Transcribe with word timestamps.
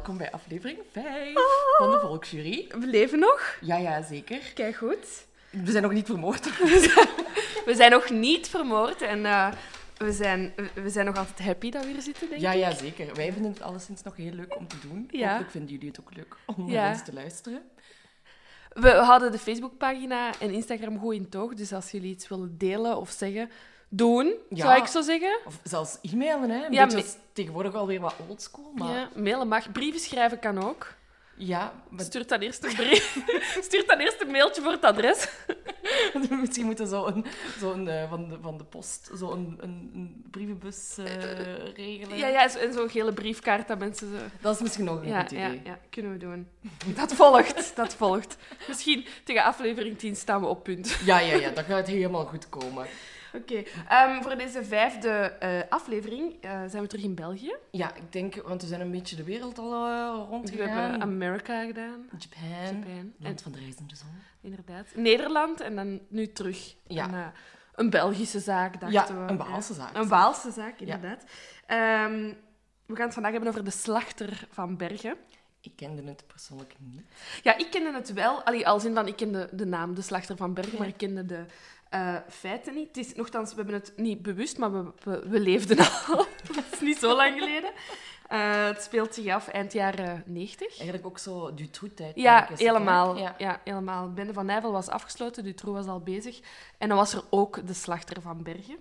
Welkom 0.00 0.18
bij 0.18 0.30
aflevering 0.32 0.78
5 0.92 1.34
van 1.78 1.90
de 1.90 1.98
Volksjury. 2.00 2.66
We 2.78 2.86
leven 2.86 3.18
nog. 3.18 3.56
Ja, 3.60 3.76
ja, 3.76 4.02
zeker. 4.02 4.38
Kijk 4.54 4.76
goed. 4.76 5.26
We 5.50 5.70
zijn 5.70 5.82
nog 5.82 5.92
niet 5.92 6.06
vermoord. 6.06 6.44
We 7.66 7.72
zijn 7.74 7.90
nog 7.90 8.10
niet 8.10 8.48
vermoord 8.48 9.02
en 9.02 9.26
eh, 9.26 9.52
we, 9.96 10.12
zijn, 10.12 10.52
we 10.74 10.90
zijn 10.90 11.06
nog 11.06 11.16
altijd 11.16 11.38
happy 11.38 11.70
dat 11.70 11.84
we 11.84 11.90
hier 11.90 12.02
zitten, 12.02 12.28
denk 12.28 12.40
Ja, 12.40 12.52
ik. 12.52 12.58
ja, 12.58 12.70
zeker. 12.74 13.14
Wij 13.14 13.32
vinden 13.32 13.50
het 13.52 13.62
alleszins 13.62 14.02
nog 14.02 14.16
heel 14.16 14.32
leuk 14.32 14.56
om 14.56 14.68
te 14.68 14.76
doen. 14.88 15.08
Ja. 15.10 15.26
Hopelijk 15.28 15.50
vinden 15.50 15.70
jullie 15.70 15.88
het 15.88 16.00
ook 16.00 16.14
leuk 16.16 16.36
om 16.46 16.70
Ja. 16.70 16.80
naar 16.82 16.92
ons 16.92 17.04
te 17.04 17.12
luisteren. 17.12 17.62
We 18.68 18.90
hadden 18.90 19.32
de 19.32 19.38
Facebookpagina 19.38 20.30
en 20.40 20.50
Instagram 20.50 20.98
goed 20.98 21.14
in 21.14 21.28
toog, 21.28 21.54
dus 21.54 21.72
als 21.72 21.90
jullie 21.90 22.10
iets 22.10 22.28
willen 22.28 22.58
delen 22.58 22.96
of 22.96 23.10
zeggen, 23.10 23.50
doen, 23.92 24.34
Ja. 24.48 24.66
zou 24.66 24.80
ik 24.80 24.86
zo 24.86 25.00
zeggen. 25.02 25.38
Of 25.46 25.58
zelfs 25.62 25.98
e-mailen, 26.02 26.50
hè. 26.50 26.64
Een 26.66 26.72
Ja, 26.72 26.86
beetje 26.86 27.04
tegenwoordig 27.32 27.74
alweer 27.74 28.00
wat 28.00 28.14
oldschool, 28.28 28.72
maar... 28.74 28.94
Ja, 28.94 29.08
mailen 29.14 29.48
mag. 29.48 29.72
Brieven 29.72 30.00
schrijven 30.00 30.38
kan 30.38 30.64
ook. 30.64 30.94
Ja, 31.36 31.72
maar 31.88 32.04
Stuur 32.04 32.26
dan 32.26 32.40
eerst 32.40 32.64
een 32.64 32.74
brief. 32.74 33.16
Stuur 33.66 33.86
dan 33.86 33.98
eerst 33.98 34.20
een 34.20 34.30
mailtje 34.30 34.62
voor 34.62 34.72
het 34.72 34.84
adres. 34.84 35.28
misschien 36.40 36.66
moeten 36.66 36.84
we 36.84 36.90
zo 36.90 37.06
een, 37.06 37.24
zo 37.58 37.72
een 37.72 37.88
eh, 37.88 38.08
van, 38.08 38.28
de, 38.28 38.38
van 38.42 38.58
de 38.58 38.64
post, 38.64 39.10
zo 39.18 39.30
een, 39.32 39.58
een, 39.60 39.90
een 39.94 40.24
brievenbus 40.30 40.98
eh, 40.98 41.04
regelen. 41.74 42.16
Ja, 42.18 42.26
ja, 42.26 42.56
en 42.58 42.72
zo'n 42.72 42.88
gele 42.90 43.12
briefkaart 43.12 43.68
dat 43.68 43.78
mensen 43.78 44.10
zo... 44.10 44.16
Dat 44.40 44.54
is 44.54 44.60
misschien 44.60 44.84
nog 44.84 45.00
een 45.00 45.08
Ja, 45.08 45.20
goed 45.20 45.30
ja, 45.30 45.46
idee. 45.48 45.60
ja, 45.64 45.78
kunnen 45.90 46.12
we 46.12 46.18
doen. 46.18 46.48
Dat 46.96 47.12
volgt, 47.12 47.76
dat 47.76 47.94
volgt. 47.94 48.36
Misschien 48.68 49.06
tegen 49.24 49.44
aflevering 49.44 49.98
10 49.98 50.16
staan 50.16 50.40
we 50.40 50.46
op 50.46 50.62
punt. 50.64 50.96
Ja, 51.04 51.18
ja, 51.18 51.34
ja, 51.36 51.50
dat 51.50 51.64
gaat 51.64 51.86
helemaal 51.86 52.24
goed 52.24 52.48
komen. 52.48 52.86
Oké, 53.34 53.62
ehm, 53.88 54.22
voor 54.22 54.36
deze 54.36 54.64
vijfde 54.64 55.08
eh, 55.08 55.60
aflevering 55.68 56.34
eh, 56.40 56.50
zijn 56.66 56.82
we 56.82 56.88
terug 56.88 57.04
in 57.04 57.14
België. 57.14 57.54
Ja, 57.70 57.94
ik 57.94 58.12
denk, 58.12 58.34
want 58.34 58.62
we 58.62 58.68
zijn 58.68 58.80
een 58.80 58.90
beetje 58.90 59.16
de 59.16 59.24
wereld 59.24 59.58
al 59.58 59.72
uh, 59.88 60.12
We 60.18 60.24
rondgegaan. 60.30 60.68
hebben 60.68 61.00
Amerika 61.02 61.64
gedaan, 61.64 62.08
Japan, 62.18 62.48
Japan, 62.64 62.84
en, 62.90 63.14
land 63.18 63.42
van 63.42 63.52
de 63.52 63.58
reizende 63.58 63.96
zon. 63.96 64.08
inderdaad. 64.40 64.86
Nederland 64.94 65.60
en 65.60 65.76
dan 65.76 66.00
nu 66.08 66.32
terug. 66.32 66.74
Ja. 66.86 67.04
Een, 67.04 67.14
eh, 67.14 67.26
een 67.74 67.90
Belgische 67.90 68.40
zaak, 68.40 68.80
dachten 68.80 69.14
Ja, 69.16 69.24
we. 69.26 69.30
een 69.32 69.36
Waalse 69.36 69.74
zaak. 69.74 69.96
Een 69.96 70.08
Waalse 70.08 70.50
zaak, 70.50 70.78
inderdaad. 70.80 71.24
Ehm, 71.66 72.32
we 72.86 72.96
gaan 72.96 73.04
het 73.04 73.14
vandaag 73.14 73.32
hebben 73.32 73.50
over 73.50 73.64
de 73.64 73.70
slachter 73.70 74.46
van 74.50 74.76
Bergen. 74.76 75.16
Ik 75.62 75.72
kende 75.76 76.02
het 76.02 76.26
persoonlijk 76.26 76.74
niet. 76.78 77.02
Ja, 77.42 77.56
ik 77.58 77.70
kende 77.70 77.92
het 77.92 78.12
wel. 78.12 78.42
Allee, 78.42 78.68
als 78.68 78.84
in 78.84 78.94
van, 78.94 79.06
ik 79.06 79.16
kende 79.16 79.48
de 79.52 79.66
naam 79.66 79.94
de 79.94 80.02
slachter 80.02 80.36
van 80.36 80.54
Bergen, 80.54 80.78
maar 80.78 80.86
ik 80.88 80.96
kende 80.96 81.26
de 81.26 81.44
eh, 81.90 82.16
feiten 82.28 82.74
niet. 82.74 82.88
Het 82.88 82.96
is, 82.96 83.14
nogthans, 83.14 83.50
we 83.50 83.56
hebben 83.56 83.74
het 83.74 83.92
niet 83.96 84.22
bewust, 84.22 84.58
maar 84.58 84.72
we, 84.72 84.92
we, 85.02 85.28
we 85.28 85.40
leefden 85.40 85.78
al. 85.78 86.16
dat 86.54 86.64
is 86.72 86.80
niet 86.80 86.98
zo 86.98 87.16
lang 87.16 87.38
geleden. 87.38 87.70
Eh, 88.28 88.64
het 88.64 88.82
speelt 88.82 89.14
zich 89.14 89.32
af 89.32 89.48
eind 89.48 89.72
jaren 89.72 90.22
90. 90.26 90.68
Eigenlijk 90.68 91.06
ook 91.06 91.18
zo 91.18 91.54
Dutroux-tijd. 91.54 92.16
Ja, 92.16 92.48
helemaal. 92.56 93.16
Ja. 93.16 93.34
Ja. 93.38 93.60
helemaal. 93.64 94.12
Bende 94.12 94.32
van 94.32 94.46
Nijvel 94.46 94.72
was 94.72 94.88
afgesloten, 94.88 95.44
Dutroux 95.44 95.78
was 95.78 95.86
al 95.86 96.00
bezig. 96.00 96.40
En 96.78 96.88
dan 96.88 96.96
was 96.96 97.14
er 97.14 97.22
ook 97.30 97.66
de 97.66 97.74
slachter 97.74 98.22
van 98.22 98.42
Bergen. 98.42 98.76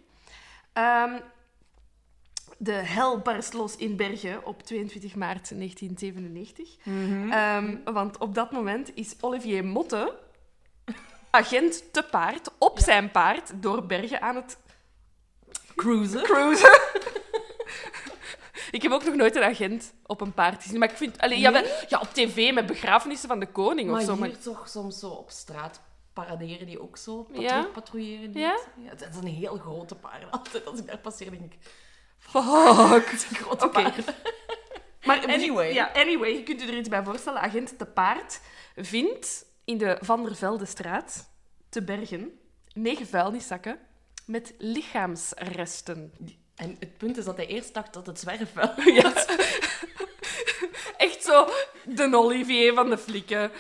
Ehm, 0.74 1.20
de 2.58 2.72
hel 2.72 3.20
barst 3.20 3.54
los 3.54 3.76
in 3.76 3.96
Bergen 3.96 4.46
op 4.46 4.64
22 4.64 5.16
maart 5.16 5.52
1997. 5.56 6.78
Mhm. 6.84 7.32
Ehm, 7.32 7.78
want 7.94 8.18
op 8.18 8.36
dat 8.36 8.52
moment 8.52 8.96
is 8.96 9.16
Olivier 9.22 9.66
Motte, 9.66 10.18
agent 11.32 11.94
te 11.94 12.04
paard, 12.04 12.50
op 12.58 12.80
zijn 12.80 13.12
paard, 13.12 13.52
door 13.56 13.86
Bergen 13.86 14.22
aan 14.22 14.36
het 14.36 14.58
Cruisen. 15.76 16.24
cruisen. 16.24 16.80
ik 18.72 18.82
heb 18.82 18.92
ook 18.92 19.04
nog 19.04 19.16
nooit 19.16 19.36
een 19.36 19.44
agent 19.44 19.94
op 20.06 20.22
een 20.22 20.34
paard 20.34 20.64
gezien. 20.64 20.80
Maar 20.80 20.90
ik 20.90 20.98
vind... 20.98 21.18
Allee, 21.18 21.40
ja, 21.40 22.00
op 22.00 22.14
tv 22.14 22.54
met 22.54 22.66
begrafenissen 22.66 23.28
van 23.28 23.40
de 23.40 23.52
koning 23.52 23.90
Maar 23.90 24.00
of 24.00 24.06
zo. 24.06 24.12
hier 24.12 24.20
Maar 24.20 24.40
toch 24.40 24.70
soms 24.70 25.00
zo 25.00 25.08
op 25.08 25.30
straat 25.30 25.82
paraderen 26.14 26.66
die 26.68 26.82
ook 26.82 26.98
zo 26.98 27.24
patro 27.24 27.42
Ja? 27.42 27.64
patrouilleren. 27.64 28.32
Die 28.32 28.42
Ja? 28.42 28.52
het. 28.52 28.68
ja? 28.84 28.90
Het 29.06 29.16
is 29.16 29.22
een 29.22 29.28
heel 29.28 29.58
grote 29.58 29.96
paard. 29.96 30.32
Altijd 30.32 30.66
als 30.66 30.80
ik 30.80 30.88
daar 30.88 30.98
passeer, 30.98 31.32
denk 31.32 31.54
ik... 31.54 31.60
Fuck. 32.18 33.10
Het 33.10 33.14
is 33.14 33.30
een 33.30 33.36
grote 33.36 33.70
paard. 33.70 34.14
Maar 35.04 35.26
Anyway. 35.28 35.74
Ja, 35.74 35.92
anyway, 35.94 36.30
je 36.34 36.44
kunt 36.44 36.62
je 36.62 36.68
er 36.68 36.78
iets 36.78 36.90
bij 36.90 37.04
voorstellen. 37.04 37.42
Agent 37.42 37.78
te 37.78 37.86
paard 37.86 38.42
vindt 38.76 39.46
in 39.70 39.78
de 39.78 39.98
Van 40.02 40.24
der 40.24 40.36
Veldestraat 40.36 41.30
te 41.70 41.84
Bergen 41.84 42.32
negen 42.74 43.08
vuilniszakken 43.08 43.80
met 44.26 44.54
lichaamsresten. 44.58 46.14
En 46.56 46.76
het 46.80 46.98
punt 46.98 47.18
is 47.18 47.26
dat 47.26 47.36
hij 47.36 47.48
eerst 47.48 47.74
dacht 47.74 47.94
dat 47.94 48.06
het 48.06 48.20
zwerfvuil 48.20 48.74
Ja. 49.02 49.14
Echt 50.98 51.24
zo 51.24 51.48
de 51.86 52.16
Olivier 52.16 52.74
van 52.74 52.90
de 52.90 52.98
flikken. 52.98 53.52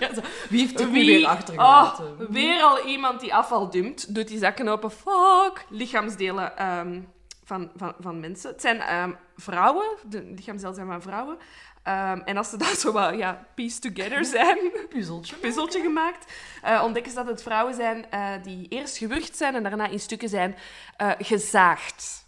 Ja, 0.00 0.14
zo. 0.14 0.20
Wie 0.48 0.60
heeft 0.60 0.80
er 0.80 0.90
Wie- 0.90 1.06
weer 1.06 1.26
achtergelaten? 1.26 2.04
Oh, 2.20 2.30
weer 2.30 2.62
al 2.62 2.86
iemand 2.86 3.20
die 3.20 3.34
afval 3.34 3.70
dumpt, 3.70 4.14
doet 4.14 4.28
die 4.28 4.38
zakken 4.38 4.68
open. 4.68 4.90
Fuck. 4.90 5.64
Lichaamsdelen 5.68 6.56
ehm, 6.56 7.00
van, 7.44 7.70
van, 7.76 7.94
van 8.00 8.20
mensen. 8.20 8.50
Het 8.50 8.60
zijn 8.60 8.80
ehm, 8.80 9.12
vrouwen, 9.36 9.86
de 10.06 10.22
lichaamsdelen 10.22 10.74
zijn 10.74 10.86
van 10.86 11.02
vrouwen. 11.02 11.38
Ehm, 11.86 12.20
en 12.24 12.36
als 12.36 12.50
ze 12.50 12.56
dan 12.56 12.74
zo 12.84 12.92
wat 12.92 13.16
ja, 13.16 13.46
piece 13.54 13.78
together 13.80 14.24
zijn, 14.24 14.58
Puzzeltje. 14.88 15.36
puzzeltje 15.36 15.80
gemaakt, 15.80 16.32
eh, 16.62 16.82
ontdekken 16.84 17.12
ze 17.12 17.18
dat 17.18 17.26
het 17.26 17.42
vrouwen 17.42 17.74
zijn 17.74 18.10
eh, 18.10 18.32
die 18.42 18.68
eerst 18.68 18.96
gewurgd 18.96 19.36
zijn 19.36 19.54
en 19.54 19.62
daarna 19.62 19.86
in 19.86 20.00
stukken 20.00 20.28
zijn 20.28 20.56
eh, 20.96 21.10
gezaagd. 21.18 22.24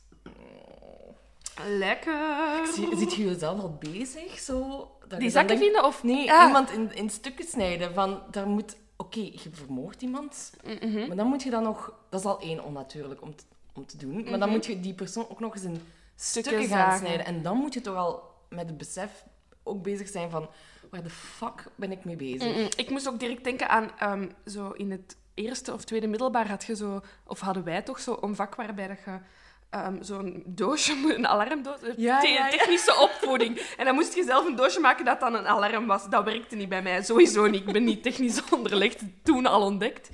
Lekker. 1.67 2.67
Zie, 2.75 2.97
ziet 2.97 3.15
je 3.15 3.25
jezelf 3.25 3.61
al 3.61 3.77
bezig? 3.79 4.39
Zo, 4.39 4.91
dat 5.09 5.19
Die 5.21 5.31
zakken 5.31 5.49
denkt- 5.59 5.62
vinden? 5.65 5.85
Of 5.85 6.03
Nee, 6.03 6.32
Ah. 6.32 6.47
iemand 6.47 6.71
in, 6.71 6.94
in 6.94 7.11
stukken 7.11 7.44
snijden. 7.49 7.94
Van, 7.94 8.23
daar 8.31 8.47
moet... 8.47 8.77
Oké, 8.97 9.19
je 9.21 9.50
vermoordt 9.53 10.03
iemand, 10.03 10.53
Mhm. 10.82 11.06
maar 11.06 11.17
dan 11.17 11.27
moet 11.27 11.43
je 11.43 11.50
dan 11.50 11.62
nog... 11.62 11.93
Dat 12.11 12.21
is 12.21 12.27
al 12.27 12.41
één 12.41 12.65
onnatuurlijk 12.65 13.23
om 13.23 13.37
te, 13.37 13.44
om 13.75 13.87
te 13.87 13.97
doen. 13.97 14.27
Maar 14.31 14.38
dan 14.38 14.49
moet 14.49 14.67
je 14.67 14.81
die 14.81 14.94
persoon 14.94 15.27
ook 15.29 15.41
nog 15.41 15.55
eens 15.55 15.65
in 15.65 15.82
stukken, 16.17 16.53
gaan 16.59 16.69
zagen. 16.69 16.99
snijden. 16.99 17.27
En 17.27 17.43
dan 17.43 17.56
moet 17.56 17.75
je 17.75 17.81
toch 17.81 17.97
al 17.97 18.23
met 18.49 18.67
het 18.69 18.79
besef 18.79 19.11
ook 19.69 19.82
bezig 19.82 20.09
zijn 20.09 20.31
van... 20.31 20.50
Waar 20.91 21.03
de 21.03 21.11
fuck 21.11 21.65
ben 21.75 21.93
ik 21.93 22.05
mee 22.05 22.17
bezig? 22.17 22.69
Ik 22.69 22.91
moest 22.91 23.09
ook 23.09 23.20
direct 23.20 23.44
denken 23.44 23.69
aan 23.69 23.91
ehm, 23.99 24.29
zo 24.47 24.70
in 24.70 24.91
het 24.91 25.17
eerste 25.35 25.73
of 25.73 25.85
tweede 25.85 26.06
middelbaar 26.06 26.49
had 26.49 26.65
je 26.65 26.76
zo, 26.76 27.00
of 27.26 27.41
hadden 27.41 27.65
wij 27.65 27.82
toch 27.82 28.00
zo 28.00 28.19
een 28.20 28.35
vak 28.35 28.55
waarbij 28.55 28.88
dat 28.88 28.99
je 29.05 29.19
ehm, 29.70 30.03
zo'n 30.03 30.43
doosje, 30.47 30.93
een 31.17 31.26
alarmdoos, 31.29 31.79
Ja, 31.97 32.20
te- 32.20 32.29
ja, 32.29 32.44
ja. 32.44 32.50
technische 32.50 32.97
opvoeding. 33.00 33.59
En 33.76 33.85
dan 33.85 33.94
moest 33.94 34.15
je 34.15 34.25
zelf 34.25 34.47
een 34.47 34.56
doosje 34.56 34.81
maken 34.81 35.05
dat 35.05 35.20
dan 35.20 35.35
een 35.35 35.47
alarm 35.47 35.87
was. 35.87 36.09
Dat 36.09 36.25
werkte 36.25 36.56
niet 36.56 36.69
bij 36.69 36.82
mij, 36.82 37.03
sowieso 37.03 37.47
niet. 37.47 37.67
Ik 37.67 37.73
ben 37.73 37.85
niet 37.85 38.03
technisch 38.03 38.43
onderlegd, 38.56 39.03
toen 39.23 39.47
al 39.47 39.62
ontdekt. 39.62 40.09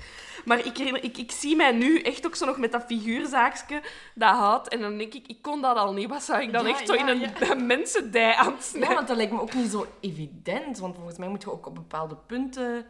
Maar 0.45 0.65
ik, 0.65 0.77
ik, 0.79 1.17
ik 1.17 1.31
zie 1.31 1.55
mij 1.55 1.71
nu 1.71 1.99
echt 2.01 2.25
ook 2.25 2.35
zo 2.35 2.45
nog 2.45 2.57
met 2.57 2.71
dat 2.71 2.83
figuurzaakje 2.87 3.81
dat 4.15 4.29
houdt. 4.35 4.67
En 4.67 4.79
dan 4.81 4.97
denk 4.97 5.13
ik, 5.13 5.27
ik 5.27 5.41
kon 5.41 5.61
dat 5.61 5.77
al 5.77 5.93
niet. 5.93 6.09
Wat 6.09 6.23
zou 6.23 6.41
ik 6.41 6.51
dan 6.53 6.65
echt 6.65 6.87
zo 6.87 6.93
in 6.93 7.07
een, 7.07 7.19
ja. 7.39 7.53
mensendij 7.75 8.33
aan 8.35 8.45
het 8.45 8.55
Ja, 8.55 8.61
snijden? 8.61 8.95
want 8.95 9.07
dat 9.07 9.17
lijkt 9.17 9.31
me 9.31 9.41
ook 9.41 9.53
niet 9.53 9.71
zo 9.71 9.87
evident. 9.99 10.77
Want 10.79 10.95
volgens 10.95 11.17
mij 11.17 11.27
moet 11.27 11.41
je 11.43 11.51
ook 11.51 11.65
op 11.65 11.75
bepaalde 11.75 12.15
punten 12.27 12.85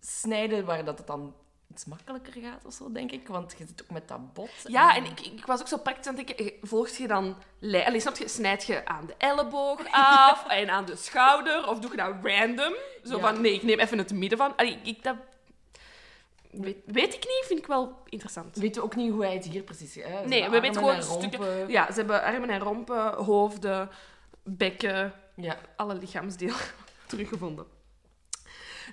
snijden 0.00 0.64
waar 0.64 0.84
dat 0.84 0.98
het 0.98 1.06
dan 1.06 1.34
iets 1.78 1.86
makkelijker 1.86 2.42
gaat 2.42 2.64
of 2.64 2.72
zo, 2.72 2.92
denk 2.92 3.12
ik. 3.12 3.28
Want 3.28 3.54
je 3.58 3.66
zit 3.66 3.82
ook 3.82 3.90
met 3.90 4.08
dat 4.08 4.32
bot. 4.32 4.50
Ja, 4.64 4.96
en 4.96 5.04
ik, 5.04 5.20
ik 5.20 5.46
was 5.46 5.60
ook 5.60 5.68
zo 5.68 5.76
praktisch 5.78 6.06
aan 6.06 6.16
het 6.16 6.26
denken, 6.26 6.46
eh, 6.46 6.52
volg 6.62 6.88
je 6.88 7.06
dan... 7.08 7.36
Allee, 7.62 8.00
snap 8.00 8.16
je, 8.16 8.28
snijd 8.28 8.64
je 8.64 8.86
aan 8.86 9.06
de 9.06 9.14
elleboog 9.18 9.80
af 9.90 10.46
en 10.60 10.70
aan 10.70 10.84
de 10.84 10.96
schouder? 10.96 11.68
Of 11.68 11.78
doe 11.78 11.90
je 11.90 11.96
dat 11.96 12.14
random? 12.22 12.74
Zo 13.04 13.16
Ja. 13.16 13.20
van, 13.20 13.40
nee, 13.40 13.54
ik 13.54 13.62
neem 13.62 13.78
even 13.78 13.98
het 13.98 14.12
midden 14.12 14.38
van... 14.38 14.56
Allee, 14.56 14.78
ik, 14.82 15.02
dat... 15.02 15.16
Weet, 16.50 16.76
weet 16.84 17.14
ik 17.14 17.24
niet, 17.24 17.44
vind 17.46 17.58
ik 17.58 17.66
wel 17.66 17.98
interessant. 18.08 18.56
Weten 18.56 18.80
we 18.80 18.86
ook 18.86 18.96
niet 18.96 19.12
hoe 19.12 19.24
hij 19.24 19.34
het 19.34 19.44
hier 19.44 19.62
precies... 19.62 19.94
Hè? 19.94 20.26
Nee, 20.26 20.48
we 20.50 20.60
weten 20.60 20.80
gewoon 20.80 20.94
en 20.94 21.02
stukken... 21.02 21.68
Ja, 21.68 21.86
ze 21.86 21.98
hebben 21.98 22.22
armen 22.22 22.50
en 22.50 22.60
rompen, 22.60 23.14
hoofden, 23.14 23.90
bekken, 24.42 25.12
Ja. 25.36 25.56
alle 25.76 25.94
lichaamsdelen 25.94 26.56
teruggevonden. 27.06 27.66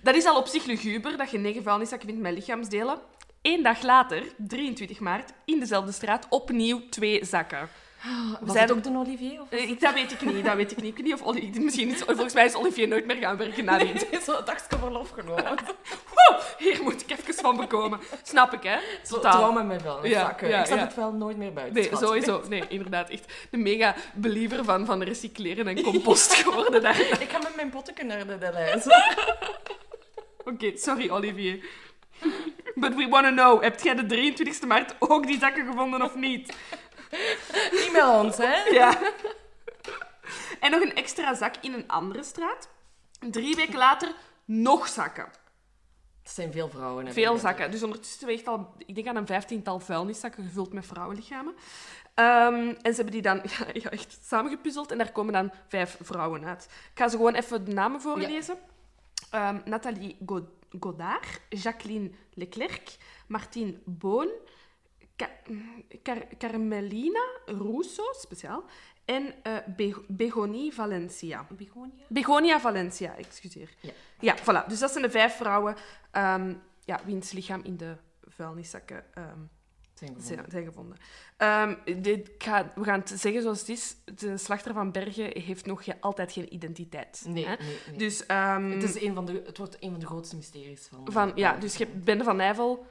Dat 0.05 0.15
is 0.15 0.25
al 0.25 0.37
op 0.37 0.47
zich 0.47 0.65
luguber, 0.65 1.17
dat 1.17 1.31
je 1.31 1.37
negen 1.37 1.63
vuilniszakken 1.63 2.07
vindt 2.07 2.23
met 2.23 2.33
lichaamsdelen. 2.33 2.97
Eén 3.41 3.63
dag 3.63 3.81
later, 3.81 4.23
23 4.37 4.99
maart, 4.99 5.31
in 5.45 5.59
dezelfde 5.59 5.91
straat, 5.91 6.25
opnieuw 6.29 6.81
twee 6.89 7.25
zakken. 7.25 7.69
Was 8.41 8.51
zijn- 8.55 8.67
het 8.67 8.77
ook 8.77 8.83
de 8.83 8.97
Olivier? 8.97 9.41
Of... 9.41 9.49
Eh, 9.49 9.69
ik- 9.69 9.81
Dat 9.81 9.93
weet 9.93 10.11
ik 10.11 10.21
niet, 10.21 10.45
dat 10.45 10.55
weet 10.55 10.71
ik 10.71 10.77
niet. 10.77 10.85
Ik 10.85 10.95
weet 10.95 11.05
niet 11.05 11.13
of 11.13 11.21
Oli- 11.21 11.51
misschien 11.59 11.89
is, 11.89 12.01
volgens 12.01 12.33
mij 12.33 12.45
is 12.45 12.55
Olivier 12.55 12.87
nooit 12.87 13.05
meer 13.05 13.15
gaan 13.15 13.37
werken 13.37 13.65
na 13.65 13.77
dit. 13.77 14.25
dagje 14.25 14.77
verlof 14.79 15.09
genomen. 15.09 15.55
Hier 16.57 16.83
moet 16.83 17.01
ik 17.01 17.11
even 17.19 17.33
van 17.33 17.57
bekomen. 17.57 17.99
Snap 18.23 18.53
ik, 18.53 18.63
hè? 18.63 18.77
Totaal. 19.09 19.31
trauma 19.31 19.61
met 19.61 19.81
wel. 19.81 20.05
Ja, 20.05 20.19
zakken. 20.19 20.47
ja, 20.49 20.61
ik 20.63 20.67
ja. 20.69 20.77
het 20.77 20.95
wel 20.95 21.11
nooit 21.11 21.37
meer 21.37 21.53
buiten. 21.53 21.75
Nee, 21.75 21.83
schat. 21.85 21.99
sowieso. 21.99 22.43
Nee, 22.49 22.63
inderdaad. 22.67 23.09
Echt 23.09 23.33
de 23.49 23.57
mega 23.57 23.95
believer 24.13 24.63
van, 24.63 24.85
van 24.85 25.03
recycleren 25.03 25.67
en 25.67 25.81
compost 25.81 26.33
geworden 26.43 26.81
daar. 26.81 26.99
Ik 26.99 27.29
ga 27.29 27.37
met 27.37 27.55
mijn 27.55 27.69
potten 27.69 28.07
naar 28.07 28.27
de, 28.27 28.37
de 28.37 28.49
lijst. 28.53 28.87
sorry 30.75 31.09
Olivier. 31.09 31.65
But 32.75 32.95
we 32.95 33.07
want 33.07 33.25
to 33.25 33.31
know, 33.31 33.61
heb 33.61 33.79
jij 33.79 33.95
de 33.95 34.33
23e 34.33 34.67
maart 34.67 34.95
ook 34.99 35.27
die 35.27 35.39
zakken 35.39 35.65
gevonden 35.65 36.01
of 36.01 36.15
niet? 36.15 36.55
E-mail 37.71 38.19
ons, 38.23 38.37
hè? 38.37 38.55
Ja. 38.63 38.99
En 40.59 40.71
nog 40.71 40.81
een 40.81 40.95
extra 40.95 41.33
zak 41.33 41.55
in 41.61 41.73
een 41.73 41.87
andere 41.87 42.23
straat. 42.23 42.69
Drie 43.19 43.55
weken 43.55 43.77
later 43.77 44.11
nog 44.45 44.87
zakken. 44.87 45.27
Het 46.23 46.33
zijn 46.33 46.51
veel 46.51 46.69
vrouwen. 46.69 47.05
hè, 47.05 47.13
Veel 47.13 47.37
zakken. 47.37 47.71
Dus 47.71 47.83
ondertussen 47.83 48.27
weegt 48.27 48.47
al, 48.47 48.73
ik 48.85 48.95
denk 48.95 49.07
aan 49.07 49.15
een 49.15 49.25
vijftiental 49.25 49.79
vuilniszakken 49.79 50.43
gevuld 50.43 50.73
met 50.73 50.85
vrouwenlichamen. 50.85 51.55
Ehm, 52.13 52.73
en 52.81 52.93
ze 52.93 52.95
hebben 52.95 53.11
die 53.11 53.21
dan 53.21 53.41
ja, 53.43 53.65
ja, 53.83 53.89
echt 53.89 54.17
samengepuzzeld 54.21 54.91
en 54.91 54.97
daar 54.97 55.11
komen 55.11 55.33
dan 55.33 55.51
vijf 55.67 55.97
vrouwen 56.01 56.45
uit. 56.45 56.63
Ik 56.91 56.99
ga 56.99 57.07
ze 57.07 57.17
gewoon 57.17 57.33
even 57.35 57.65
de 57.65 57.73
namen 57.73 58.01
voorlezen. 58.01 58.57
Ehm, 59.35 59.61
Nathalie 59.65 60.15
God- 60.25 60.49
Godard, 60.79 61.41
Jacqueline 61.49 62.11
Leclerc, 62.33 62.97
Martine 63.27 63.79
Boon, 63.85 64.29
Ca- 65.15 65.39
Car- 66.03 66.27
Carmelina 66.37 67.19
Russo, 67.45 68.03
speciaal, 68.13 68.63
en 69.05 69.33
eh, 69.43 69.57
Be- 69.75 70.03
Begonie 70.07 70.73
Valencia. 70.73 71.47
Begonia? 71.57 72.05
Begonia 72.09 72.59
Valencia, 72.59 73.15
excuseer. 73.17 73.69
Ja. 73.81 73.91
Ja, 74.19 74.35
voilà. 74.37 74.65
Dus 74.67 74.79
dat 74.79 74.91
zijn 74.91 75.03
de 75.03 75.09
vijf 75.09 75.35
vrouwen 75.35 75.75
ehm, 76.11 76.53
ja, 76.85 76.99
wiens 77.05 77.31
lichaam 77.31 77.61
in 77.63 77.77
de 77.77 77.97
vuilniszakken 78.27 79.05
ehm, 79.13 79.39
Zijn 79.95 80.09
gevonden. 80.15 80.35
zijn, 80.37 80.51
zijn 80.51 80.65
gevonden. 80.65 80.97
Ehm, 81.37 82.01
dit, 82.01 82.29
ga, 82.37 82.71
we 82.75 82.83
gaan 82.83 82.99
het 82.99 83.09
zeggen 83.15 83.41
zoals 83.41 83.59
het 83.59 83.69
is. 83.69 83.95
De 84.15 84.37
slachter 84.37 84.73
van 84.73 84.91
Bergen 84.91 85.41
heeft 85.41 85.65
nog 85.65 85.83
ge- 85.83 86.01
altijd 86.01 86.31
geen 86.31 86.53
identiteit. 86.53 87.23
Nee, 87.27 87.45
hè? 87.45 87.55
nee, 87.55 87.77
nee. 87.89 87.97
Dus, 87.97 88.25
ehm, 88.25 88.69
het, 88.71 88.83
is 88.83 89.01
een 89.01 89.13
van 89.13 89.25
de, 89.25 89.41
het 89.45 89.57
wordt 89.57 89.77
een 89.79 89.91
van 89.91 89.99
de 89.99 90.05
grootste 90.05 90.35
mysteries 90.35 90.87
van... 90.87 91.11
van, 91.11 91.31
ja, 91.35 91.53
dus 91.57 91.75
je 91.75 91.83
hebt 91.85 92.03
Bende 92.03 92.23
van 92.23 92.35
Nijvel... 92.35 92.85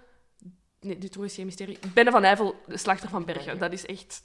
Nee, 0.81 0.99
dit 0.99 1.17
is 1.17 1.35
geen 1.35 1.45
mysterie. 1.45 1.79
Bende 1.95 2.11
van 2.11 2.21
Nijvel, 2.21 2.55
de 2.67 2.77
slachter 2.77 3.09
van 3.09 3.25
Bergen. 3.25 3.45
Bergen. 3.45 3.61
Dat 3.61 3.73
is 3.73 3.87
echt 3.87 4.23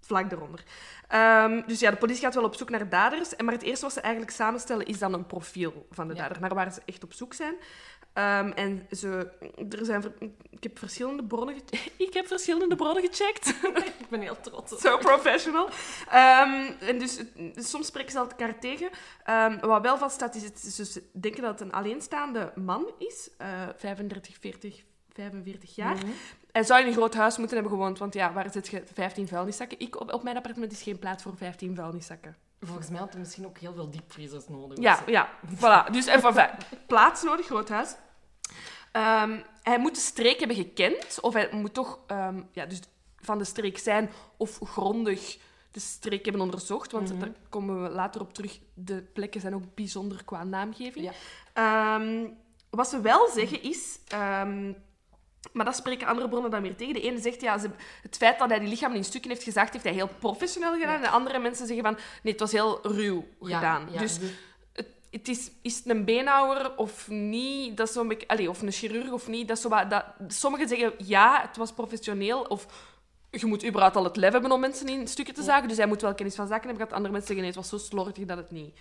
vlak 0.00 0.30
daaronder. 0.30 0.64
Ehm, 1.08 1.66
dus 1.66 1.80
ja, 1.80 1.90
de 1.90 1.96
politie 1.96 2.22
gaat 2.22 2.34
wel 2.34 2.44
op 2.44 2.54
zoek 2.54 2.70
naar 2.70 2.88
daders. 2.88 3.36
Maar 3.36 3.52
het 3.54 3.62
eerste 3.62 3.84
wat 3.84 3.94
ze 3.94 4.00
eigenlijk 4.00 4.32
samenstellen 4.34 4.86
is 4.86 4.98
dan 4.98 5.12
een 5.12 5.26
profiel 5.26 5.86
van 5.90 6.08
de 6.08 6.14
Ja. 6.14 6.20
dader, 6.22 6.40
naar 6.40 6.54
waar 6.54 6.72
ze 6.72 6.80
echt 6.84 7.04
op 7.04 7.12
zoek 7.12 7.34
zijn. 7.34 7.54
Ehm, 8.12 8.50
en 8.50 8.86
ze, 8.90 9.30
er 9.70 9.84
zijn, 9.84 10.04
ik 10.50 10.62
heb 10.62 10.78
verschillende 10.78 11.24
bronnen, 11.24 11.54
ik 11.96 12.14
heb 12.14 12.26
verschillende 12.26 12.76
bronnen 12.76 13.04
gecheckt. 13.04 13.48
Ik 14.00 14.08
ben 14.08 14.20
heel 14.20 14.40
trots. 14.40 14.80
Zo 14.80 14.98
professional. 14.98 15.68
Ehm, 16.08 16.72
en 16.80 16.98
dus, 16.98 17.20
soms 17.54 17.86
spreken 17.86 18.10
ze 18.12 18.18
elkaar 18.18 18.58
tegen. 18.58 18.90
Ehm, 19.24 19.58
wat 19.60 19.82
wel 19.82 19.98
vaststaat, 19.98 20.34
is 20.34 20.42
het, 20.42 20.58
ze 20.60 21.02
denken 21.12 21.42
dat 21.42 21.50
het 21.50 21.60
een 21.60 21.72
alleenstaande 21.72 22.52
man 22.54 22.92
is. 22.98 23.30
eh 23.38 23.68
35, 23.76 24.36
40, 24.40 24.84
45 25.12 25.74
jaar. 25.74 25.96
Mhm. 25.96 26.06
Hij 26.52 26.62
zou 26.64 26.80
in 26.80 26.86
een 26.86 26.92
groot 26.92 27.14
huis 27.14 27.36
moeten 27.38 27.56
hebben 27.56 27.74
gewoond, 27.74 27.98
want 27.98 28.14
ja, 28.14 28.32
waar 28.32 28.50
zit 28.52 28.68
je 28.68 28.82
15 28.94 29.28
vuilniszakken? 29.28 29.80
Ik, 29.80 30.00
op, 30.00 30.12
op 30.12 30.22
mijn 30.22 30.36
appartement 30.36 30.72
is 30.72 30.82
geen 30.82 30.98
plaats 30.98 31.22
voor 31.22 31.36
15 31.36 31.74
vuilniszakken. 31.74 32.36
Volgens 32.60 32.88
mij 32.88 32.98
had 32.98 33.10
hij 33.10 33.20
misschien 33.20 33.46
ook 33.46 33.58
heel 33.58 33.74
veel 33.74 33.90
diepvriezers 33.90 34.48
nodig. 34.48 34.78
Ja, 34.78 35.02
ja, 35.06 35.28
voilà. 35.56 35.90
Dus 35.90 36.06
enfin, 36.06 36.48
plaats 36.86 37.22
nodig, 37.22 37.46
groot 37.46 37.68
huis. 37.68 37.94
Ehm, 38.92 39.40
hij 39.62 39.78
moet 39.78 39.94
de 39.94 40.00
streek 40.00 40.38
hebben 40.38 40.56
gekend, 40.56 41.20
of 41.20 41.34
hij 41.34 41.48
moet 41.52 41.74
toch 41.74 41.98
ehm, 42.06 42.42
ja, 42.52 42.66
dus 42.66 42.80
van 43.16 43.38
de 43.38 43.44
streek 43.44 43.78
zijn 43.78 44.10
of 44.36 44.58
grondig 44.64 45.38
de 45.70 45.80
streek 45.80 46.24
hebben 46.24 46.42
onderzocht, 46.42 46.92
want 46.92 47.10
Mhm. 47.10 47.18
daar 47.18 47.32
komen 47.48 47.82
we 47.82 47.88
later 47.88 48.20
op 48.20 48.34
terug. 48.34 48.58
De 48.74 49.02
plekken 49.02 49.40
zijn 49.40 49.54
ook 49.54 49.74
bijzonder 49.74 50.24
qua 50.24 50.44
naamgeving. 50.44 51.04
Ja. 51.04 51.12
Ehm, 51.52 52.28
wat 52.70 52.88
ze 52.88 53.00
wel 53.00 53.28
zeggen 53.28 53.62
is... 53.62 53.98
maar 55.52 55.64
dat 55.64 55.76
spreken 55.76 56.06
andere 56.06 56.28
bronnen 56.28 56.50
dan 56.50 56.62
weer 56.62 56.76
tegen. 56.76 56.94
De 56.94 57.00
ene 57.00 57.18
zegt, 57.20 57.40
ja, 57.40 57.58
ze, 57.58 57.70
het 58.02 58.16
feit 58.16 58.38
dat 58.38 58.48
hij 58.48 58.58
die 58.58 58.68
lichamen 58.68 58.96
in 58.96 59.04
stukken 59.04 59.30
heeft 59.30 59.42
gezaagd, 59.42 59.72
heeft 59.72 59.84
hij 59.84 59.92
heel 59.92 60.10
professioneel 60.18 60.72
gedaan. 60.72 60.88
Ja. 60.88 60.94
En 60.94 61.00
de 61.02 61.08
andere 61.08 61.38
mensen 61.38 61.66
zeggen 61.66 61.84
van, 61.84 61.94
nee, 62.22 62.32
het 62.32 62.40
was 62.40 62.52
heel 62.52 62.78
ruw 62.82 63.24
Ja, 63.40 63.58
gedaan. 63.58 63.88
ja, 63.92 63.98
dus 63.98 64.18
het, 64.72 64.86
het 65.10 65.28
is, 65.28 65.50
is 65.62 65.76
het 65.76 65.88
een 65.88 66.04
beenhouwer 66.04 66.76
of 66.76 67.08
niet? 67.08 67.76
Dat 67.76 67.88
is 67.88 68.26
allee, 68.26 68.48
of 68.50 68.62
een 68.62 68.72
chirurg 68.72 69.10
of 69.12 69.28
niet? 69.28 69.48
Dat 69.48 69.56
is 69.56 69.62
zo 69.62 69.68
wat, 69.68 69.90
dat, 69.90 70.04
sommigen 70.28 70.68
zeggen 70.68 70.92
ja, 70.98 71.40
het 71.46 71.56
was 71.56 71.72
professioneel. 71.72 72.42
Of 72.42 72.66
je 73.30 73.46
moet 73.46 73.66
überhaupt 73.66 73.96
al 73.96 74.04
het 74.04 74.16
lef 74.16 74.32
hebben 74.32 74.52
om 74.52 74.60
mensen 74.60 74.88
in 74.88 75.08
stukken 75.08 75.34
te 75.34 75.42
zagen. 75.42 75.68
Dus 75.68 75.76
hij 75.76 75.86
moet 75.86 76.02
wel 76.02 76.14
kennis 76.14 76.34
van 76.34 76.46
zaken 76.46 76.68
hebben 76.68 76.86
gehad. 76.86 76.96
Andere 76.96 77.12
mensen 77.12 77.34
zeggen 77.34 77.54
nee, 77.54 77.60
het 77.60 77.70
was 77.70 77.80
zo 77.80 77.88
slordig 77.88 78.24
dat 78.26 78.36
het 78.36 78.50
niet. 78.50 78.74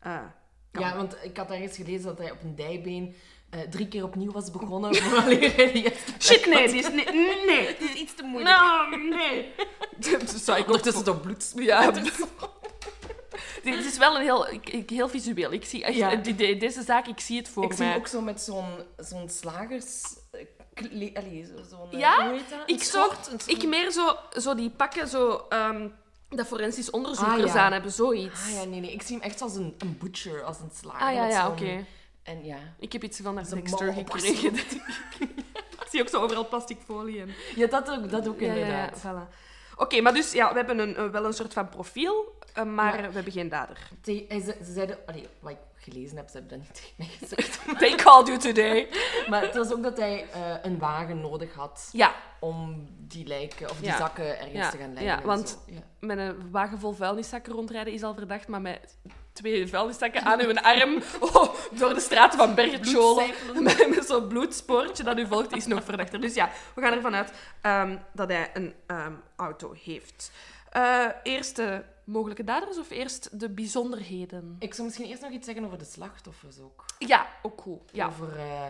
kan. 0.00 0.82
Ja, 0.82 0.96
want 0.96 1.16
ik 1.22 1.36
had 1.36 1.50
ergens 1.50 1.76
gelezen 1.76 2.02
dat 2.04 2.18
hij 2.18 2.30
op 2.30 2.42
een 2.42 2.54
dijbeen 2.54 3.14
eh, 3.52 3.60
drie 3.70 3.88
keer 3.88 4.04
opnieuw 4.04 4.32
was 4.32 4.50
begonnen. 4.50 4.94
Shit, 6.20 6.46
nee, 6.46 6.62
is, 6.74 6.88
nee, 6.90 7.04
nee. 7.46 7.66
Het 7.66 7.80
is 7.80 7.92
iets 7.94 8.14
te 8.14 8.22
moeilijk. 8.22 8.56
Nou, 8.56 9.08
nee. 9.08 9.54
Dat 10.20 10.30
zou 10.30 10.58
ik 10.58 10.66
Ondertussen 10.66 11.04
toch 11.04 11.20
bloed. 11.20 11.52
Ja. 11.56 11.90
Dit 13.62 13.84
is 13.84 13.98
wel 13.98 14.16
een 14.16 14.22
heel, 14.22 14.48
ik- 14.48 14.68
ik- 14.68 14.90
heel 14.90 15.08
visueel. 15.08 15.52
Ik 15.52 15.64
zie 15.64 15.84
echt, 15.84 15.96
Ja. 15.96 16.14
die- 16.16 16.34
die- 16.34 16.56
deze 16.56 16.82
zaak, 16.82 17.06
ik 17.06 17.20
zie 17.20 17.36
het 17.38 17.48
voor 17.48 17.64
Ik 17.64 17.70
zie 17.72 17.78
mij. 17.78 17.88
hem 17.88 17.98
ook 17.98 18.06
zo 18.06 18.20
met 18.20 18.40
zo'n 18.40 18.66
zo'n 18.96 19.28
slagers... 19.28 20.02
Allee, 21.14 21.44
zo- 21.44 21.62
zo'n... 21.70 21.92
eh, 21.92 21.98
Ja? 21.98 22.24
hoe 22.28 22.32
heet 22.38 22.50
dat? 22.50 22.58
Ik 22.66 22.82
een 23.32 23.40
Ik 23.54 23.66
meer 23.68 23.90
zo, 23.90 24.16
zo 24.38 24.54
die 24.54 24.70
pakken, 24.70 25.08
zo, 25.08 25.44
ehm, 25.48 25.88
dat 26.28 26.46
forensisch 26.46 26.90
onderzoekers 26.90 27.48
Ah, 27.50 27.54
ja. 27.54 27.60
aan 27.60 27.72
hebben, 27.72 27.92
zoiets. 27.92 28.40
Ah 28.46 28.52
ja, 28.54 28.64
nee, 28.64 28.80
nee. 28.80 28.92
Ik 28.92 29.02
zie 29.02 29.16
hem 29.16 29.24
echt 29.24 29.40
als 29.42 29.54
een, 29.56 29.74
een 29.78 29.98
butcher, 29.98 30.42
als 30.44 30.58
een 30.58 30.70
slager. 30.80 31.06
Ah, 31.06 31.14
ja, 31.14 31.26
ja. 31.28 31.46
En 32.22 32.44
ja. 32.44 32.56
Ik 32.78 32.92
heb 32.92 33.02
iets 33.04 33.20
van 33.20 33.34
naar 33.34 33.48
Dexter 33.48 33.92
gekregen. 33.92 34.54
ik 35.82 35.86
zie 35.90 36.00
ook 36.00 36.08
zo 36.08 36.22
overal 36.22 36.48
plastic 36.48 36.78
folie 36.84 37.20
en... 37.20 37.30
Ja, 37.54 37.66
dat 37.66 37.90
ook, 37.90 38.10
dat 38.10 38.28
ook 38.28 38.40
Ja, 38.40 38.46
ja, 38.46 38.54
ja, 38.54 38.84
inderdaad. 38.84 39.00
voilà. 39.00 39.34
Oké, 39.76 40.00
maar 40.00 40.14
dus 40.14 40.32
ja, 40.32 40.48
we 40.50 40.56
hebben 40.56 40.78
een, 40.78 40.96
eh, 40.96 41.08
wel 41.10 41.24
een 41.24 41.32
soort 41.32 41.52
van 41.52 41.68
profiel, 41.68 42.38
eh, 42.54 42.64
maar 42.64 42.96
Ja. 43.02 43.08
we 43.08 43.14
hebben 43.14 43.32
geen 43.32 43.48
dader. 43.48 43.78
Ze, 44.04 44.24
hij 44.28 44.40
ze, 44.40 44.56
ze 44.64 44.72
zeiden... 44.72 44.98
Allee, 45.06 45.28
wat 45.40 45.50
ik 45.52 45.58
gelezen 45.74 46.16
heb, 46.16 46.28
ze 46.28 46.38
hebben 46.38 46.58
dat 46.58 46.66
niet 46.68 46.74
tegen 46.74 46.94
mij 46.96 47.06
gezegd. 47.06 47.58
They 47.78 47.94
called 47.94 48.26
you 48.26 48.38
today. 48.38 48.88
maar 49.30 49.42
het 49.42 49.54
was 49.54 49.72
ook 49.72 49.82
dat 49.82 49.96
hij 49.98 50.26
eh, 50.32 50.54
een 50.62 50.78
wagen 50.78 51.20
nodig 51.20 51.54
had 51.54 51.88
Ja, 51.92 52.14
om 52.40 52.86
die 52.98 53.26
lijken, 53.26 53.70
of 53.70 53.76
die 53.76 53.86
Ja. 53.86 53.96
zakken 53.96 54.38
ergens 54.38 54.52
Ja, 54.56 54.70
te 54.70 54.76
gaan 54.76 54.92
leggen. 54.94 55.12
ja, 55.12 55.22
want-. 55.22 55.58
Ja. 55.66 55.80
met 56.00 56.18
een 56.18 56.50
wagen 56.50 56.78
vol 56.78 56.92
vuilniszakken 56.92 57.52
rondrijden 57.52 57.92
is 57.92 58.02
al 58.02 58.14
verdacht, 58.14 58.48
maar 58.48 58.60
met 58.60 58.96
twee 59.32 59.66
vuilniszakken 59.68 60.22
aan 60.22 60.40
uw 60.40 60.54
arm 60.54 61.02
oh, 61.32 61.54
door 61.70 61.94
de 61.94 62.00
straten 62.00 62.38
van 62.38 62.54
Bloedcijfelen. 62.54 63.62
met, 63.62 63.86
met 63.94 64.06
zo'n 64.06 64.28
bloedspoortje 64.28 65.02
dat 65.02 65.18
u 65.18 65.26
volgt, 65.26 65.56
is 65.56 65.66
nog 65.66 65.84
verdachter. 65.84 66.20
Dus 66.20 66.34
ja, 66.34 66.50
we 66.74 66.80
gaan 66.80 66.92
ervan 66.92 67.14
uit 67.14 67.32
ehm, 67.60 67.96
dat 68.12 68.28
hij 68.28 68.50
een 68.54 68.74
ehm, 68.86 69.12
auto 69.36 69.74
heeft. 69.84 70.30
Eh, 70.70 71.06
eerste 71.22 71.84
mogelijke 72.04 72.44
daders 72.44 72.78
of 72.78 72.90
eerst 72.90 73.40
de 73.40 73.48
bijzonderheden? 73.50 74.56
Ik 74.58 74.74
zou 74.74 74.86
misschien 74.86 75.08
eerst 75.08 75.22
nog 75.22 75.30
iets 75.30 75.46
zeggen 75.46 75.64
over 75.64 75.78
de 75.78 75.84
slachtoffers 75.84 76.58
ook. 76.60 76.84
Ja, 76.98 77.26
ook 77.42 77.60
goed. 77.60 77.90
Ja. 77.92 78.06
Over 78.06 78.36
eh, 78.38 78.64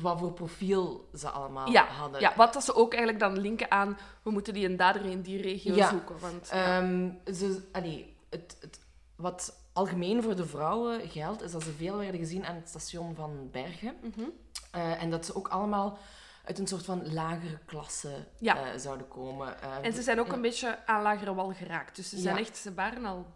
wat 0.00 0.18
voor 0.18 0.32
profiel 0.32 1.08
ze 1.14 1.28
allemaal 1.28 1.70
Ja, 1.70 1.84
hadden. 1.86 2.20
ja, 2.20 2.32
wat 2.36 2.52
dat 2.52 2.64
ze 2.64 2.74
ook 2.74 2.94
eigenlijk 2.94 3.22
dan 3.22 3.38
linken 3.40 3.70
aan, 3.70 3.98
we 4.22 4.30
moeten 4.30 4.54
die 4.54 4.66
een 4.68 4.76
dader 4.76 5.04
in 5.04 5.20
die 5.22 5.42
regio 5.42 5.74
Ja. 5.74 5.88
zoeken. 5.88 6.18
Want, 6.18 6.48
ja. 6.52 6.78
Ehm, 6.80 7.10
ze, 7.34 7.68
allee, 7.72 8.16
het, 8.30 8.56
het, 8.60 8.78
wat 9.16 9.54
algemeen 9.78 10.22
voor 10.22 10.36
de 10.36 10.46
vrouwen 10.46 11.08
geldt, 11.08 11.42
is 11.42 11.52
dat 11.52 11.62
ze 11.62 11.72
veel 11.72 11.96
werden 11.96 12.20
gezien 12.20 12.46
aan 12.46 12.54
het 12.54 12.68
station 12.68 13.14
van 13.14 13.48
Bergen. 13.50 13.94
Mhm. 14.02 14.20
Eh, 14.70 15.02
en 15.02 15.10
dat 15.10 15.26
ze 15.26 15.34
ook 15.36 15.48
allemaal 15.48 15.98
uit 16.44 16.58
een 16.58 16.66
soort 16.66 16.84
van 16.84 17.12
lagere 17.12 17.58
klasse 17.66 18.26
Ja. 18.38 18.56
eh, 18.72 18.78
zouden 18.78 19.08
komen. 19.08 19.62
Eh, 19.62 19.68
En 19.82 19.92
ze 19.92 20.02
zijn 20.02 20.20
ook 20.20 20.32
een 20.32 20.40
beetje 20.40 20.86
aan 20.86 21.02
lagere 21.02 21.34
wal 21.34 21.52
geraakt. 21.52 21.96
Dus 21.96 22.08
ze 22.08 22.18
zijn 22.18 22.34
Ja. 22.34 22.40
echt, 22.40 22.56
ze 22.56 22.74
waren 22.74 23.04
al, 23.04 23.26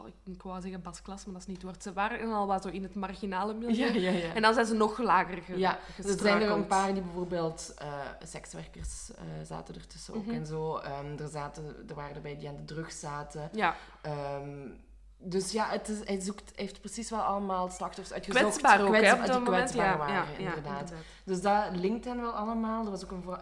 oh, 0.00 0.06
ik 0.24 0.42
wou 0.42 0.60
zeggen 0.60 0.82
basklas, 0.82 1.24
maar 1.24 1.32
dat 1.32 1.42
is 1.42 1.48
niet 1.48 1.56
het 1.56 1.66
woord. 1.66 1.82
Ze 1.82 1.92
waren 1.92 2.32
al 2.32 2.46
wat 2.46 2.62
zo 2.62 2.68
in 2.68 2.82
het 2.82 2.94
marginale 2.94 3.54
milieu. 3.60 3.92
Ja, 4.00 4.10
ja, 4.10 4.18
ja. 4.18 4.34
En 4.34 4.42
dan 4.42 4.54
zijn 4.54 4.66
ze 4.66 4.74
nog 4.74 4.98
lager 4.98 5.42
ge 5.42 5.58
Ja, 5.58 5.78
er 6.04 6.18
zijn 6.18 6.42
er 6.42 6.50
een 6.50 6.66
paar 6.66 6.92
die 6.92 7.02
bijvoorbeeld 7.02 7.74
sekswerkers 8.24 9.10
zaten 9.44 9.74
ertussen 9.74 10.14
ook 10.14 10.24
Mhm. 10.26 10.34
en 10.34 10.46
zo. 10.46 10.76
Ehm, 10.76 11.18
er, 11.18 11.28
zaten, 11.28 11.84
er 11.88 11.94
waren 11.94 12.14
erbij 12.14 12.36
die 12.36 12.48
aan 12.48 12.56
de 12.56 12.64
drugs 12.64 13.00
zaten. 13.00 13.48
Ja, 13.52 13.76
Ehm, 14.02 14.68
dus 15.18 15.52
ja, 15.52 15.68
het 15.68 15.88
is, 15.88 15.98
hij, 16.04 16.20
zoekt, 16.20 16.52
hij 16.54 16.64
heeft 16.64 16.80
precies 16.80 17.10
wel 17.10 17.20
allemaal 17.20 17.68
slachtoffers 17.68 18.12
uitgezocht. 18.12 18.44
kwetsbaar 18.44 18.80
ook, 18.80 18.94
hè, 18.94 18.98
Kwets- 19.00 19.12
op 19.20 19.26
dat 19.26 19.36
die 19.36 19.44
kwetsbaar 19.54 19.86
Ja, 19.86 19.96
waren, 19.96 20.14
ja, 20.14 20.24
ja, 20.38 20.46
inderdaad. 20.54 20.92
Dus 21.24 21.40
dat 21.40 21.76
linkt 21.76 22.04
hen 22.04 22.20
wel 22.20 22.30
allemaal. 22.32 22.84
Er 22.84 22.90
was 22.90 23.04
ook 23.04 23.10
een 23.10 23.22
vrouw 23.22 23.36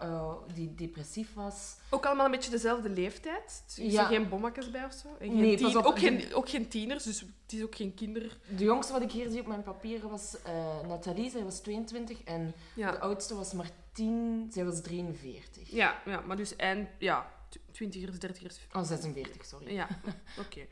eh, 0.47 0.53
die 0.55 0.73
depressief 0.75 1.33
was. 1.33 1.75
Ook 1.89 2.05
allemaal 2.05 2.25
een 2.25 2.31
beetje 2.31 2.51
dezelfde 2.51 2.89
leeftijd. 2.89 3.63
Er 3.67 3.73
zijn 3.73 3.89
Ja. 3.91 4.05
geen 4.05 4.29
bommakjes 4.29 4.71
bij 4.71 4.85
of 4.85 4.93
zo. 4.93 5.07
En 5.19 5.27
geen 5.29 5.35
Nee, 5.39 5.61
pas 5.61 5.75
op, 5.75 5.85
ook, 5.85 5.99
geen, 5.99 6.33
ook 6.33 6.49
geen 6.49 6.67
tieners, 6.67 7.03
dus 7.03 7.19
het 7.19 7.53
is 7.53 7.63
ook 7.63 7.75
geen 7.75 7.93
kinder... 7.93 8.37
De 8.57 8.63
jongste 8.63 8.93
wat 8.93 9.01
ik 9.01 9.11
hier 9.11 9.29
zie 9.29 9.39
op 9.39 9.47
mijn 9.47 9.63
papieren 9.63 10.09
was 10.09 10.41
eh, 10.41 10.87
Nathalie, 10.87 11.29
zij 11.29 11.43
was 11.43 11.59
22. 11.59 12.23
En 12.23 12.53
de 12.75 12.99
oudste 12.99 13.35
was 13.35 13.53
Martien, 13.53 14.47
zij 14.51 14.65
was 14.65 14.81
43. 14.81 15.69
ja, 15.71 16.01
ja 16.05 16.19
maar 16.19 16.37
dus 16.37 16.55
eind... 16.55 16.89
Ja, 16.99 17.31
tw- 17.49 17.57
twintigers, 17.71 18.19
dertigers... 18.19 18.57
Oh, 18.73 18.83
46, 18.83 19.45
sorry. 19.45 19.73
Ja, 19.73 19.87
oké. 20.45 20.65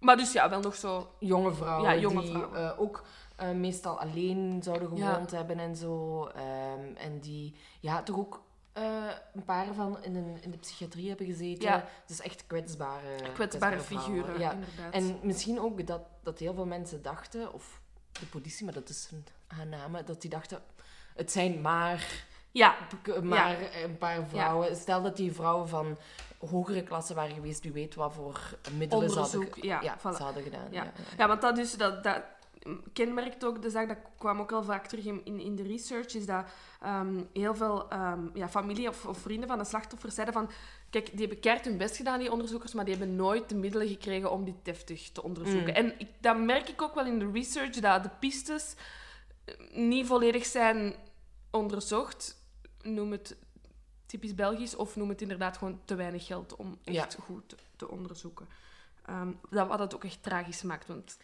Maar 0.00 0.16
dus 0.16 0.32
ja, 0.32 0.48
wel 0.48 0.60
nog 0.60 0.74
zo... 0.74 1.10
jonge 1.18 1.54
vrouwen 1.54 1.90
Ja, 1.94 2.00
jonge 2.00 2.20
die 2.20 2.30
vrouwen. 2.30 2.70
eh, 2.72 2.80
ook 2.80 3.04
eh, 3.36 3.50
meestal 3.50 4.00
alleen 4.00 4.62
zouden 4.62 4.96
Ja. 4.96 5.10
gewoond 5.12 5.30
hebben 5.30 5.58
en 5.58 5.76
zo. 5.76 6.24
Ehm, 6.26 6.94
en 6.96 7.20
die 7.20 7.54
ja, 7.80 8.02
toch 8.02 8.16
ook 8.16 8.42
eh, 8.72 9.08
een 9.34 9.44
paar 9.44 9.74
van 9.74 10.02
in, 10.02 10.16
een, 10.16 10.36
in 10.42 10.50
de 10.50 10.56
psychiatrie 10.56 11.08
hebben 11.08 11.26
gezeten. 11.26 11.68
Ja. 11.68 11.84
Dus 12.06 12.20
echt 12.20 12.46
kwetsbare, 12.46 13.32
kwetsbare 13.34 13.80
figuren, 13.80 14.38
Ja. 14.38 14.52
inderdaad. 14.52 14.92
En 14.92 15.18
misschien 15.22 15.60
ook 15.60 15.86
dat, 15.86 16.00
dat 16.22 16.38
heel 16.38 16.54
veel 16.54 16.66
mensen 16.66 17.02
dachten, 17.02 17.52
of 17.52 17.80
de 18.20 18.26
politie, 18.26 18.64
maar 18.64 18.74
dat 18.74 18.88
is 18.88 19.08
een 19.12 19.24
aanname, 19.46 20.04
dat 20.04 20.20
die 20.20 20.30
dachten, 20.30 20.62
het 21.14 21.32
zijn 21.32 21.60
maar, 21.60 22.24
Ja, 22.56 22.76
maar 23.22 23.56
een 23.84 23.98
paar 23.98 24.26
vrouwen. 24.28 24.76
Stel 24.76 25.02
dat 25.02 25.16
die 25.16 25.32
vrouwen 25.32 25.68
van 25.68 25.96
hogere 26.38 26.82
klasse 26.82 27.14
waren 27.14 27.34
geweest, 27.34 27.62
wie 27.62 27.72
weet 27.72 27.94
wat 27.94 28.12
voor 28.14 28.40
middelen 28.76 29.10
ze 29.10 29.18
hadden, 29.18 29.48
ja, 29.60 29.98
voilà. 29.98 30.16
ze 30.16 30.22
hadden 30.22 30.42
gedaan. 30.42 30.66
Ja. 30.70 30.92
Ja. 31.18 31.28
Want 31.28 31.40
dat, 31.40 31.56
dus, 31.56 31.76
dat, 31.76 32.04
dat 32.04 32.22
kenmerkt 32.92 33.44
ook 33.44 33.62
de 33.62 33.70
zaak, 33.70 33.88
dat 33.88 33.98
kwam 34.18 34.40
ook 34.40 34.52
al 34.52 34.62
vaak 34.62 34.86
terug 34.86 35.04
in, 35.04 35.20
in, 35.24 35.40
in 35.40 35.56
de 35.56 35.62
research, 35.62 36.14
is 36.14 36.26
dat 36.26 36.44
ehm, 36.80 37.22
heel 37.32 37.54
veel 37.54 37.90
ehm, 37.90 38.20
ja, 38.34 38.48
familie 38.48 38.88
of, 38.88 39.06
of 39.06 39.18
vrienden 39.18 39.48
van 39.48 39.58
de 39.58 39.64
slachtoffers 39.64 40.14
zeiden 40.14 40.34
van 40.34 40.50
kijk, 40.90 41.10
die 41.10 41.20
hebben 41.20 41.40
keihard 41.40 41.66
hun 41.66 41.76
best 41.76 41.96
gedaan, 41.96 42.18
die 42.18 42.32
onderzoekers, 42.32 42.74
maar 42.74 42.84
die 42.84 42.96
hebben 42.96 43.16
nooit 43.16 43.48
de 43.48 43.54
middelen 43.54 43.88
gekregen 43.88 44.30
om 44.30 44.44
dit 44.44 44.54
deftig 44.62 45.10
te 45.10 45.22
onderzoeken. 45.22 45.70
Mm. 45.70 45.74
En 45.74 45.94
ik, 45.98 46.08
dat 46.20 46.38
merk 46.38 46.68
ik 46.68 46.82
ook 46.82 46.94
wel 46.94 47.06
in 47.06 47.18
de 47.18 47.30
research, 47.32 47.70
dat 47.70 48.02
de 48.02 48.10
pistes 48.18 48.74
eh, 49.44 49.54
niet 49.72 50.06
volledig 50.06 50.46
zijn 50.46 50.94
onderzocht. 51.50 52.35
Noem 52.86 53.12
het 53.12 53.36
typisch 54.06 54.34
Belgisch, 54.34 54.76
of 54.76 54.96
noem 54.96 55.08
het 55.08 55.22
inderdaad 55.22 55.56
gewoon 55.56 55.80
te 55.84 55.94
weinig 55.94 56.26
geld 56.26 56.56
om 56.56 56.78
Ja. 56.82 57.02
echt 57.02 57.16
goed 57.24 57.48
te, 57.48 57.56
te 57.76 57.88
onderzoeken. 57.88 58.48
Ehm, 59.06 59.30
dat 59.50 59.68
wat 59.68 59.78
het 59.78 59.94
ook 59.94 60.04
echt 60.04 60.22
tragisch 60.22 60.62
maakt, 60.62 60.86
want 60.86 61.16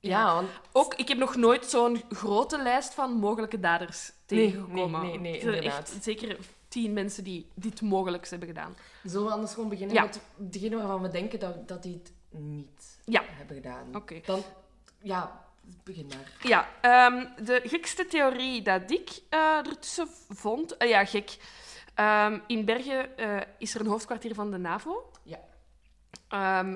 Ja, 0.00 0.34
want 0.34 0.48
ook, 0.72 0.94
ik 0.94 1.08
heb 1.08 1.18
nog 1.18 1.36
nooit 1.36 1.64
zo'n 1.66 2.02
grote 2.10 2.62
lijst 2.62 2.94
van 2.94 3.10
mogelijke 3.12 3.60
daders 3.60 4.12
Nee, 4.26 4.46
tegengekomen. 4.50 5.00
nee, 5.00 5.10
nee, 5.10 5.18
nee, 5.18 5.40
Er 5.40 5.54
inderdaad. 5.54 5.78
Echt 5.92 6.02
zeker 6.04 6.38
tien 6.68 6.92
mensen 6.92 7.24
die 7.24 7.46
dit 7.54 7.80
mogelijk 7.80 8.28
hebben 8.28 8.48
gedaan. 8.48 8.74
zullen 9.04 9.26
we 9.26 9.32
anders 9.32 9.54
gewoon 9.54 9.68
beginnen 9.68 9.94
Ja. 9.96 10.02
met 10.02 10.20
degene 10.36 10.76
waarvan 10.76 11.02
we 11.02 11.08
denken 11.08 11.40
dat, 11.40 11.68
dat 11.68 11.82
die 11.82 11.92
het 11.92 12.12
niet 12.40 12.98
Ja. 13.04 13.22
hebben 13.26 13.56
gedaan. 13.56 13.96
Oké. 13.96 14.20
Dan, 14.24 14.42
ja, 15.02 15.44
begin 15.84 16.06
maar. 16.06 16.32
Ja, 16.42 16.68
ehm, 16.80 17.44
de 17.44 17.60
gekste 17.64 18.06
theorie 18.06 18.62
dat 18.62 18.90
ik 18.90 19.10
eh 19.28 19.56
ertussen 19.56 20.08
vond... 20.28 20.76
eh, 20.76 20.88
ja, 20.88 21.04
gek. 21.04 21.36
Ehm, 21.94 22.38
in 22.46 22.64
Bergen 22.64 23.16
eh, 23.16 23.40
is 23.58 23.74
er 23.74 23.80
een 23.80 23.86
hoofdkwartier 23.86 24.34
van 24.34 24.50
de 24.50 24.58
NAVO. 24.58 25.10
Ja. 25.22 25.40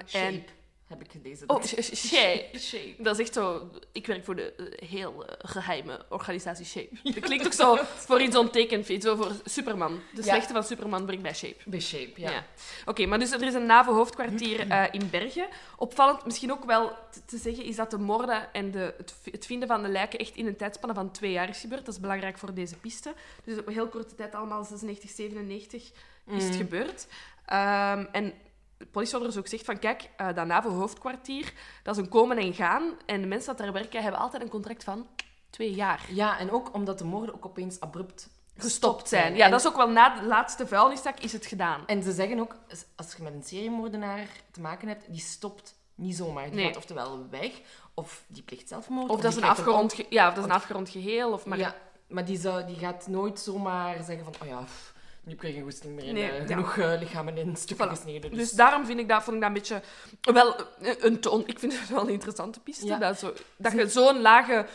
Shape, 0.06 0.24
en 0.24 0.44
heb 0.86 1.00
ik 1.00 1.10
gelezen. 1.10 1.48
Oh, 1.50 1.62
sh- 1.64 1.74
sh- 1.80 1.94
Shape. 2.06 2.58
Shape. 2.58 2.94
Dat 2.98 3.14
is 3.18 3.24
echt 3.24 3.34
zo... 3.34 3.70
Ik 3.92 4.06
werk 4.06 4.24
voor 4.24 4.36
de 4.36 4.52
eh, 4.52 4.88
heel 4.88 5.26
eh, 5.26 5.34
geheime 5.38 6.04
organisatie 6.08 6.64
Shape. 6.66 6.88
Dat 7.14 7.18
klinkt 7.18 7.46
ook 7.46 7.52
zo 7.52 7.76
voor 7.82 8.20
in 8.20 8.32
zo'n 8.32 8.50
tekenfeed, 8.50 9.02
zo 9.02 9.16
voor 9.16 9.32
Superman. 9.44 10.00
De 10.14 10.16
Ja. 10.16 10.22
slechte 10.22 10.52
van 10.52 10.64
Superman 10.64 11.04
brengt 11.06 11.22
bij 11.22 11.34
Shape. 11.34 11.56
Bij 11.64 11.80
Shape, 11.80 12.20
ja. 12.20 12.30
Ja. 12.30 12.44
Oké, 12.84 13.06
maar 13.06 13.18
dus 13.18 13.30
er 13.30 13.42
is 13.42 13.54
een 13.54 13.66
NAVO-hoofdkwartier 13.66 14.68
eh, 14.70 14.84
in 14.90 15.10
Bergen. 15.10 15.46
Opvallend 15.76 16.24
misschien 16.24 16.52
ook 16.52 16.64
wel 16.64 16.92
te, 17.26 17.36
zeggen 17.38 17.64
is 17.64 17.76
dat 17.76 17.90
de 17.90 17.98
moorden 17.98 18.52
en 18.52 18.70
de, 18.70 18.94
het, 19.30 19.46
vinden 19.46 19.68
van 19.68 19.82
de 19.82 19.88
lijken 19.88 20.18
echt 20.18 20.34
in 20.36 20.46
een 20.46 20.56
tijdspanne 20.56 20.94
van 20.94 21.10
twee 21.10 21.32
jaar 21.32 21.48
is 21.48 21.60
gebeurd. 21.60 21.84
Dat 21.84 21.94
is 21.94 22.00
belangrijk 22.00 22.38
voor 22.38 22.54
deze 22.54 22.76
piste. 22.76 23.14
Dus 23.44 23.58
op 23.58 23.66
een 23.66 23.72
heel 23.72 23.88
korte 23.88 24.14
tijd, 24.14 24.34
allemaal 24.34 24.64
96, 24.64 25.10
97, 25.10 25.82
is 26.26 26.42
het 26.44 26.52
Mm. 26.52 26.58
gebeurd. 26.58 27.06
Ehm, 27.46 28.04
en 28.12 28.32
het 28.78 28.90
politieonderzoek 28.90 29.47
zegt 29.47 29.64
van, 29.64 29.78
kijk, 29.78 30.09
eh, 30.16 30.26
dat 30.35 30.47
NAVO-hoofdkwartier, 30.47 31.52
dat 31.83 31.97
is 31.97 32.02
een 32.02 32.09
komen 32.09 32.37
en 32.38 32.54
gaan. 32.54 32.92
En 33.06 33.21
de 33.21 33.26
mensen 33.26 33.49
dat 33.56 33.59
daar 33.64 33.73
werken, 33.73 34.02
hebben 34.02 34.21
altijd 34.21 34.42
een 34.42 34.49
contract 34.49 34.85
van 34.85 35.06
twee 35.50 35.75
jaar. 35.75 36.00
Ja, 36.09 36.38
en 36.38 36.50
ook 36.50 36.75
omdat 36.75 36.99
de 36.99 37.04
moorden 37.04 37.35
ook 37.35 37.47
opeens 37.47 37.80
abrupt 37.80 38.28
Gestopt 38.59 39.09
zijn. 39.09 39.37
Ja, 39.37 39.45
En- 39.45 39.50
dat 39.50 39.61
is 39.61 39.66
ook 39.66 39.76
wel 39.76 39.88
na 39.90 40.21
de 40.21 40.26
laatste 40.26 40.66
vuilniszak 40.66 41.18
is 41.21 41.33
het 41.33 41.47
gedaan. 41.47 41.83
En 41.87 42.02
ze 42.02 42.12
zeggen 42.12 42.38
ook, 42.38 42.56
als 42.97 43.14
je 43.16 43.23
met 43.23 43.33
een 43.33 43.42
seriemoordenaar 43.42 44.26
te 44.50 44.61
maken 44.61 44.88
hebt, 44.88 45.04
die 45.09 45.21
stopt 45.21 45.75
niet 45.95 46.16
zomaar. 46.16 46.45
Die 46.45 46.54
Nee. 46.54 46.66
gaat 46.66 46.76
oftewel 46.76 47.26
weg, 47.30 47.52
of 47.95 48.25
die 48.26 48.42
pleegt 48.42 48.68
zelfmoord. 48.68 49.11
Of 49.11 49.16
dat 49.21 49.25
is 49.30 49.35
die 49.35 49.45
een 49.45 49.50
afgerond, 49.50 49.92
ge- 49.92 50.06
ja, 50.11 50.28
of 50.28 50.35
dat 50.35 50.45
is 50.45 50.50
een 50.50 50.56
afgerond 50.56 50.88
geheel. 50.88 51.33
Of 51.33 51.47
maar... 51.47 51.59
Ja, 51.59 51.75
maar 52.09 52.25
die, 52.25 52.38
zou, 52.38 52.64
die 52.66 52.76
gaat 52.76 53.06
nooit 53.06 53.40
zomaar 53.40 54.02
zeggen 54.04 54.25
van, 54.25 54.35
oh 54.42 54.49
ja, 54.49 54.61
pff, 54.62 54.95
nu 55.26 55.33
heb 55.33 55.42
ik 55.42 55.54
geen 55.54 55.62
goesting 55.62 55.95
meer 55.95 56.04
in, 56.04 56.14
Nee, 56.14 56.30
eh, 56.30 56.47
genoeg 56.47 56.76
eh, 56.76 56.99
lichamen 56.99 57.37
in 57.37 57.56
stukken 57.56 57.87
Voilà. 57.87 57.90
gesneden. 57.90 58.30
Dus, 58.30 58.38
Dus 58.38 58.50
daarom 58.50 58.87
vind 58.87 58.99
ik 58.99 59.09
dat, 59.09 59.23
vond 59.23 59.37
ik 59.37 59.42
dat 59.42 59.50
een 59.50 59.56
beetje... 59.56 59.83
Wel, 60.21 60.56
eh, 60.80 60.95
een 60.99 61.21
toon, 61.21 61.42
ik 61.47 61.59
vind 61.59 61.78
het 61.80 61.88
wel 61.88 62.00
een 62.00 62.09
interessante 62.09 62.61
piste. 62.61 62.87
Ja. 62.87 62.99
Dat, 62.99 63.18
zo, 63.18 63.33
dat 63.56 63.73
je 63.73 63.88
zo'n 63.88 64.21
lage... 64.21 64.66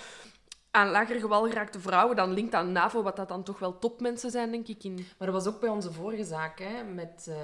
Aan 0.74 0.90
lager 0.90 1.20
gewal 1.20 1.48
geraakte 1.48 1.80
vrouwen 1.80 2.16
dan 2.16 2.32
linkt 2.34 2.54
aan 2.54 2.72
NAVO, 2.72 3.02
wat 3.04 3.16
dat 3.16 3.28
dan 3.28 3.44
toch 3.44 3.60
wel 3.60 3.80
topmensen 3.80 4.32
zijn, 4.32 4.52
denk 4.52 4.68
ik. 4.68 4.84
In... 4.84 4.94
Maar 5.18 5.32
dat 5.32 5.44
was 5.44 5.54
ook 5.54 5.60
bij 5.60 5.70
onze 5.70 5.92
vorige 5.92 6.24
zaak, 6.24 6.60
hè, 6.60 6.84
met, 6.84 7.26
eh, 7.30 7.36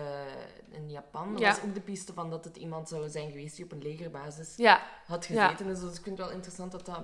in 0.78 0.90
Japan. 0.90 1.32
Dat 1.32 1.40
Ja. 1.42 1.50
was 1.50 1.62
ook 1.64 1.74
de 1.74 1.80
piste 1.82 2.14
van 2.14 2.30
dat 2.30 2.44
het 2.44 2.58
iemand 2.58 2.90
zou 2.90 3.10
zijn 3.10 3.30
geweest 3.32 3.56
die 3.56 3.66
op 3.66 3.72
een 3.72 3.82
legerbasis 3.82 4.56
had 5.08 5.26
gezeten. 5.26 5.68
Dus 5.68 5.78
ik 5.82 6.04
vind 6.04 6.18
het 6.18 6.18
wel 6.18 6.32
interessant 6.32 6.72
dat 6.72 6.86
dat 6.86 7.00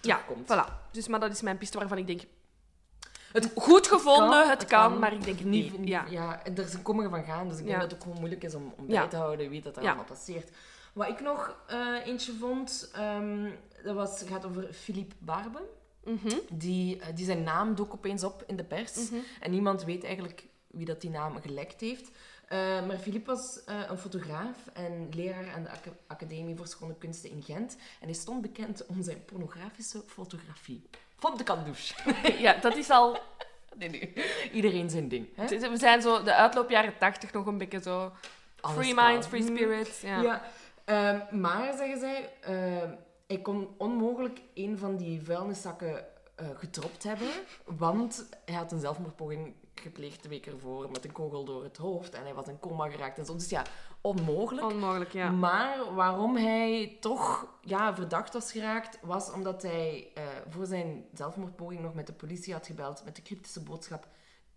ja 0.00 0.20
terugkomt. 0.22 0.48
voilà. 0.52 0.90
Dus, 0.90 1.08
maar 1.08 1.20
dat 1.20 1.32
is 1.32 1.42
mijn 1.42 1.58
piste 1.58 1.78
waarvan 1.78 1.98
ik 1.98 2.06
denk... 2.06 2.20
Het 3.32 3.52
goed 3.56 3.86
gevonden, 3.86 4.48
het, 4.48 4.66
kan, 4.66 4.90
kan, 4.90 4.98
maar 4.98 5.12
ik 5.12 5.24
denk 5.24 5.40
niet. 5.40 5.74
Ja. 5.80 6.04
ja, 6.08 6.44
er 6.46 6.68
zijn 6.68 6.82
komen 6.82 7.10
van 7.10 7.24
gaan, 7.24 7.48
dus 7.48 7.58
ik 7.58 7.64
denk 7.66 7.80
dat 7.80 7.90
het 7.90 7.94
ook 7.94 8.02
gewoon 8.02 8.18
moeilijk 8.18 8.42
is 8.44 8.54
om, 8.54 8.74
om 8.76 8.86
bij 8.86 9.08
te 9.08 9.16
houden 9.16 9.50
wie 9.50 9.62
dat 9.62 9.76
er 9.76 9.82
allemaal 9.82 10.04
passeert. 10.04 10.50
Wat 10.92 11.08
ik 11.08 11.20
nog 11.20 11.56
eh, 11.66 12.06
eentje 12.06 12.32
vond, 12.32 12.90
ehm, 12.94 13.50
dat 13.84 13.94
was, 13.94 14.22
gaat 14.26 14.44
over 14.44 14.72
Philippe 14.72 15.14
Barbe. 15.18 15.62
Mhm. 16.04 16.34
Die, 16.52 17.00
eh, 17.00 17.06
die 17.14 17.24
zijn 17.24 17.42
naam 17.42 17.74
dook 17.74 17.92
opeens 17.92 18.24
op 18.24 18.44
in 18.46 18.56
de 18.56 18.64
pers. 18.64 19.10
Mhm. 19.10 19.20
En 19.40 19.50
niemand 19.50 19.84
weet 19.84 20.04
eigenlijk 20.04 20.44
wie 20.66 20.86
dat 20.86 21.00
die 21.00 21.10
naam 21.10 21.40
gelekt 21.40 21.80
heeft. 21.80 22.10
Eh, 22.48 22.58
maar 22.86 22.98
Philippe 22.98 23.30
was 23.30 23.60
een 23.88 23.98
fotograaf 23.98 24.56
en 24.72 25.08
leraar 25.10 25.52
aan 25.54 25.62
de 25.62 25.68
Aca- 25.68 25.96
Academie 26.06 26.56
voor 26.56 26.66
Schone 26.66 26.94
Kunsten 26.98 27.30
in 27.30 27.42
Gent. 27.42 27.76
En 28.00 28.06
hij 28.06 28.14
stond 28.14 28.40
bekend 28.42 28.86
om 28.86 29.02
zijn 29.02 29.24
pornografische 29.24 30.02
fotografie. 30.06 30.82
Van 31.20 31.36
de 31.36 31.44
kandouche. 31.44 31.94
Ja, 32.44 32.52
dat 32.54 32.76
is 32.76 32.90
al... 32.90 33.18
Nee, 33.76 33.88
nee. 33.88 34.12
Iedereen 34.52 34.90
zijn 34.90 35.08
ding. 35.08 35.28
Hè? 35.34 35.68
We 35.68 35.76
zijn 35.76 36.02
zo 36.02 36.22
de 36.22 36.34
uitloop 36.34 36.70
jaren 36.70 36.98
tachtig 36.98 37.32
nog 37.32 37.46
een 37.46 37.58
beetje 37.58 37.80
zo... 37.80 38.12
Alles 38.60 38.76
Free 38.76 38.94
kan. 38.94 39.06
mind, 39.06 39.26
free 39.26 39.42
spirit. 39.42 40.00
Ja. 40.02 40.20
Ja. 40.20 40.42
Ehm, 40.84 41.40
maar, 41.40 41.74
zeggen 41.76 41.98
zij, 41.98 42.30
ehm, 42.40 42.90
hij 43.26 43.38
kon 43.38 43.74
onmogelijk 43.76 44.40
een 44.54 44.78
van 44.78 44.96
die 44.96 45.22
vuilniszakken 45.22 46.04
eh 46.34 46.46
getropt 46.58 47.02
hebben, 47.02 47.28
want 47.64 48.28
hij 48.44 48.54
had 48.54 48.72
een 48.72 48.80
zelfmoordpoging 48.80 49.54
gepleegd 49.80 50.22
de 50.22 50.28
week 50.28 50.46
ervoor 50.46 50.90
met 50.90 51.04
een 51.04 51.12
kogel 51.12 51.44
door 51.44 51.62
het 51.62 51.76
hoofd. 51.76 52.14
En 52.14 52.22
hij 52.22 52.34
was 52.34 52.46
in 52.46 52.58
coma 52.58 52.88
geraakt 52.88 53.18
en 53.18 53.24
zo. 53.24 53.34
Dus 53.34 53.48
ja, 53.48 53.64
onmogelijk. 54.00 54.66
Onmogelijk, 54.66 55.12
ja. 55.12 55.30
Maar 55.30 55.94
waarom 55.94 56.36
hij 56.36 56.96
toch 57.00 57.46
ja, 57.60 57.94
verdacht 57.94 58.32
was 58.32 58.52
geraakt, 58.52 58.98
was 59.02 59.32
omdat 59.32 59.62
hij 59.62 60.10
eh, 60.14 60.24
voor 60.48 60.66
zijn 60.66 61.04
zelfmoordpoging 61.14 61.80
nog 61.80 61.94
met 61.94 62.06
de 62.06 62.12
politie 62.12 62.52
had 62.52 62.66
gebeld 62.66 63.04
met 63.04 63.16
de 63.16 63.22
cryptische 63.22 63.62
boodschap: 63.62 64.08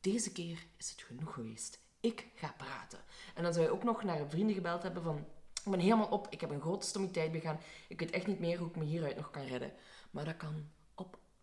Deze 0.01 0.32
keer 0.32 0.65
is 0.77 0.92
het 0.92 1.01
genoeg 1.01 1.34
geweest. 1.34 1.80
Ik 2.00 2.27
ga 2.36 2.53
praten. 2.58 3.00
En 3.36 3.44
dan 3.44 3.53
zou 3.53 3.65
hij 3.65 3.74
ook 3.74 3.84
nog 3.84 4.03
naar 4.03 4.30
vrienden 4.30 4.56
gebeld 4.56 4.84
hebben 4.84 5.03
van... 5.03 5.25
Ik 5.65 5.72
ben 5.72 5.80
helemaal 5.80 6.08
op, 6.08 6.27
ik 6.30 6.42
heb 6.42 6.50
een 6.50 6.62
grote 6.62 6.88
stommiteit 6.88 7.32
begaan. 7.32 7.60
Ik 7.88 8.00
weet 8.00 8.12
echt 8.12 8.27
niet 8.27 8.39
meer 8.39 8.58
hoe 8.58 8.68
ik 8.68 8.75
me 8.75 8.84
hieruit 8.84 9.15
nog 9.15 9.32
kan 9.32 9.46
redden. 9.46 9.74
Maar 10.12 10.25
dat 10.25 10.38
kan 10.38 10.70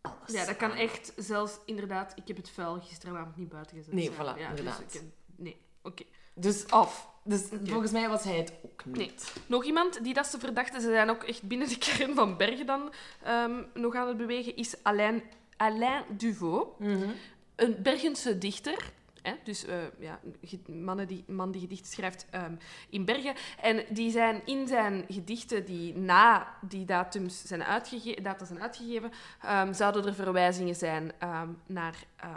alles. 0.02 0.32
Ja, 0.32 0.44
dat 0.44 0.56
kan 0.56 0.72
echt 0.72 1.12
zelfs 1.16 1.58
inderdaad. 1.64 2.12
Ik 2.16 2.28
heb 2.28 2.36
het 2.36 2.50
vuil 2.50 2.80
gisteravond 2.80 3.36
niet 3.36 3.48
buiten 3.48 3.76
gezet. 3.76 3.92
Nee, 3.92 4.10
voilà, 4.10 4.38
ja, 4.38 4.48
inderdaad. 4.48 4.82
Dus 4.92 5.00
ik, 5.00 5.06
nee, 5.36 5.60
oké. 5.82 6.02
Dus 6.34 6.70
Af. 6.70 7.08
Dus 7.24 7.42
volgens 7.64 7.92
mij 7.92 8.08
was 8.08 8.24
hij 8.24 8.36
het 8.36 8.52
ook 8.64 8.84
niet. 8.84 8.96
Nee. 8.96 9.12
Nog 9.46 9.64
iemand 9.64 10.04
die 10.04 10.14
dat 10.14 10.26
ze 10.26 10.38
verdachten, 10.38 10.80
ze 10.80 10.88
zijn 10.90 11.10
ook 11.10 11.22
echt 11.22 11.42
binnen 11.42 11.68
de 11.68 11.78
kern 11.96 12.14
van 12.14 12.36
Bergen 12.36 12.66
dan 12.66 12.92
ehm, 13.22 13.62
nog 13.74 13.94
aan 13.94 14.08
het 14.08 14.16
bewegen, 14.16 14.56
is 14.56 14.74
Alain, 14.82 15.22
Alain 15.56 16.04
Duvaux, 16.10 16.78
Mhm. 16.78 17.08
een 17.56 17.76
Bergense 17.82 18.38
dichter. 18.38 18.92
Hè? 19.22 19.32
Dus 19.44 19.64
eh, 19.64 19.76
ja, 19.98 20.20
mannen 20.66 21.06
die, 21.06 21.24
man 21.26 21.50
die 21.50 21.60
gedichten 21.60 21.92
schrijft 21.92 22.26
ehm, 22.30 22.54
in 22.90 23.04
Bergen. 23.04 23.34
En 23.62 23.84
die 23.88 24.10
zijn 24.10 24.42
in 24.44 24.68
zijn 24.68 25.04
gedichten 25.08 25.64
die 25.64 25.96
na 25.96 26.54
die 26.60 26.84
datums 26.84 27.46
zijn, 27.46 27.64
uitgege 27.64 28.22
data 28.22 28.44
zijn 28.44 28.62
uitgegeven, 28.62 29.12
ehm, 29.42 29.72
zouden 29.72 30.06
er 30.06 30.14
verwijzingen 30.14 30.74
zijn 30.76 31.12
ehm, 31.18 31.48
naar 31.66 32.04
eh, 32.16 32.28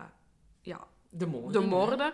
ja, 0.62 0.80
De 1.10 1.28
moorden. 1.28 1.62
de 1.62 1.68
moorden. 1.68 2.14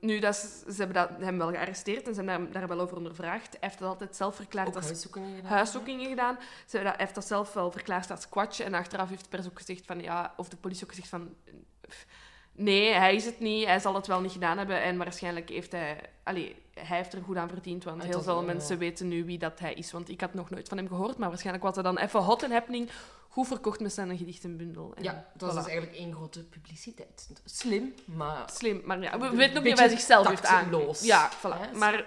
Nu, 0.00 0.18
dat 0.18 0.34
is- 0.34 0.74
ze 0.74 0.82
hebben 0.82 0.94
dat, 0.94 1.10
hem 1.20 1.38
wel 1.38 1.50
gearresteerd 1.50 2.06
en 2.08 2.14
hebben 2.14 2.34
hem 2.34 2.52
daar 2.52 2.68
wel 2.68 2.80
over 2.80 2.96
ondervraagd. 2.96 3.50
Hij 3.50 3.58
heeft 3.68 3.78
dat 3.78 3.88
altijd 3.88 4.16
zelf 4.16 4.36
verklaard 4.36 4.68
Ook 4.68 4.74
als 4.76 4.84
huiszoekingen 4.84 5.34
gedaan. 5.36 5.50
huiszoekingen 5.52 6.08
gedaan. 6.08 6.38
Ze 6.66 6.76
dat, 6.76 6.86
hij 6.86 6.94
heeft 6.98 7.14
dat 7.14 7.26
zelf 7.26 7.52
wel 7.52 7.70
verklaard 7.70 8.10
als 8.10 8.28
kwatje. 8.28 8.64
En 8.64 8.74
achteraf 8.74 9.08
heeft 9.08 9.22
de 9.22 9.28
pers 9.36 9.46
ook 9.46 9.58
gezegd 9.58 9.86
van, 9.86 10.00
ja, 10.00 10.34
of 10.36 10.48
de 10.48 10.56
politie 10.56 10.84
ook 10.84 10.90
gezegd 10.90 11.08
van... 11.08 11.34
pff, 11.80 12.06
Nee, 12.52 12.92
hij 12.92 13.14
is 13.14 13.24
het 13.24 13.40
niet. 13.40 13.66
Hij 13.66 13.78
zal 13.78 13.94
het 13.94 14.06
wel 14.06 14.20
niet 14.20 14.32
gedaan 14.32 14.58
hebben. 14.58 14.82
En 14.82 14.96
waarschijnlijk 14.96 15.48
heeft 15.48 15.72
hij... 15.72 16.00
Allee, 16.22 16.56
hij 16.74 16.96
heeft 16.96 17.12
er 17.12 17.22
goed 17.22 17.36
aan 17.36 17.48
verdiend, 17.48 17.84
want 17.84 18.02
heel 18.02 18.22
veel 18.22 18.34
wel- 18.34 18.42
mensen 18.42 18.78
weten 18.78 19.08
nu 19.08 19.24
wie 19.24 19.38
dat 19.38 19.58
hij 19.58 19.74
is. 19.74 19.92
Want 19.92 20.08
ik 20.08 20.20
had 20.20 20.34
nog 20.34 20.50
nooit 20.50 20.68
van 20.68 20.76
hem 20.78 20.88
gehoord, 20.88 21.16
maar 21.18 21.28
waarschijnlijk 21.28 21.64
was 21.64 21.74
hij 21.74 21.84
dan 21.84 21.98
even 21.98 22.20
hot 22.20 22.42
en 22.42 22.50
happening 22.50 22.90
goed 23.28 23.46
verkocht 23.46 23.80
met 23.80 23.92
zijn 23.92 24.16
gedichtenbundel. 24.16 24.92
En 24.96 25.02
Ja, 25.02 25.26
het 25.32 25.42
was 25.42 25.52
voilà. 25.52 25.56
dus 25.56 25.66
eigenlijk 25.66 25.96
één 25.96 26.12
grote 26.14 26.44
publiciteit. 26.44 27.30
Slim, 27.44 27.94
maar... 28.04 28.50
Slim, 28.52 28.82
maar 28.84 29.00
ja, 29.00 29.18
we 29.18 29.30
weten 29.36 29.56
ook 29.58 29.64
niet 29.64 29.72
of 29.72 29.78
hij 29.78 29.88
zichzelf 29.88 30.28
heeft 30.28 30.44
aangegeven. 30.46 31.06
Ja, 31.06 31.30
voilà. 31.32 31.76
Maar, 31.76 32.04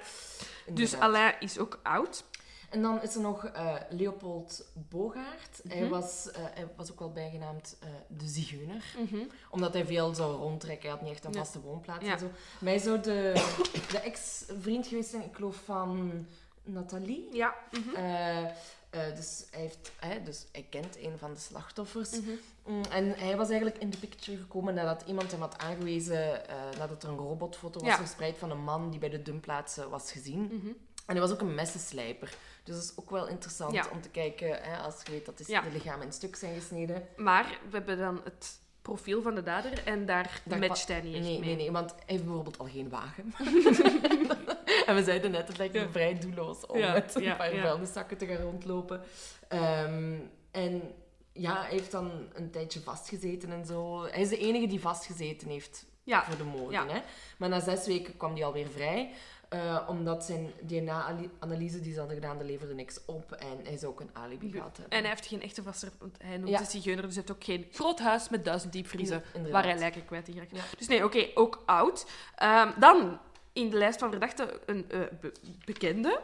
dus. 0.67 0.95
Alain 0.95 1.33
is 1.39 1.57
ook 1.59 1.79
oud. 1.83 2.23
En 2.69 2.81
dan 2.81 3.01
is 3.01 3.15
er 3.15 3.21
nog 3.21 3.45
eh, 3.45 3.75
Leopold 3.89 4.65
Bogaert. 4.89 5.61
Hij, 5.67 5.81
Mhm. 5.81 5.89
was, 5.89 6.31
eh, 6.31 6.43
hij 6.53 6.67
was 6.75 6.91
ook 6.91 6.99
wel 6.99 7.11
bijgenaamd 7.11 7.77
eh, 7.79 7.89
de 8.07 8.27
zigeuner. 8.27 8.83
Omdat 9.49 9.73
hij 9.73 9.85
veel 9.85 10.13
zou 10.15 10.35
rondtrekken. 10.37 10.81
Hij 10.89 10.91
had 10.97 11.01
niet 11.01 11.11
echt 11.15 11.25
een 11.25 11.33
vaste 11.33 11.61
woonplaats 11.61 12.05
Ja. 12.05 12.11
en 12.13 12.19
zo. 12.19 12.25
Maar 12.59 12.69
hij 12.71 12.79
zou 12.81 13.01
de, 13.01 13.31
de 13.91 13.99
ex-vriend 13.99 14.87
geweest 14.87 15.09
zijn, 15.09 15.23
ik 15.23 15.35
geloof, 15.35 15.55
van 15.65 16.25
Nathalie. 16.63 17.27
Ja. 17.31 17.53
mhm. 17.71 18.01
Dus, 19.15 19.45
hij 19.51 19.61
heeft, 19.61 19.91
hè, 19.99 20.23
dus 20.23 20.45
hij 20.51 20.65
kent 20.69 20.97
een 20.97 21.17
van 21.17 21.33
de 21.33 21.39
slachtoffers. 21.39 22.11
Mhm. 22.19 22.29
Mm, 22.65 22.81
En 22.83 23.09
hij 23.17 23.37
was 23.37 23.47
eigenlijk 23.49 23.77
in 23.81 23.89
de 23.89 23.97
picture 23.97 24.37
gekomen 24.37 24.73
nadat 24.73 25.03
iemand 25.07 25.31
hem 25.31 25.39
had 25.39 25.57
aangewezen, 25.57 26.41
nadat 26.77 27.03
er 27.03 27.09
een 27.09 27.15
robotfoto 27.17 27.79
was 27.79 27.89
Ja. 27.89 27.95
verspreid 27.97 28.37
van 28.37 28.51
een 28.51 28.63
man 28.63 28.89
die 28.89 28.99
bij 28.99 29.09
de 29.09 29.21
dumplaatsen 29.21 29.89
was 29.89 30.11
gezien. 30.11 30.41
Mhm. 30.43 30.71
En 31.05 31.15
hij 31.15 31.19
was 31.19 31.31
ook 31.31 31.41
een 31.41 31.55
messenslijper. 31.55 32.33
Dus 32.63 32.75
dat 32.75 32.83
is 32.83 32.93
ook 32.95 33.09
wel 33.09 33.27
interessant 33.27 33.73
Ja. 33.73 33.85
om 33.91 34.01
te 34.01 34.09
kijken, 34.09 34.47
hè, 34.61 34.77
als 34.77 34.95
je 35.05 35.11
weet 35.11 35.25
dat 35.25 35.37
de, 35.37 35.43
Ja. 35.47 35.61
de 35.61 35.71
lichamen 35.71 36.05
in 36.05 36.11
stuk 36.13 36.35
zijn 36.35 36.55
gesneden. 36.55 37.07
Maar 37.15 37.59
we 37.69 37.77
hebben 37.77 37.97
dan 37.97 38.21
het 38.23 38.59
profiel 38.81 39.21
van 39.21 39.35
de 39.35 39.43
dader 39.43 39.83
en 39.85 40.05
daar, 40.05 40.41
Daar 40.43 40.59
matcht 40.59 40.87
hij 40.87 41.01
niet 41.01 41.13
echt 41.15 41.23
Nee, 41.23 41.39
mee. 41.39 41.47
nee, 41.47 41.55
nee, 41.55 41.71
want 41.71 41.89
hij 41.91 41.99
heeft 42.05 42.23
bijvoorbeeld 42.23 42.57
al 42.57 42.65
geen 42.65 42.89
wagen. 42.89 43.33
en 44.85 44.95
we 44.95 45.03
zeiden 45.03 45.31
net, 45.31 45.47
het 45.47 45.57
lijkt 45.57 45.73
me 45.73 45.79
Ja. 45.79 45.89
vrij 45.89 46.19
doelloos 46.19 46.65
om 46.65 46.79
met 46.79 47.15
een 47.15 47.35
paar 47.37 47.51
vuilniszakken 47.51 48.17
te 48.17 48.25
gaan 48.25 48.41
rondlopen. 48.41 49.01
Ehm, 49.47 50.13
en 50.51 50.81
ja, 51.33 51.61
hij 51.61 51.69
heeft 51.71 51.91
dan 51.91 52.11
een 52.33 52.51
tijdje 52.51 52.79
vastgezeten 52.81 53.51
en 53.51 53.65
zo. 53.65 54.03
Hij 54.03 54.21
is 54.21 54.29
de 54.29 54.37
enige 54.37 54.67
die 54.67 54.79
vastgezeten 54.81 55.47
heeft 55.49 55.85
Ja, 56.03 56.23
voor 56.25 56.37
de 56.37 56.43
moorden. 56.43 56.71
ja. 56.87 56.93
Hè? 56.93 56.99
Maar 57.37 57.49
na 57.49 57.59
zes 57.59 57.85
weken 57.87 58.17
kwam 58.17 58.33
hij 58.33 58.43
alweer 58.45 58.67
vrij. 58.67 59.11
Eh, 59.49 59.81
omdat 59.87 60.25
zijn 60.25 60.51
DNA-analyse 60.67 61.81
die 61.81 61.93
ze 61.93 61.99
hadden 61.99 62.17
gedaan, 62.17 62.37
dat 62.37 62.47
leverde 62.47 62.73
niks 62.73 62.99
op. 63.05 63.31
En 63.31 63.57
hij 63.63 63.77
zou 63.77 63.91
ook 63.91 63.99
een 63.99 64.09
alibi 64.13 64.51
gehad 64.51 64.77
hebben. 64.77 64.97
en 64.97 64.99
hij 64.99 65.09
heeft 65.09 65.25
geen 65.25 65.41
echte 65.41 65.63
vaste... 65.63 65.89
Want 65.99 66.17
hij 66.23 66.37
noemt 66.37 66.49
Ja. 66.49 66.57
de 66.57 66.65
zigeuner, 66.65 67.03
dus 67.05 67.15
hij 67.15 67.23
heeft 67.27 67.37
ook 67.37 67.43
geen 67.43 67.67
groot 67.71 67.99
huis 67.99 68.29
met 68.29 68.45
duizend 68.45 68.73
diepvriezen 68.73 69.23
waar 69.51 69.63
hij 69.63 69.77
lijken 69.77 70.05
kwijt 70.05 70.29
geraakt. 70.31 70.55
Ja. 70.55 70.61
Dus 70.77 70.87
nee, 70.87 71.03
oké, 71.05 71.27
ook 71.33 71.63
oud. 71.65 72.05
Ehm, 72.35 72.79
dan 72.79 73.19
in 73.53 73.69
de 73.69 73.77
lijst 73.77 73.99
van 73.99 74.09
verdachten 74.09 74.49
een 74.65 74.89
eh, 74.89 74.99
be- 75.21 75.31
bekende, 75.65 76.21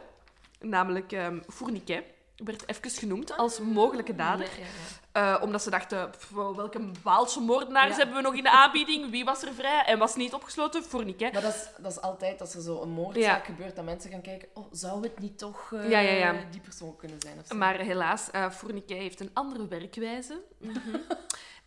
namelijk 0.60 1.12
ehm 1.12 1.38
Fourniquet. 1.48 2.04
Werd 2.36 2.68
even 2.68 2.90
genoemd 2.90 3.36
als 3.36 3.60
mogelijke 3.60 4.14
dader. 4.14 4.44
Ja, 4.46 4.64
ja. 5.12 5.36
Eh, 5.36 5.42
omdat 5.42 5.62
ze 5.62 5.70
dachten, 5.70 6.10
pff, 6.10 6.30
welke 6.30 6.90
Waalse 7.02 7.40
moordenaars 7.40 7.90
Ja. 7.90 7.96
hebben 7.96 8.16
we 8.16 8.22
nog 8.22 8.34
in 8.34 8.42
de 8.42 8.50
aanbieding? 8.50 9.10
Wie 9.10 9.24
was 9.24 9.42
er 9.42 9.52
vrij 9.52 9.84
en 9.86 9.98
was 9.98 10.14
niet 10.16 10.32
opgesloten? 10.34 10.82
Fourniquet. 10.82 11.32
Maar 11.32 11.42
dat 11.42 11.54
is, 11.54 11.68
dat 11.82 11.90
is 11.92 12.00
altijd 12.00 12.40
als 12.40 12.54
er 12.54 12.62
zo 12.62 12.82
een 12.82 12.88
moordzaak 12.90 13.44
gebeurt, 13.44 13.76
dat 13.76 13.84
mensen 13.84 14.10
gaan 14.10 14.20
kijken, 14.22 14.48
oh, 14.54 14.66
zou 14.70 15.02
het 15.02 15.18
niet 15.18 15.38
toch 15.38 15.72
eh, 15.72 15.90
Ja, 15.90 15.98
ja, 15.98 16.12
ja. 16.12 16.34
die 16.50 16.60
persoon 16.60 16.96
kunnen 16.96 17.20
zijn? 17.20 17.38
Of 17.38 17.46
zo? 17.46 17.56
Maar 17.56 17.78
helaas, 17.78 18.30
eh 18.30 18.50
Fourniquet 18.50 18.98
heeft 18.98 19.20
een 19.20 19.30
andere 19.32 19.68
werkwijze. 19.68 20.40
Mhm. 20.58 20.96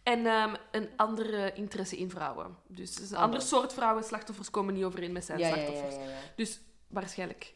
en 0.03 0.25
ehm, 0.25 0.55
een 0.71 0.89
andere 0.95 1.53
interesse 1.53 1.97
in 1.97 2.09
vrouwen. 2.09 2.55
Dus 2.67 3.09
een 3.11 3.17
ander 3.17 3.41
soort 3.41 3.73
vrouwen. 3.73 4.03
Slachtoffers 4.03 4.49
komen 4.49 4.73
niet 4.73 4.83
overeen 4.83 5.11
met 5.11 5.25
zijn 5.25 5.39
ja, 5.39 5.47
ja, 5.47 5.55
ja, 5.55 5.61
slachtoffers. 5.61 5.95
ja, 5.95 6.09
ja. 6.09 6.17
Dus 6.35 6.59
waarschijnlijk 6.87 7.53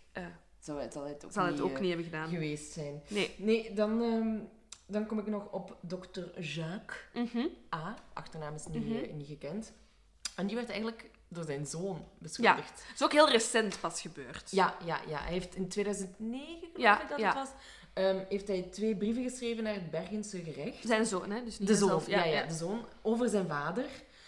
Zou 0.59 0.81
het, 0.81 0.93
zal 0.93 1.03
het 1.05 1.25
ook, 1.25 1.31
zal 1.31 1.43
het 1.45 1.53
niet, 1.53 1.61
ook 1.63 1.79
niet 1.79 1.87
hebben 1.87 2.05
gedaan. 2.05 2.29
geweest 2.29 2.71
zijn. 2.71 3.01
Nee. 3.07 3.35
Nee, 3.37 3.73
dan, 3.73 4.01
ehm, 4.01 4.37
dan 4.89 5.05
kom 5.05 5.19
ik 5.19 5.27
nog 5.27 5.51
op 5.51 5.77
dokter 5.81 6.39
Jacques 6.41 6.99
Mhm. 7.13 7.45
A. 7.75 7.95
Achternaam 8.13 8.55
is 8.55 8.65
niet, 8.67 8.85
Mhm. 8.85 8.95
eh, 9.03 9.13
niet 9.13 9.27
gekend. 9.27 9.73
En 10.35 10.47
die 10.47 10.55
werd 10.55 10.69
eigenlijk 10.69 11.09
door 11.27 11.43
zijn 11.43 11.65
zoon 11.65 12.05
beschuldigd. 12.19 12.69
Het 12.87 12.95
is 12.95 13.03
ook 13.03 13.11
heel 13.11 13.29
recent 13.29 13.79
pas 13.79 14.01
gebeurd. 14.01 14.51
Ja, 14.51 14.75
ja, 14.85 14.99
ja. 15.07 15.19
Hij 15.19 15.31
heeft 15.31 15.55
in 15.55 15.67
2009, 15.67 16.57
geloof 16.59 16.77
Ja, 16.77 17.01
ik 17.01 17.09
dat 17.09 17.19
ja. 17.19 17.25
het 17.25 17.35
was, 17.35 17.49
ehm, 17.93 18.23
heeft 18.29 18.47
hij 18.47 18.61
twee 18.61 18.95
brieven 18.95 19.23
geschreven 19.23 19.63
naar 19.63 19.73
het 19.73 19.91
Bergense 19.91 20.43
gerecht. 20.43 20.85
Zijn 20.87 21.05
zoon, 21.05 21.31
hè? 21.31 21.43
Dus 21.43 21.59
niet 21.59 21.67
De 21.67 21.75
zoon, 21.75 21.87
zelf. 21.89 22.07
ja, 22.07 22.23
ja, 22.25 22.45
de 22.45 22.53
zoon. 22.53 22.85
Over 23.01 23.29
zijn 23.29 23.47
vader. 23.47 23.85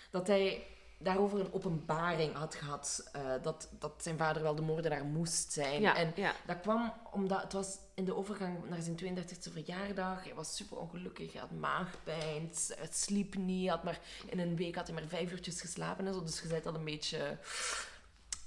Dat 0.09 0.27
hij 0.27 0.63
daarover 1.03 1.39
een 1.39 1.53
openbaring 1.53 2.33
had 2.35 2.55
gehad. 2.55 3.09
eh, 3.11 3.21
dat, 3.41 3.69
dat 3.79 3.91
zijn 3.97 4.17
vader 4.17 4.41
wel 4.41 4.55
de 4.55 4.61
moordenaar 4.61 5.03
moest 5.05 5.51
zijn. 5.51 5.81
Ja, 5.81 5.95
En 5.95 6.11
ja. 6.15 6.33
dat 6.45 6.61
kwam 6.61 6.93
omdat 7.11 7.41
het 7.41 7.53
was 7.53 7.77
in 7.95 8.05
de 8.05 8.15
overgang 8.15 8.69
naar 8.69 8.81
zijn 8.81 8.95
32e 8.97 9.51
verjaardag. 9.51 10.23
Hij 10.23 10.33
was 10.35 10.55
super 10.55 10.77
ongelukkig. 10.77 11.31
Hij 11.31 11.41
had 11.41 11.51
maagpijn. 11.51 12.51
Het 12.75 12.95
sliep 12.97 13.35
niet. 13.35 13.69
Had 13.69 13.83
maar, 13.83 13.99
in 14.25 14.39
een 14.39 14.55
week 14.55 14.75
had 14.75 14.87
hij 14.87 14.95
maar 14.95 15.07
vijf 15.07 15.31
uurtjes 15.31 15.61
geslapen. 15.61 16.07
En 16.07 16.13
zo. 16.13 16.23
Dus 16.23 16.41
je 16.41 16.47
zei 16.47 16.61
dat 16.61 16.75
een 16.75 16.83
beetje 16.85 17.37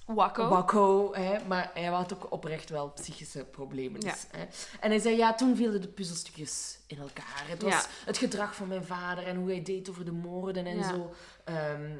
Wakko. 0.06 0.48
wakko. 0.48 1.14
Hè? 1.14 1.44
Maar 1.46 1.70
hij 1.74 1.84
had 1.84 2.14
ook 2.14 2.32
oprecht 2.32 2.70
wel 2.70 2.90
psychische 2.90 3.44
problemen. 3.44 4.00
Ja. 4.00 4.10
Dus, 4.12 4.26
hè? 4.30 4.44
En 4.80 4.90
hij 4.90 4.98
zei, 4.98 5.16
ja, 5.16 5.34
toen 5.34 5.56
vielen 5.56 5.80
de 5.80 5.88
puzzelstukjes 5.88 6.78
in 6.86 6.98
elkaar. 6.98 7.42
Het 7.48 7.62
was 7.62 7.72
Ja. 7.72 7.84
het 8.04 8.18
gedrag 8.18 8.54
van 8.54 8.68
mijn 8.68 8.84
vader 8.84 9.26
en 9.26 9.36
hoe 9.36 9.48
hij 9.50 9.62
deed 9.62 9.90
over 9.90 10.04
de 10.04 10.12
moorden 10.12 10.66
en 10.66 10.76
Ja. 10.76 10.88
zo. 10.88 11.14
Ehm, 11.44 11.90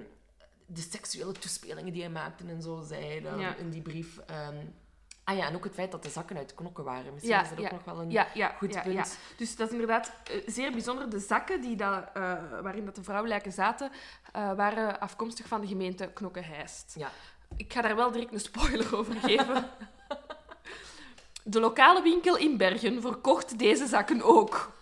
de 0.74 0.80
seksuele 0.90 1.32
toespelingen 1.32 1.92
die 1.92 2.02
hij 2.02 2.10
maakte 2.10 2.44
en 2.48 2.62
zo, 2.62 2.82
zei 2.88 3.04
hij 3.06 3.20
dan 3.20 3.38
Ja. 3.38 3.54
in 3.56 3.70
die 3.70 3.82
brief. 3.82 4.18
Ehm, 4.26 4.56
ah 5.24 5.36
ja, 5.36 5.46
en 5.46 5.54
ook 5.54 5.64
het 5.64 5.74
feit 5.74 5.90
dat 5.90 6.02
de 6.02 6.08
zakken 6.08 6.36
uit 6.36 6.54
knokken 6.54 6.84
waren. 6.84 7.12
Misschien 7.12 7.34
Ja, 7.34 7.42
is 7.42 7.48
dat 7.48 7.58
ja, 7.58 7.64
ook 7.64 7.70
nog 7.72 7.84
wel 7.84 8.00
een 8.00 8.10
Ja, 8.10 8.28
goed 8.58 8.82
punt. 8.82 9.18
Dus 9.36 9.56
dat 9.56 9.66
is 9.66 9.72
inderdaad 9.72 10.12
eh, 10.24 10.42
zeer 10.46 10.72
bijzonder. 10.72 11.10
De 11.10 11.18
zakken 11.18 11.60
die 11.60 11.76
dat, 11.76 12.04
eh, 12.14 12.32
waarin 12.62 12.84
dat 12.84 12.94
de 12.94 13.02
vrouwenlijken 13.02 13.52
zaten, 13.52 13.90
eh, 14.32 14.52
waren 14.52 15.00
afkomstig 15.00 15.46
van 15.48 15.60
de 15.60 15.66
gemeente 15.66 16.10
Knokke-Heist. 16.14 16.94
Ja. 16.98 17.10
Ik 17.56 17.72
ga 17.72 17.80
daar 17.80 17.96
wel 17.96 18.10
direct 18.10 18.32
een 18.32 18.40
spoiler 18.40 18.96
over 18.96 19.14
geven. 19.14 19.64
De 21.46 21.60
lokale 21.60 22.02
winkel 22.02 22.36
in 22.36 22.56
Bergen 22.56 23.00
verkocht 23.00 23.58
deze 23.58 23.86
zakken 23.86 24.22
ook. 24.22 24.72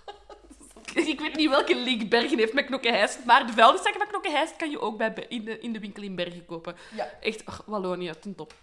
Ik 1.12 1.20
weet 1.20 1.36
niet 1.36 1.48
welke 1.48 1.76
link 1.76 2.08
Bergen 2.08 2.38
heeft 2.38 2.52
met 2.52 2.64
Knokke-Heist, 2.66 3.24
maar 3.24 3.46
de 3.46 3.52
vuilniszakken 3.52 4.00
van 4.00 4.10
Knokke-Heist 4.10 4.56
kan 4.56 4.70
je 4.70 4.80
ook 4.80 4.98
bij, 4.98 5.26
in, 5.28 5.44
de, 5.44 5.58
in 5.58 5.72
de 5.72 5.78
winkel 5.80 6.02
in 6.02 6.14
Bergen 6.14 6.44
kopen. 6.46 6.76
Ja. 6.96 7.08
Echt, 7.20 7.46
ach, 7.46 7.62
Wallonië, 7.66 8.12
ten 8.20 8.34
top. 8.34 8.54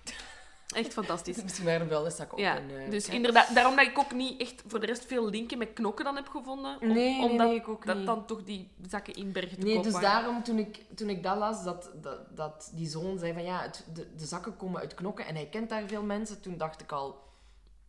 Echt 0.76 0.94
fantastisch. 0.94 1.44
Misschien 1.44 1.65
waren 1.65 1.82
er 1.82 1.88
wel 1.88 2.06
eens 2.06 2.15
zak 2.15 2.34
op. 2.34 2.39
Ja, 2.39 2.56
en, 2.58 2.70
eh, 2.86 2.89
dus 2.89 3.08
inderdaad, 3.08 3.54
daarom 3.56 3.76
dat 3.76 3.86
ik 3.86 4.00
ook 4.00 4.13
niet 4.13 4.42
echt 4.42 4.63
voor 4.68 4.80
de 4.80 4.86
rest 4.86 5.06
veel 5.06 5.30
linken 5.30 5.58
met 5.58 5.74
knokken 5.74 6.06
dan 6.06 6.15
heb 6.15 6.28
gevonden. 6.28 6.78
Om- 6.82 6.88
Nee, 6.88 7.18
nee, 7.20 7.30
omdat 7.30 7.48
nee, 7.48 7.56
ik 7.56 7.68
ook 7.68 7.86
dat 7.86 8.06
dan 8.06 8.26
toch 8.26 8.44
die 8.44 8.70
zakken 8.88 9.13
in 9.13 9.32
Bergen 9.32 9.60
te 9.60 9.65
Nee, 9.65 9.74
koop 9.76 9.84
dus 9.84 9.94
waren. 9.94 10.10
daarom 10.10 10.44
toen 10.44 10.58
ik, 10.58 10.80
toen 10.96 11.10
ik 11.10 11.24
dat 11.24 11.38
las, 11.38 11.63
dat, 11.63 11.89
dat, 12.02 12.20
dat 12.36 12.72
die 12.76 12.88
zoon 12.88 13.20
zei 13.20 13.34
van 13.34 13.44
ja, 13.44 13.62
het, 13.62 13.86
de, 13.94 14.08
de 14.15 14.26
zakken 14.26 14.58
komen 14.58 14.82
uit 14.82 14.94
knokken 14.94 15.26
en 15.26 15.36
hij 15.36 15.46
kent 15.46 15.70
daar 15.70 15.84
veel 15.88 16.04
mensen, 16.04 16.42
toen 16.42 16.58
dacht 16.58 16.82
ik 16.82 16.92
al, 16.92 17.22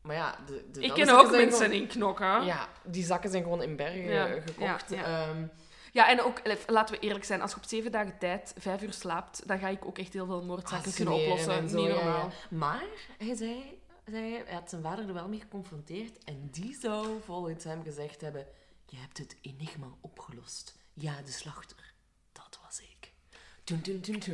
maar 0.02 0.16
ja, 0.16 0.36
de, 0.46 0.64
de 0.72 0.80
Ik 0.80 0.92
ken 0.92 1.08
ook 1.08 1.30
mensen 1.30 1.58
gewoon- 1.64 1.72
in 1.80 1.86
knokken. 1.86 2.44
Ja, 2.44 2.68
die 2.84 3.04
zakken 3.04 3.30
zijn 3.30 3.42
gewoon 3.42 3.62
in 3.62 3.76
bergen 3.76 4.02
Ja, 4.12 4.26
eh, 4.26 4.42
gekocht. 4.46 4.90
ja, 4.90 4.96
ja. 4.96 5.26
Ehm, 5.28 5.46
Ja, 5.92 6.08
en 6.08 6.22
ook, 6.22 6.38
eh, 6.38 6.56
laten 6.66 6.94
we 6.94 7.00
eerlijk 7.00 7.24
zijn, 7.24 7.40
als 7.42 7.50
je 7.50 7.56
op 7.56 7.64
zeven 7.64 7.92
dagen 7.92 8.18
tijd 8.18 8.54
vijf 8.58 8.82
uur 8.82 8.92
slaapt, 8.92 9.48
dan 9.48 9.58
ga 9.58 9.68
ik 9.68 9.84
ook 9.84 9.98
echt 9.98 10.12
heel 10.12 10.26
veel 10.26 10.42
moordzaken 10.44 10.92
kunnen 10.94 11.14
Asseneren 11.14 11.40
oplossen. 11.42 11.68
zo, 11.68 11.76
Niet 11.86 11.94
normaal. 11.94 12.30
Maar 12.50 12.84
hij 13.18 13.34
zei, 13.34 13.78
zei, 14.04 14.32
hij 14.44 14.54
had 14.54 14.70
zijn 14.70 14.82
vader 14.82 15.08
er 15.08 15.14
wel 15.14 15.28
mee 15.28 15.40
geconfronteerd 15.40 16.24
en 16.24 16.48
die 16.50 16.76
zou 16.80 17.06
volgens 17.24 17.64
hem 17.64 17.82
gezegd 17.82 18.20
hebben, 18.20 18.46
je 18.86 18.96
hebt 18.96 19.18
het 19.18 19.36
enigma 19.40 19.86
opgelost. 20.00 20.76
Ja, 20.94 21.12
de 21.24 21.30
slachter. 21.32 21.92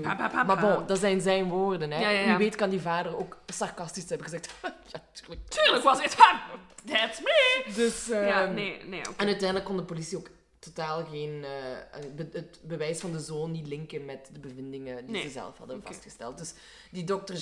Pa, 0.02 0.14
pa, 0.14 0.28
pa, 0.28 0.42
Maar 0.42 0.60
bon, 0.60 0.86
dat 0.86 0.98
zijn 0.98 1.20
zijn 1.20 1.48
woorden. 1.48 1.90
Hè. 1.90 2.00
Ja, 2.00 2.08
ja, 2.10 2.20
ja. 2.20 2.26
Wie 2.26 2.36
weet 2.36 2.54
kan 2.54 2.70
die 2.70 2.80
vader 2.80 3.18
ook 3.18 3.38
sarcastisch 3.46 4.08
hebben 4.08 4.26
gezegd. 4.26 4.54
ja, 4.92 5.04
tuurlijk. 5.12 5.48
Tuurlijk 5.48 5.84
was 5.84 6.02
het, 6.02 6.14
ha, 6.16 6.42
that's 6.86 7.20
me! 7.20 7.64
Dus, 7.74 8.06
Ja, 8.06 8.44
ehm, 8.44 8.54
nee, 8.54 8.84
nee. 8.84 9.00
En 9.16 9.26
uiteindelijk 9.26 9.64
kon 9.64 9.76
de 9.76 9.82
politie 9.84 10.18
ook 10.18 10.28
totaal 10.58 11.04
geen... 11.04 11.44
eh, 11.44 12.00
be- 12.14 12.28
het 12.32 12.60
bewijs 12.62 13.00
van 13.00 13.12
de 13.12 13.20
zoon 13.20 13.50
niet 13.50 13.66
linken 13.66 14.04
met 14.04 14.28
de 14.32 14.38
bevindingen 14.40 14.96
die 15.04 15.10
Nee. 15.14 15.22
ze 15.22 15.28
zelf 15.30 15.58
hadden 15.58 15.82
vastgesteld. 15.82 16.38
Dus 16.38 16.54
die 16.90 17.04
dokter 17.04 17.36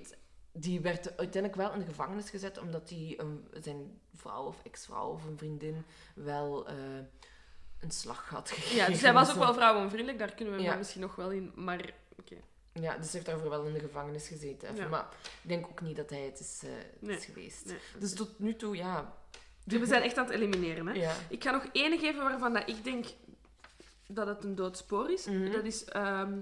het- 0.00 0.16
die 0.52 0.80
werd 0.80 1.06
uiteindelijk 1.16 1.54
wel 1.54 1.72
in 1.72 1.78
de 1.78 1.84
gevangenis 1.86 2.30
gezet 2.30 2.58
omdat 2.58 2.90
hij 2.90 3.18
zijn 3.62 4.00
vrouw 4.14 4.44
of 4.44 4.56
ex-vrouw 4.64 5.08
of 5.10 5.24
een 5.24 5.38
vriendin 5.38 5.84
wel 6.14 6.66
eh, 6.66 6.74
een 7.80 7.90
slag 7.90 8.28
had 8.28 8.50
gegeven. 8.50 8.76
Ja, 8.76 8.86
dus 8.86 9.00
hij 9.00 9.12
was 9.12 9.30
ook 9.30 9.36
wel 9.38 9.54
vrouwenvriendelijk, 9.54 10.18
daar 10.18 10.32
kunnen 10.34 10.54
we 10.56 10.62
Ja. 10.62 10.76
misschien 10.76 11.00
nog 11.00 11.14
wel 11.14 11.30
in, 11.30 11.52
maar 11.54 11.90
oké. 12.18 12.34
Ja, 12.72 12.96
dus 12.96 13.02
hij 13.04 13.10
heeft 13.12 13.26
daarvoor 13.26 13.50
wel 13.50 13.64
in 13.64 13.72
de 13.72 13.80
gevangenis 13.80 14.28
gezeten. 14.28 14.68
even. 14.68 14.82
Ja. 14.82 14.88
Maar 14.88 15.06
ik 15.42 15.48
denk 15.48 15.66
ook 15.66 15.80
niet 15.80 15.96
dat 15.96 16.10
hij 16.10 16.20
het 16.20 16.40
is, 16.40 16.60
eh, 16.64 16.70
het 16.92 17.02
Nee. 17.02 17.16
is 17.16 17.24
geweest. 17.24 17.64
Nee. 17.64 17.78
Dus 17.98 18.14
tot 18.14 18.38
nu 18.38 18.56
toe, 18.56 18.76
ja. 18.76 19.14
Dus 19.64 19.78
we 19.80 19.86
zijn 19.86 20.02
echt 20.02 20.16
aan 20.16 20.24
het 20.24 20.34
elimineren, 20.34 20.86
hè. 20.86 20.92
ja. 20.92 21.14
Ik 21.28 21.42
ga 21.42 21.50
nog 21.50 21.66
één 21.72 21.98
geven 21.98 22.22
waarvan 22.22 22.52
dat 22.52 22.68
ik 22.68 22.84
denk 22.84 23.06
dat 24.06 24.26
het 24.26 24.44
een 24.44 24.54
doodspoor 24.54 25.10
is. 25.10 25.24
Mhm. 25.26 25.50
Dat 25.52 25.64
is 25.64 25.84
ehm, 25.84 26.32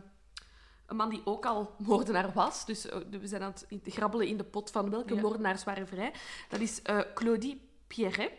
een 0.86 0.96
man 0.96 1.08
die 1.10 1.22
ook 1.24 1.46
al 1.46 1.74
moordenaar 1.78 2.32
was. 2.32 2.66
Dus 2.66 2.86
eh, 2.88 2.98
we 3.10 3.26
zijn 3.26 3.42
aan 3.42 3.54
het 3.68 3.80
grabbelen 3.94 4.26
in 4.26 4.36
de 4.36 4.44
pot 4.44 4.70
van 4.70 4.90
welke 4.90 5.14
Ja. 5.14 5.20
moordenaars 5.20 5.64
waren 5.64 5.88
vrij. 5.88 6.12
Dat 6.48 6.60
is 6.60 6.82
eh, 6.82 7.00
Claudie 7.14 7.68
Pierret, 7.86 8.30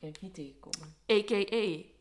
ik 0.00 0.20
niet 0.20 0.34
tegenkomen. 0.34 0.94
a.k.a. 1.12 1.92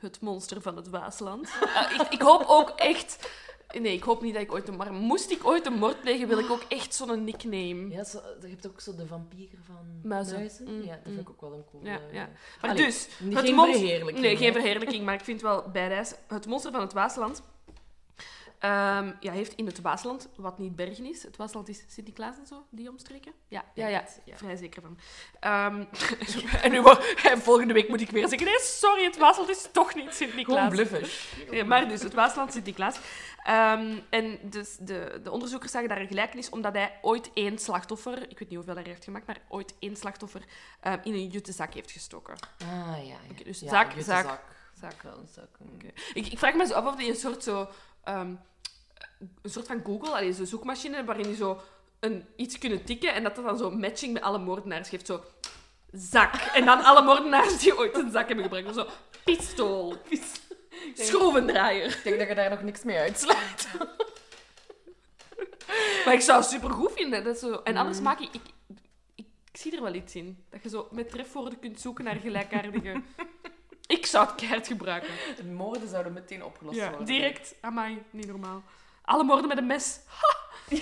het 0.00 0.20
monster 0.20 0.62
van 0.62 0.76
het 0.76 0.88
Waasland. 0.88 1.50
Eh, 1.60 1.92
ik, 2.00 2.06
ik 2.08 2.20
hoop 2.20 2.44
ook 2.46 2.70
echt... 2.70 3.30
Nee, 3.78 3.92
ik 3.92 4.02
hoop 4.02 4.22
niet 4.22 4.34
dat 4.34 4.42
ik 4.42 4.52
ooit 4.52 4.68
een... 4.68 4.76
Maar 4.76 4.92
moest 4.92 5.30
ik 5.30 5.46
ooit 5.46 5.66
een 5.66 5.78
moord 5.78 6.00
plegen, 6.00 6.28
wil 6.28 6.38
ik 6.38 6.50
ook 6.50 6.64
echt 6.68 6.94
zo'n 6.94 7.24
nickname. 7.24 7.88
Ja, 7.90 8.04
zo, 8.04 8.20
je 8.40 8.48
hebt 8.48 8.66
ook 8.66 8.80
zo 8.80 8.94
de 8.94 9.06
vampier 9.06 9.48
van 9.66 10.00
Muizen. 10.02 10.50
Mm, 10.64 10.82
ja, 10.82 10.94
dat 10.94 11.04
mm. 11.04 11.14
vind 11.14 11.20
ik 11.20 11.30
ook 11.30 11.40
wel 11.40 11.52
een 11.52 11.64
cool. 11.70 11.84
Ja, 11.84 12.00
ja. 12.12 12.28
Maar 12.60 12.70
Allee, 12.70 12.84
dus... 12.84 13.08
het 13.18 13.38
geen 13.38 13.54
monst- 13.54 13.78
verheerlijking, 13.78 14.24
Nee, 14.24 14.36
geen 14.36 14.52
verheerlijking, 14.52 15.04
maar 15.04 15.14
ik 15.14 15.24
vind 15.24 15.42
wel 15.42 15.70
bijrijs. 15.72 16.14
Het 16.28 16.46
monster 16.46 16.72
van 16.72 16.80
het 16.80 16.92
Waasland 16.92 17.42
ehm, 18.60 19.12
ja, 19.20 19.32
heeft 19.32 19.54
in 19.54 19.66
het 19.66 19.80
Waasland, 19.80 20.28
wat 20.36 20.58
niet 20.58 20.76
Bergen 20.76 21.04
is, 21.06 21.22
het 21.22 21.36
Waasland 21.36 21.68
is 21.68 21.84
Sint-Niklaas 21.88 22.38
en 22.38 22.46
zo, 22.46 22.66
die 22.70 22.88
omstreken? 22.88 23.32
Ja, 23.48 23.64
ja, 23.74 23.86
ja, 23.88 24.04
Ja. 24.24 24.36
vrij 24.36 24.56
zeker 24.56 24.82
van. 24.82 24.98
Ehm, 25.40 25.84
en 26.64 26.70
nu, 26.70 26.82
en 27.30 27.38
volgende 27.38 27.72
week 27.74 27.88
moet 27.88 28.00
ik 28.00 28.10
weer 28.10 28.28
zeggen, 28.28 28.46
nee, 28.46 28.58
sorry, 28.60 29.04
het 29.04 29.16
Waasland 29.16 29.48
is 29.48 29.68
toch 29.72 29.94
niet 29.94 30.02
Gewoon 30.02 30.14
Sint-Niklaas. 30.14 30.68
bluffen. 30.68 31.02
Ja, 31.56 31.64
maar 31.64 31.88
dus 31.88 32.02
het 32.02 32.14
Waasland 32.14 32.52
Sint-Niklaas. 32.52 33.00
Ehm, 33.42 33.98
en 34.10 34.38
dus 34.42 34.76
de, 34.80 35.20
de 35.22 35.30
onderzoekers 35.30 35.72
zagen 35.72 35.88
daar 35.88 36.00
een 36.00 36.06
gelijkenis 36.06 36.48
omdat 36.48 36.74
hij 36.74 36.98
ooit 37.02 37.30
één 37.34 37.58
slachtoffer, 37.58 38.22
ik 38.30 38.38
weet 38.38 38.48
niet 38.48 38.54
hoeveel 38.58 38.74
hij 38.74 38.82
er 38.82 38.88
heeft 38.88 39.04
gemaakt, 39.04 39.26
maar 39.26 39.40
ooit 39.48 39.74
één 39.78 39.96
slachtoffer 39.96 40.42
in 41.02 41.14
een 41.14 41.26
juttezak 41.28 41.74
heeft 41.74 41.90
gestoken. 41.90 42.34
Ah, 42.58 43.06
ja. 43.06 43.16
ja. 43.28 43.44
Dus 43.44 43.58
zak, 43.58 43.92
zak, 43.98 44.40
zak. 44.80 45.02
Wel 45.02 45.26
mm. 45.58 45.78
Ik, 46.12 46.26
ik 46.26 46.38
vraag 46.38 46.54
me 46.54 46.66
zo 46.66 46.74
af 46.74 46.86
of 46.86 46.96
die 46.96 47.08
een 47.08 47.16
soort 47.16 47.42
zo... 47.42 47.68
een 49.42 49.50
soort 49.50 49.66
van 49.66 49.82
Google, 49.84 50.10
allee, 50.10 50.32
zo'n 50.32 50.46
zoekmachine, 50.46 51.04
waarin 51.04 51.24
die 51.26 51.36
zo 51.36 51.60
een, 52.00 52.24
iets 52.36 52.58
kunnen 52.58 52.84
tikken 52.84 53.14
en 53.14 53.22
dat 53.22 53.34
dat 53.36 53.44
dan 53.44 53.58
zo 53.58 53.70
matching 53.70 54.12
met 54.12 54.22
alle 54.22 54.38
moordenaars 54.38 54.88
geeft. 54.88 55.06
Zo, 55.06 55.24
zak. 55.92 56.34
En 56.34 56.64
dan 56.64 56.84
alle 56.84 57.02
moordenaars 57.02 57.58
die 57.58 57.78
ooit 57.78 57.94
een 57.96 58.10
zak 58.10 58.26
hebben 58.26 58.44
gebruikt. 58.44 58.74
Zo, 58.74 58.86
pistool. 59.24 59.94
Schroevendraaier. 60.94 61.86
Ik 61.86 62.00
denk 62.04 62.18
dat 62.18 62.28
je 62.28 62.34
daar 62.34 62.50
nog 62.50 62.62
niks 62.62 62.82
mee 62.82 62.98
uitsluit. 62.98 63.68
Maar 66.04 66.14
ik 66.14 66.20
zou 66.20 66.40
het 66.40 66.50
supergoed 66.50 66.92
vinden. 66.92 67.24
Dat 67.24 67.38
zo... 67.38 67.60
En 67.64 67.72
Mm. 67.72 67.78
anders 67.78 68.00
maak 68.00 68.20
ik, 68.20 68.28
ik, 68.34 68.40
ik... 69.14 69.24
Ik 69.52 69.56
zie 69.60 69.76
er 69.76 69.82
wel 69.82 69.94
iets 69.94 70.14
in. 70.14 70.44
Dat 70.48 70.62
je 70.62 70.68
zo 70.68 70.88
met 70.90 71.10
trefwoorden 71.10 71.58
kunt 71.58 71.80
zoeken 71.80 72.04
naar 72.04 72.16
gelijkaardige... 72.16 73.02
ik 73.86 74.06
zou 74.06 74.26
het 74.26 74.34
keihard 74.34 74.66
gebruiken. 74.66 75.10
De 75.36 75.44
moorden 75.44 75.88
zouden 75.88 76.12
meteen 76.12 76.44
opgelost 76.44 76.76
Ja, 76.76 76.88
worden. 76.88 77.06
direct. 77.06 77.54
Amai, 77.60 78.02
niet 78.10 78.26
normaal. 78.26 78.62
Alle 79.02 79.24
moorden 79.24 79.48
met 79.48 79.58
een 79.58 79.66
mes. 79.66 80.00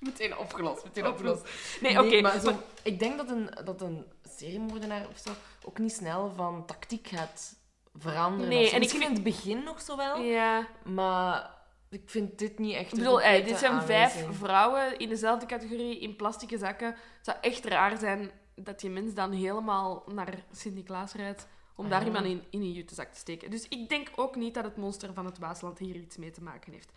Meteen 0.00 0.38
opgelost, 0.38 0.84
meteen 0.84 1.06
opgelost. 1.06 1.48
Nee, 1.80 2.02
oké. 2.04 2.20
maar 2.20 2.38
zo, 2.38 2.44
maar- 2.50 2.60
ik 2.82 2.98
denk 2.98 3.16
dat 3.16 3.28
een, 3.30 3.50
dat 3.64 3.80
een 3.80 4.06
seriemoordenaar 4.36 5.08
of 5.08 5.18
zo 5.18 5.30
ook 5.64 5.78
niet 5.78 5.92
snel 5.92 6.32
van 6.36 6.66
tactiek 6.66 7.08
gaat 7.08 7.54
veranderen. 7.94 8.48
Nee, 8.48 8.70
en 8.70 8.82
ik 8.82 8.90
vind- 8.90 9.02
in 9.02 9.12
het 9.12 9.22
begin 9.22 9.62
nog 9.64 9.80
zo 9.80 9.96
wel, 9.96 10.20
Ja. 10.20 10.66
maar 10.84 11.50
ik 11.90 12.02
vind 12.06 12.38
dit 12.38 12.58
niet 12.58 12.74
echt 12.74 12.92
Ik 12.92 12.98
bedoel, 12.98 13.20
ey, 13.20 13.32
concrete 13.34 13.48
dit 13.50 13.58
zijn 13.58 13.82
vijf 13.82 14.24
vrouwen 14.30 14.98
in 14.98 15.08
dezelfde 15.08 15.46
categorie 15.46 15.98
in 15.98 16.16
plastieke 16.16 16.58
zakken. 16.58 16.88
Het 16.88 16.96
zou 17.24 17.36
echt 17.40 17.64
raar 17.64 17.98
zijn 17.98 18.30
dat 18.54 18.80
die 18.80 18.90
mens 18.90 19.14
dan 19.14 19.32
helemaal 19.32 20.02
naar 20.06 20.34
Sint-Niklaas 20.52 21.12
rijdt 21.12 21.46
om 21.74 21.84
Ah, 21.84 21.90
daar 21.90 22.04
iemand 22.04 22.24
in, 22.26 22.42
in 22.50 22.60
een 22.60 22.72
juttezak 22.72 23.12
te 23.12 23.18
steken. 23.18 23.50
Dus 23.50 23.68
ik 23.68 23.88
denk 23.88 24.08
ook 24.16 24.36
niet 24.36 24.54
dat 24.54 24.64
het 24.64 24.76
monster 24.76 25.12
van 25.14 25.24
het 25.24 25.38
Waasland 25.38 25.78
hier 25.78 25.96
iets 25.96 26.16
mee 26.16 26.30
te 26.30 26.42
maken 26.42 26.72
heeft. 26.72 26.92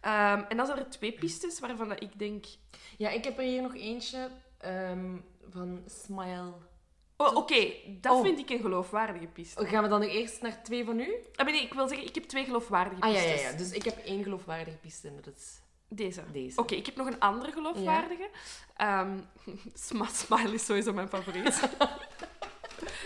Ehm, 0.00 0.42
en 0.48 0.56
dan 0.56 0.66
zijn 0.66 0.78
er 0.78 0.90
twee 0.90 1.12
pistes 1.12 1.60
waarvan 1.60 1.88
dat 1.88 2.02
ik 2.02 2.18
denk... 2.18 2.44
Ja, 2.98 3.10
ik 3.10 3.24
heb 3.24 3.38
er 3.38 3.44
hier 3.44 3.62
nog 3.62 3.74
eentje 3.74 4.30
ehm, 4.58 5.16
van 5.50 5.82
Smile. 6.04 6.52
Oh, 7.16 7.36
oké, 7.36 7.72
dat 8.00 8.12
Oh. 8.16 8.22
vind 8.22 8.38
ik 8.38 8.50
een 8.50 8.60
geloofwaardige 8.60 9.26
piste. 9.26 9.66
Gaan 9.66 9.82
we 9.82 9.88
dan 9.88 10.02
eerst 10.02 10.42
naar 10.42 10.62
twee 10.62 10.84
van 10.84 11.00
u? 11.00 11.14
Ah, 11.34 11.46
nee, 11.46 11.62
ik 11.62 11.74
wil 11.74 11.88
zeggen, 11.88 12.06
ik 12.06 12.14
heb 12.14 12.24
twee 12.24 12.44
geloofwaardige 12.44 13.00
Ah 13.02 13.12
ja, 13.12 13.20
pistes. 13.22 13.42
ja, 13.42 13.48
ja. 13.50 13.56
Dus 13.56 13.70
ik 13.70 13.82
heb 13.84 13.98
één 13.98 14.22
geloofwaardige 14.22 14.76
piste 14.76 15.08
en 15.08 15.14
dat 15.22 15.34
is 15.36 15.60
Deze. 15.88 16.22
deze. 16.32 16.60
Oké, 16.60 16.74
ik 16.74 16.86
heb 16.86 16.96
nog 16.96 17.06
een 17.06 17.20
andere 17.20 17.52
geloofwaardige. 17.52 18.30
Ehm 18.76 19.18
Smile 19.74 20.52
is 20.52 20.64
sowieso 20.64 20.92
mijn 20.92 21.08
favoriet. 21.08 21.60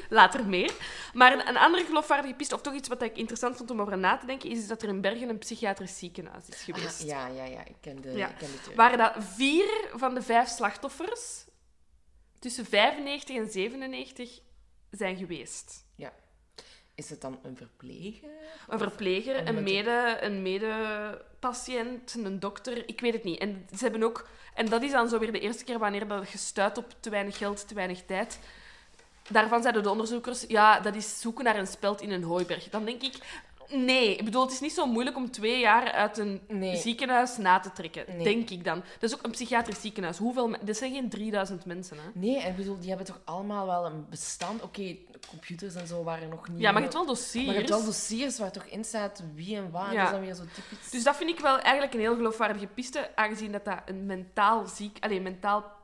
Later 0.08 0.46
meer. 0.46 0.72
Maar 1.14 1.32
een, 1.32 1.48
een 1.48 1.56
andere 1.56 1.84
geloofwaardige 1.84 2.34
piste, 2.34 2.54
of 2.54 2.60
toch 2.60 2.74
iets 2.74 2.88
wat 2.88 3.02
ik 3.02 3.16
interessant 3.16 3.56
vond 3.56 3.70
om 3.70 3.80
over 3.80 3.98
na 3.98 4.16
te 4.16 4.26
denken, 4.26 4.50
is 4.50 4.66
dat 4.66 4.82
er 4.82 4.88
in 4.88 5.00
Bergen 5.00 5.28
een 5.28 5.38
psychiatrisch 5.38 5.98
ziekenhuis 5.98 6.48
is 6.48 6.54
Ah, 6.68 6.74
geweest. 6.74 7.02
ja, 7.02 7.26
ja, 7.26 7.44
ja. 7.44 7.64
Ik 7.64 7.76
ken 7.80 8.00
de, 8.00 8.10
Ja. 8.12 8.28
ik 8.28 8.36
ken 8.38 8.50
de 8.52 8.60
twee. 8.60 8.76
Waar 8.76 8.96
dat 8.96 9.12
vier 9.18 9.88
van 9.94 10.14
de 10.14 10.22
vijf 10.22 10.48
slachtoffers 10.48 11.44
tussen 12.38 12.66
95 12.66 13.36
en 13.36 13.50
97 13.50 14.40
zijn 14.90 15.16
geweest. 15.16 15.84
Is 16.94 17.10
het 17.10 17.20
dan 17.20 17.38
een 17.42 17.56
verpleger? 17.56 18.28
Een 18.68 18.78
verpleger, 18.78 19.46
een, 19.48 19.54
met- 19.54 19.62
mede, 19.64 20.16
een 20.20 20.42
medepatiënt, 20.42 22.14
een 22.14 22.40
dokter, 22.40 22.88
ik 22.88 23.00
weet 23.00 23.12
het 23.12 23.24
niet. 23.24 23.38
En 23.40 23.66
ze 23.76 23.82
hebben 23.82 24.02
ook... 24.02 24.28
En 24.54 24.66
dat 24.68 24.82
is 24.82 24.90
dan 24.90 25.08
zo 25.08 25.18
weer 25.18 25.32
de 25.32 25.40
eerste 25.40 25.64
keer 25.64 25.78
wanneer 25.78 26.08
dat 26.08 26.30
je 26.30 26.38
stuit 26.38 26.78
op 26.78 26.94
te 27.00 27.10
weinig 27.10 27.36
geld, 27.38 27.68
te 27.68 27.74
weinig 27.74 28.02
tijd. 28.04 28.38
Daarvan 29.28 29.62
zeiden 29.62 29.82
de 29.82 29.90
onderzoekers, 29.90 30.44
ja, 30.48 30.80
dat 30.80 30.94
is 30.94 31.20
zoeken 31.20 31.44
naar 31.44 31.56
een 31.56 31.66
speld 31.66 32.00
in 32.00 32.10
een 32.10 32.22
hooiberg. 32.22 32.68
Dan 32.68 32.84
denk 32.84 33.02
ik, 33.02 33.14
nee. 33.70 34.16
Ik 34.16 34.24
bedoel, 34.24 34.42
het 34.42 34.52
is 34.52 34.60
niet 34.60 34.72
zo 34.72 34.86
moeilijk 34.86 35.16
om 35.16 35.30
twee 35.30 35.58
jaar 35.60 35.92
uit 35.92 36.18
een 36.18 36.40
Nee. 36.48 36.76
ziekenhuis 36.76 37.36
na 37.36 37.60
te 37.60 37.72
trekken. 37.72 38.04
Nee. 38.08 38.24
Denk 38.24 38.50
ik 38.50 38.64
dan. 38.64 38.82
Dat 38.98 39.10
is 39.10 39.16
ook 39.16 39.24
een 39.24 39.30
psychiatrisch 39.30 39.80
ziekenhuis. 39.80 40.18
Hoeveel... 40.18 40.56
Dit 40.62 40.76
zijn 40.76 40.92
geen 40.92 41.08
3000 41.08 41.64
mensen, 41.64 41.96
hè. 41.96 42.02
Nee, 42.14 42.40
en 42.40 42.50
ik 42.50 42.56
bedoel, 42.56 42.78
die 42.78 42.88
hebben 42.88 43.06
toch 43.06 43.20
allemaal 43.24 43.66
wel 43.66 43.86
een 43.86 44.06
bestand? 44.10 44.62
Oké, 44.62 44.96
computers 45.28 45.74
en 45.74 45.86
zo 45.86 46.02
waren 46.04 46.28
nog 46.28 46.48
niet... 46.48 46.60
Ja, 46.60 46.70
maar 46.72 46.82
je 46.82 46.88
hebt 46.88 46.94
wel 46.94 47.06
dossiers. 47.06 47.44
Maar 47.46 47.54
je 47.54 47.60
hebt 47.60 47.72
wel 47.72 47.84
dossiers 47.84 48.38
waar 48.38 48.52
toch 48.52 48.64
in 48.64 48.84
staat 48.84 49.22
wie 49.34 49.56
en 49.56 49.70
waar. 49.70 49.92
Ja. 49.92 49.98
Dat 49.98 50.06
is 50.06 50.10
dan 50.10 50.20
weer 50.20 50.34
zo 50.34 50.44
typisch. 50.54 50.90
Dus 50.90 51.04
dat 51.04 51.16
vind 51.16 51.30
ik 51.30 51.40
wel 51.40 51.58
eigenlijk 51.58 51.94
een 51.94 52.00
heel 52.00 52.16
geloofwaardige 52.16 52.66
piste, 52.66 53.10
aangezien 53.14 53.52
dat 53.52 53.64
dat 53.64 53.78
een 53.86 54.06
mentaal 54.06 54.66
ziek... 54.66 54.96
Allee, 55.00 55.20
mentaal 55.20 55.75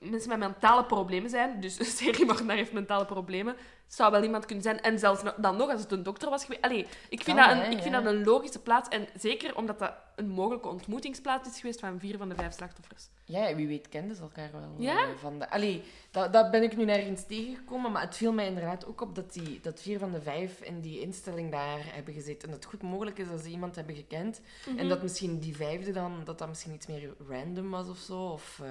mensen 0.00 0.28
met 0.28 0.38
mentale 0.38 0.84
problemen 0.84 1.30
zijn. 1.30 1.60
Dus 1.60 1.76
seriemoordenaar 1.98 2.56
heeft 2.56 2.72
mentale 2.72 3.04
problemen. 3.04 3.56
Het 3.84 3.96
zou 3.96 4.10
wel 4.12 4.22
iemand 4.22 4.46
kunnen 4.46 4.64
zijn. 4.64 4.80
En 4.80 4.98
zelfs 4.98 5.22
dan 5.36 5.56
nog, 5.56 5.70
als 5.70 5.80
het 5.80 5.92
een 5.92 6.02
dokter 6.02 6.30
was 6.30 6.44
geweest. 6.44 6.62
Allee, 6.62 6.86
ik 7.08 7.22
vind, 7.22 7.36
Kan, 7.36 7.48
dat, 7.48 7.50
een, 7.50 7.62
hè, 7.62 7.70
ik 7.70 7.82
vind 7.82 7.94
ja. 7.94 8.00
dat 8.00 8.12
een 8.12 8.24
logische 8.24 8.62
plaats. 8.62 8.88
En 8.88 9.06
zeker 9.18 9.56
omdat 9.56 9.78
dat 9.78 9.92
een 10.16 10.28
mogelijke 10.28 10.68
ontmoetingsplaats 10.68 11.48
is 11.48 11.60
geweest 11.60 11.80
van 11.80 11.98
vier 11.98 12.16
van 12.16 12.28
de 12.28 12.34
vijf 12.34 12.54
slachtoffers. 12.54 13.08
Ja, 13.24 13.54
wie 13.54 13.66
weet 13.66 13.88
kenden 13.88 14.16
ze 14.16 14.22
elkaar 14.22 14.50
wel. 14.52 14.74
Ja? 14.78 15.02
eh, 15.02 15.08
Van 15.20 15.38
de... 15.38 15.50
Allee, 15.50 15.82
dat, 16.10 16.32
dat 16.32 16.50
ben 16.50 16.62
ik 16.62 16.76
nu 16.76 16.84
nergens 16.84 17.26
tegengekomen, 17.26 17.92
maar 17.92 18.02
het 18.02 18.16
viel 18.16 18.32
mij 18.32 18.46
inderdaad 18.46 18.86
ook 18.86 19.00
op 19.00 19.14
dat, 19.14 19.32
die, 19.32 19.60
dat 19.62 19.80
vier 19.82 19.98
van 19.98 20.12
de 20.12 20.20
vijf 20.20 20.60
in 20.60 20.80
die 20.80 21.00
instelling 21.00 21.50
daar 21.50 21.80
hebben 21.94 22.14
gezeten. 22.14 22.42
En 22.42 22.54
dat 22.54 22.64
het 22.64 22.72
goed 22.72 22.82
mogelijk 22.82 23.18
is 23.18 23.28
dat 23.28 23.40
ze 23.40 23.48
iemand 23.48 23.74
hebben 23.74 23.94
gekend. 23.94 24.40
Mhm. 24.66 24.78
En 24.78 24.88
dat 24.88 25.02
misschien 25.02 25.38
die 25.38 25.56
vijfde 25.56 25.92
dan, 25.92 26.20
dat 26.24 26.38
dat 26.38 26.48
misschien 26.48 26.74
iets 26.74 26.86
meer 26.86 27.14
random 27.28 27.70
was 27.70 27.88
of 27.88 27.98
zo. 27.98 28.26
Of, 28.28 28.60
eh, 28.62 28.68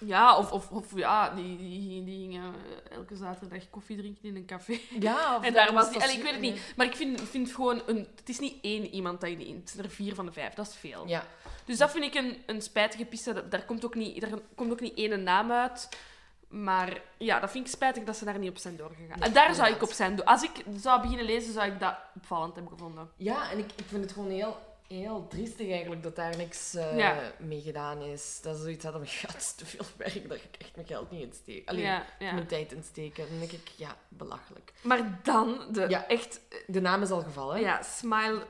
Ja, 0.00 0.36
of, 0.38 0.52
of, 0.52 0.70
of 0.70 0.96
ja, 0.96 1.30
die, 1.30 1.56
die, 1.56 2.04
die 2.04 2.20
gingen 2.20 2.54
eh, 2.54 2.96
elke 2.96 3.16
zaterdag 3.16 3.70
koffie 3.70 3.96
drinken 3.96 4.24
in 4.28 4.36
een 4.36 4.46
café. 4.46 4.78
ja, 5.00 5.16
of 5.36 5.44
En 5.44 5.52
daar 5.52 5.72
was 5.72 5.90
die... 5.90 6.02
Allee, 6.02 6.16
ik 6.16 6.22
weet 6.22 6.32
het 6.32 6.40
niet. 6.40 6.72
Maar 6.76 6.86
ik 6.86 6.96
vind, 6.96 7.20
vind 7.20 7.52
gewoon... 7.54 7.82
Een, 7.86 8.08
het 8.16 8.28
is 8.28 8.38
niet 8.38 8.54
één 8.62 8.86
iemand 8.86 9.20
dat 9.20 9.30
je 9.30 9.46
in. 9.46 9.56
Het 9.56 9.70
zijn 9.70 9.84
er 9.84 9.90
vier 9.90 10.14
van 10.14 10.26
de 10.26 10.32
vijf. 10.32 10.54
Dat 10.54 10.66
is 10.66 10.74
veel. 10.74 11.08
Ja, 11.08 11.26
Dus 11.64 11.78
dat 11.78 11.90
vind 11.90 12.04
ik 12.04 12.14
een, 12.14 12.42
een 12.46 12.62
spijtige 12.62 13.04
piste. 13.04 13.48
Daar 13.48 13.64
komt, 13.64 13.84
ook 13.84 13.94
niet, 13.94 14.20
daar 14.20 14.30
komt 14.54 14.72
ook 14.72 14.80
niet 14.80 14.94
één 14.94 15.22
naam 15.22 15.52
uit. 15.52 15.88
Maar 16.48 17.00
ja, 17.18 17.40
dat 17.40 17.50
vind 17.50 17.66
ik 17.66 17.72
spijtig 17.72 18.04
dat 18.04 18.16
ze 18.16 18.24
daar 18.24 18.38
niet 18.38 18.50
op 18.50 18.58
zijn 18.58 18.76
doorgegaan. 18.76 19.18
Nee, 19.18 19.28
en 19.28 19.32
daar 19.32 19.54
zou 19.54 19.72
ik 19.72 19.82
op 19.82 19.92
zijn... 19.92 20.24
Als 20.24 20.42
ik 20.42 20.64
zou 20.76 21.00
beginnen 21.00 21.26
lezen, 21.26 21.52
zou 21.52 21.72
ik 21.72 21.80
dat 21.80 21.94
opvallend 22.14 22.54
hebben 22.54 22.72
gevonden. 22.72 23.10
ja 23.16 23.50
en 23.50 23.58
ik, 23.58 23.70
ik 23.76 23.84
vind 23.86 24.02
het 24.02 24.12
gewoon 24.12 24.30
heel, 24.30 24.58
heel 24.88 25.26
triestig 25.26 25.70
eigenlijk 25.70 26.02
dat 26.02 26.16
daar 26.16 26.36
niks 26.36 26.74
eh, 26.74 26.96
Ja. 26.98 27.32
mee 27.38 27.60
gedaan 27.60 28.02
is. 28.02 28.38
Dat 28.42 28.56
is 28.56 28.62
zoiets 28.62 28.84
ja, 28.84 29.28
het 29.28 29.36
is 29.36 29.52
te 29.52 29.66
veel 29.66 29.84
werk, 29.96 30.12
ga 30.26 30.34
ik 30.34 30.56
echt 30.58 30.74
mijn 30.74 30.86
geld 30.86 31.10
niet 31.10 31.22
in 31.22 31.32
steken. 31.32 31.66
Alleen, 31.66 31.82
ja, 31.82 32.06
ja. 32.18 32.32
mijn 32.32 32.46
tijd 32.46 32.72
in 32.72 32.82
steken. 32.82 33.28
Dan 33.28 33.38
denk 33.38 33.52
ik, 33.52 33.68
ja, 33.76 33.96
belachelijk. 34.08 34.72
Maar 34.82 35.18
dan, 35.22 35.66
de 35.72 35.86
Ja. 35.88 36.06
echt... 36.06 36.40
De 36.66 36.80
naam 36.80 37.02
is 37.02 37.10
al 37.10 37.22
gevallen. 37.22 37.60
Ja, 37.60 37.82
smile... 37.82 38.46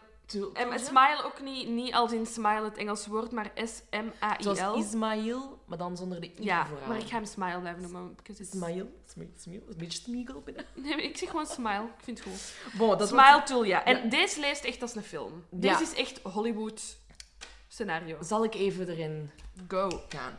En 0.55 0.79
smile 0.81 1.23
ook 1.25 1.41
niet, 1.43 1.69
niet 1.69 1.95
als 1.95 2.13
in 2.13 2.27
smile 2.27 2.65
het 2.65 2.77
Engelse 2.77 3.11
woord, 3.11 3.31
maar 3.33 3.51
S-M-A-I-L. 3.55 4.55
Zoals 4.55 4.85
Ismail, 4.87 5.59
maar 5.67 5.79
dan 5.79 5.97
zonder 5.97 6.21
de 6.21 6.27
I 6.27 6.33
Ja, 6.45 6.67
vooraan. 6.67 6.89
maar 6.89 6.99
ik 6.99 7.07
ga 7.09 7.15
hem 7.15 7.25
smile 7.25 7.59
blijven 7.61 7.83
noemen. 7.83 8.17
Ismail. 8.39 8.91
Ismail. 9.09 9.29
Ismail. 9.39 9.61
Een 9.69 9.77
beetje 9.77 9.99
smiegel 10.03 10.41
binnen. 10.41 10.65
Nee, 10.83 11.03
ik 11.03 11.17
zeg 11.17 11.31
gewoon 11.31 11.47
smile. 11.47 11.83
Ik 11.99 12.05
vind 12.05 12.19
het 12.25 12.29
goed. 12.29 12.53
Bon, 12.79 12.99
dat 12.99 13.09
smile 13.09 13.43
Tool, 13.45 13.65
ja. 13.65 13.85
En 13.85 13.97
Ja. 14.03 14.09
deze 14.09 14.41
leest 14.41 14.65
echt 14.65 14.83
als 14.83 14.95
een 14.97 15.03
film. 15.03 15.45
Ja. 15.51 15.59
Deze 15.79 15.83
is 15.83 15.95
echt 15.95 16.21
Hollywood 16.23 16.97
scenario. 17.69 18.17
Zal 18.23 18.45
ik 18.45 18.55
even 18.55 18.89
erin 18.89 19.31
Go. 19.69 20.03
gaan. 20.09 20.33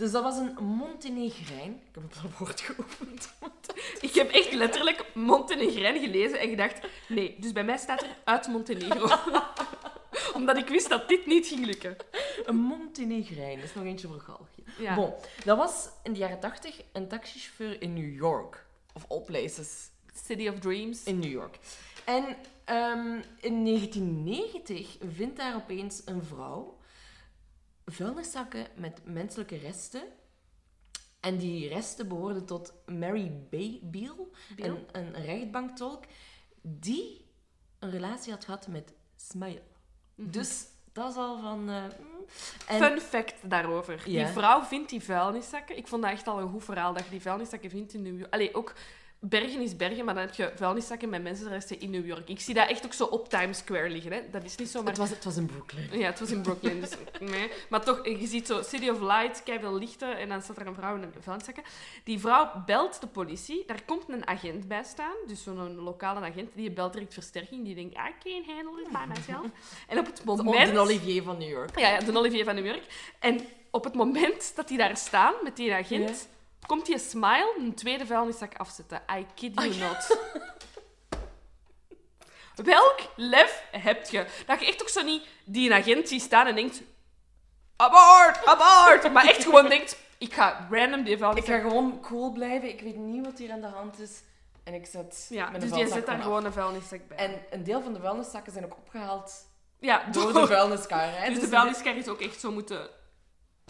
Dus 0.00 0.10
dat 0.10 0.22
was 0.22 0.36
een 0.36 0.64
Montenegrijn. 0.64 1.72
Ik 1.72 1.94
heb 1.94 2.02
het 2.02 2.22
al 2.22 2.30
woord 2.38 2.60
geoefend. 2.60 3.32
Ik 4.00 4.14
heb 4.14 4.30
echt 4.30 4.52
letterlijk 4.52 5.04
Montenegrijn 5.14 6.00
gelezen 6.00 6.40
en 6.40 6.48
gedacht... 6.48 6.80
Nee, 7.08 7.36
dus 7.38 7.52
bij 7.52 7.64
mij 7.64 7.76
staat 7.76 8.02
er 8.02 8.16
uit 8.24 8.48
Montenegro. 8.48 9.16
Omdat 10.38 10.56
ik 10.56 10.68
wist 10.68 10.88
dat 10.88 11.08
dit 11.08 11.26
niet 11.26 11.46
ging 11.46 11.66
lukken. 11.66 11.96
Een 12.44 12.56
Montenegrijn. 12.56 13.56
Dat 13.56 13.68
is 13.68 13.74
nog 13.74 13.84
eentje 13.84 14.08
voor 14.08 14.20
galgje. 14.20 14.62
Ja. 14.78 14.94
Bon, 14.94 15.12
dat 15.44 15.56
was 15.56 15.88
in 16.02 16.12
de 16.12 16.18
jaren 16.18 16.40
80 16.40 16.82
een 16.92 17.08
taxichauffeur 17.08 17.82
in 17.82 17.92
New 17.92 18.14
York. 18.14 18.66
Of 18.92 19.04
all 19.08 19.20
places. 19.20 19.88
City 20.24 20.48
of 20.48 20.58
Dreams. 20.58 21.02
In 21.02 21.18
New 21.18 21.30
York. 21.30 21.58
En 22.04 22.36
ehm, 22.64 23.20
in 23.40 23.64
1990 23.64 24.96
vindt 25.14 25.36
daar 25.36 25.54
opeens 25.54 26.02
een 26.04 26.22
vrouw 26.22 26.78
vuilniszakken 27.92 28.66
met 28.74 29.00
menselijke 29.04 29.56
resten. 29.56 30.02
En 31.20 31.36
die 31.36 31.68
resten 31.68 32.08
behoorden 32.08 32.44
tot 32.46 32.72
Mary 32.86 33.32
Bay 33.50 33.80
Beal? 33.82 34.30
Een, 34.56 34.84
een 34.92 35.12
rechtbanktolk, 35.12 36.04
die 36.62 37.26
een 37.78 37.90
relatie 37.90 38.32
had 38.32 38.44
gehad 38.44 38.66
met 38.66 38.92
Smile. 39.16 39.62
Dus 40.14 40.64
dat 40.92 41.10
is 41.10 41.16
al 41.16 41.40
van... 41.40 41.70
eh, 41.70 41.82
mm. 41.84 42.26
en, 42.66 42.82
Fun 42.82 43.00
fact 43.00 43.50
daarover. 43.50 44.10
Ja. 44.10 44.24
Die 44.24 44.32
vrouw 44.32 44.62
vindt 44.62 44.90
die 44.90 45.02
vuilniszakken. 45.02 45.76
Ik 45.76 45.86
vond 45.86 46.02
dat 46.02 46.10
echt 46.10 46.26
al 46.26 46.40
een 46.40 46.48
goed 46.50 46.64
verhaal, 46.64 46.92
dat 46.92 47.04
je 47.04 47.10
die 47.10 47.20
vuilniszakken 47.20 47.70
vindt 47.70 47.94
in 47.94 48.02
New 48.02 48.18
York. 48.18 48.32
Allee, 48.32 48.54
ook... 48.54 48.74
Bergen 49.22 49.60
is 49.60 49.76
bergen, 49.76 50.04
maar 50.04 50.14
dan 50.14 50.22
heb 50.22 50.34
je 50.34 50.52
vuilniszakken 50.56 51.08
met 51.08 51.22
mensenresten 51.22 51.80
in 51.80 51.90
New 51.90 52.06
York. 52.06 52.28
Ik 52.28 52.40
zie 52.40 52.54
dat 52.54 52.68
echt 52.68 52.84
ook 52.84 52.92
zo 52.92 53.04
op 53.04 53.28
Times 53.28 53.58
Square 53.58 53.88
liggen. 53.88 54.12
Hè. 54.12 54.20
Dat 54.30 54.44
is 54.44 54.56
niet 54.56 54.68
zomaar... 54.68 54.88
het, 54.88 54.98
was, 54.98 55.10
het 55.10 55.24
was 55.24 55.36
in 55.36 55.46
Brooklyn. 55.46 55.98
Ja, 55.98 56.06
het 56.06 56.20
was 56.20 56.30
in 56.30 56.42
Brooklyn. 56.42 56.80
Dus, 56.80 56.90
nee. 57.20 57.50
Maar 57.68 57.84
toch, 57.84 58.06
je 58.06 58.26
ziet 58.26 58.46
zo 58.46 58.62
City 58.62 58.88
of 58.88 59.00
Light, 59.00 59.42
veel 59.44 59.78
lichten 59.78 60.18
en 60.18 60.28
dan 60.28 60.42
staat 60.42 60.56
er 60.56 60.66
een 60.66 60.74
vrouw 60.74 60.96
in 60.96 61.02
een 61.02 61.12
vuilniszakken. 61.20 61.62
Die 62.04 62.18
vrouw 62.18 62.62
belt 62.66 63.00
de 63.00 63.06
politie. 63.06 63.64
Daar 63.66 63.82
komt 63.84 64.08
een 64.08 64.26
agent 64.26 64.68
bij 64.68 64.84
staan, 64.84 65.16
dus 65.26 65.42
zo'n 65.42 65.74
lokale 65.74 66.20
agent. 66.20 66.54
Die 66.54 66.70
belt 66.70 66.92
direct 66.92 67.14
versterking. 67.14 67.64
Die 67.64 67.74
denkt, 67.74 67.94
I 67.94 68.14
can't 68.22 68.46
handle 68.46 68.82
it 68.82 68.88
by 68.88 69.04
myself. 69.08 69.46
En 69.88 69.98
op 69.98 70.06
het 70.06 70.24
moment... 70.24 70.72
De 70.72 70.78
Olivier 70.78 71.22
van 71.22 71.38
New 71.38 71.48
York. 71.50 71.78
Ja, 71.78 71.88
ja, 71.88 71.98
de 71.98 72.18
Olivier 72.18 72.44
van 72.44 72.54
New 72.54 72.66
York. 72.66 72.82
En 73.18 73.40
op 73.70 73.84
het 73.84 73.94
moment 73.94 74.52
dat 74.56 74.68
die 74.68 74.78
daar 74.78 74.96
staan 74.96 75.34
met 75.42 75.56
die 75.56 75.74
agent, 75.74 76.28
komt 76.66 76.86
die 76.86 76.98
smile 76.98 77.54
een 77.58 77.74
tweede 77.74 78.06
vuilniszak 78.06 78.56
afzetten. 78.56 79.02
I 79.18 79.26
kid 79.34 79.54
you 79.54 79.74
not. 79.76 80.18
Welk 82.64 83.00
lef 83.16 83.62
heb 83.70 84.06
je? 84.08 84.26
Dat 84.46 84.60
je 84.60 84.66
echt 84.66 84.82
ook 84.82 84.88
zo 84.88 85.02
niet 85.02 85.26
die 85.44 85.74
agent 85.74 86.08
ziet 86.08 86.22
staan 86.22 86.46
en 86.46 86.54
denkt... 86.54 86.82
Abort, 87.76 88.44
abort! 88.46 89.12
Maar 89.12 89.24
echt 89.24 89.42
gewoon 89.44 89.68
denkt, 89.68 89.96
ik 90.18 90.34
ga 90.34 90.66
random 90.70 91.02
die 91.04 91.12
Ik 91.12 91.18
vuilniszak... 91.18 91.48
ga 91.54 91.60
gewoon 91.68 92.00
cool 92.00 92.32
blijven. 92.32 92.68
Ik 92.68 92.80
weet 92.80 92.96
niet 92.96 93.24
wat 93.26 93.38
hier 93.38 93.52
aan 93.52 93.60
de 93.60 93.66
hand 93.66 93.98
is. 93.98 94.22
En 94.64 94.74
ik 94.74 94.86
zet 94.86 95.26
Ja, 95.30 95.50
mijn 95.50 95.60
dus 95.68 95.78
je 95.78 95.88
zet 95.88 96.06
daar 96.06 96.16
af. 96.16 96.22
gewoon 96.22 96.44
een 96.44 96.52
vuilniszak 96.52 97.08
bij. 97.08 97.16
En 97.16 97.42
een 97.50 97.64
deel 97.64 97.82
van 97.82 97.92
de 97.92 98.00
vuilniszakken 98.00 98.52
zijn 98.52 98.64
ook 98.64 98.76
opgehaald 98.76 99.32
ja, 99.78 100.04
door 100.12 100.32
de 100.32 100.46
vuilniskar. 100.46 101.00
Hè? 101.02 101.24
Dus 101.26 101.34
de 101.34 101.40
dit- 101.40 101.50
vuilniskar 101.50 101.96
is 101.96 102.08
ook 102.08 102.20
echt 102.20 102.40
zo 102.40 102.50
moeten... 102.52 102.90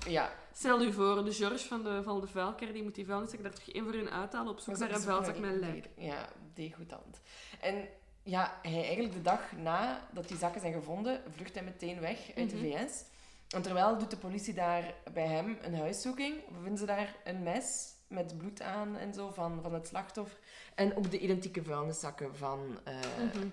Ja. 0.08 0.32
Stel 0.54 0.82
u 0.82 0.92
voor, 0.92 1.24
de 1.24 1.32
George 1.32 1.68
van 1.68 1.82
de, 1.82 2.02
van 2.02 2.20
de 2.20 2.26
vuilkar, 2.26 2.72
die 2.72 2.82
moet 2.82 2.94
die 2.94 3.06
vuilniszak 3.06 3.42
daar 3.42 3.52
toch 3.52 3.68
één 3.74 3.84
voor 3.84 3.94
één 3.94 4.10
uithalen 4.10 4.52
op 4.52 4.58
zoek 4.58 4.78
naar 4.78 4.90
een 4.90 5.00
vuilzak 5.00 5.38
met 5.38 5.54
lijk. 5.54 5.88
Ja, 5.96 6.28
degoutant. 6.54 7.20
En 7.60 7.88
ja, 8.22 8.58
hij 8.62 8.84
eigenlijk 8.84 9.12
de 9.14 9.22
dag 9.22 9.52
na 9.56 10.08
dat 10.12 10.28
die 10.28 10.36
zakken 10.36 10.60
zijn 10.60 10.72
gevonden, 10.72 11.22
vlucht 11.34 11.54
hij 11.54 11.62
meteen 11.64 12.00
weg 12.00 12.18
uit 12.36 12.52
Mhm. 12.54 12.62
de 12.62 12.70
VS. 12.86 13.04
En 13.48 13.62
terwijl 13.62 13.98
doet 13.98 14.10
de 14.10 14.16
politie 14.16 14.54
daar 14.54 14.94
bij 15.12 15.26
hem 15.26 15.58
een 15.62 15.74
huiszoeking, 15.76 16.34
vinden 16.60 16.78
ze 16.78 16.86
daar 16.86 17.16
een 17.24 17.42
mes 17.42 17.94
met 18.08 18.38
bloed 18.38 18.62
aan 18.62 18.96
en 18.96 19.14
zo 19.14 19.30
van, 19.30 19.58
van 19.62 19.74
het 19.74 19.86
slachtoffer. 19.86 20.38
En 20.74 20.96
ook 20.96 21.10
de 21.10 21.18
identieke 21.18 21.62
vuilniszakken 21.62 22.36
van, 22.36 22.78
eh, 22.84 22.94
Mhm. 23.34 23.46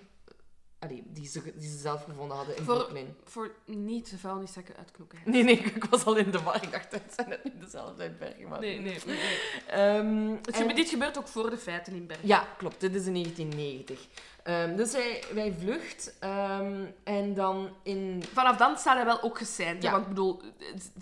Allee, 0.78 1.02
die, 1.06 1.26
ze, 1.28 1.52
die 1.56 1.68
ze 1.70 1.78
zelf 1.78 2.04
gevonden 2.04 2.36
hadden 2.36 2.56
in 2.56 2.64
Voor- 2.64 2.74
Brooklyn. 2.76 3.14
Voor 3.24 3.50
niet 3.64 4.10
de 4.10 4.18
vuilniszakken 4.18 4.76
uitknokken. 4.76 5.18
Nee, 5.24 5.42
nee, 5.42 5.56
ik 5.58 5.84
was 5.84 6.04
al 6.04 6.16
in 6.16 6.30
de 6.30 6.42
war. 6.42 6.62
Ik 6.62 6.70
dacht, 6.72 6.92
het 6.92 7.12
zijn 7.16 7.28
net 7.28 7.44
niet 7.44 7.60
dezelfde 7.60 8.02
uit 8.02 8.18
Bergen. 8.18 8.48
Maar... 8.48 8.60
Nee, 8.60 8.80
nee. 8.80 8.98
nee. 9.06 9.18
Ehm, 9.66 10.36
en- 10.68 10.74
Dit 10.76 10.88
gebeurt 10.88 11.18
ook 11.18 11.28
voor 11.28 11.50
de 11.50 11.58
feiten 11.58 11.94
in 11.94 12.06
Bergen. 12.06 12.28
Ja, 12.28 12.46
klopt. 12.56 12.80
Dit 12.80 12.94
is 12.94 13.06
in 13.06 13.12
1990. 13.12 14.06
Ehm, 14.42 14.76
dus 14.76 14.92
hij, 14.92 15.24
wij 15.34 15.54
vlucht. 15.58 16.14
ehm, 16.18 16.84
en 17.04 17.34
dan 17.34 17.70
in... 17.82 18.22
Vanaf 18.32 18.56
dan 18.56 18.76
staat 18.78 18.96
hij 18.96 19.04
wel 19.04 19.22
ook 19.22 19.38
geseind. 19.38 19.82
Ja. 19.82 19.90
Want 19.90 20.02
ik 20.02 20.08
bedoel, 20.08 20.40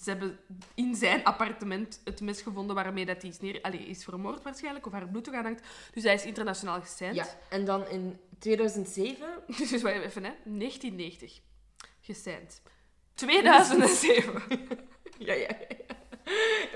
ze 0.03 0.11
hebben 0.11 0.39
in 0.75 0.95
zijn 0.95 1.25
appartement 1.25 2.01
het 2.05 2.21
mes 2.21 2.41
gevonden 2.43 2.75
waarmee 2.77 3.07
dat 3.07 3.21
hij 3.23 3.31
is, 3.31 3.41
neer, 3.41 3.59
allee, 3.63 3.79
is 3.87 4.05
vermoord 4.05 4.43
waarschijnlijk, 4.43 4.87
of 4.87 4.93
haar 4.93 5.09
bloed 5.09 5.33
aan 5.33 5.45
hangt. 5.45 5.67
Dus 5.95 6.03
hij 6.03 6.15
is 6.15 6.25
internationaal 6.25 6.81
geseind. 6.81 7.15
Ja, 7.15 7.27
en 7.49 7.65
dan 7.65 7.89
in 7.89 8.19
2007... 8.39 9.29
Dus 9.59 9.83
wacht 9.83 9.95
even, 9.95 10.25
hè. 10.25 10.33
1990. 10.45 11.41
Geseind. 12.01 12.61
2007. 13.15 14.43
Ja, 15.19 15.35
ja, 15.35 15.49
ja. 15.69 15.77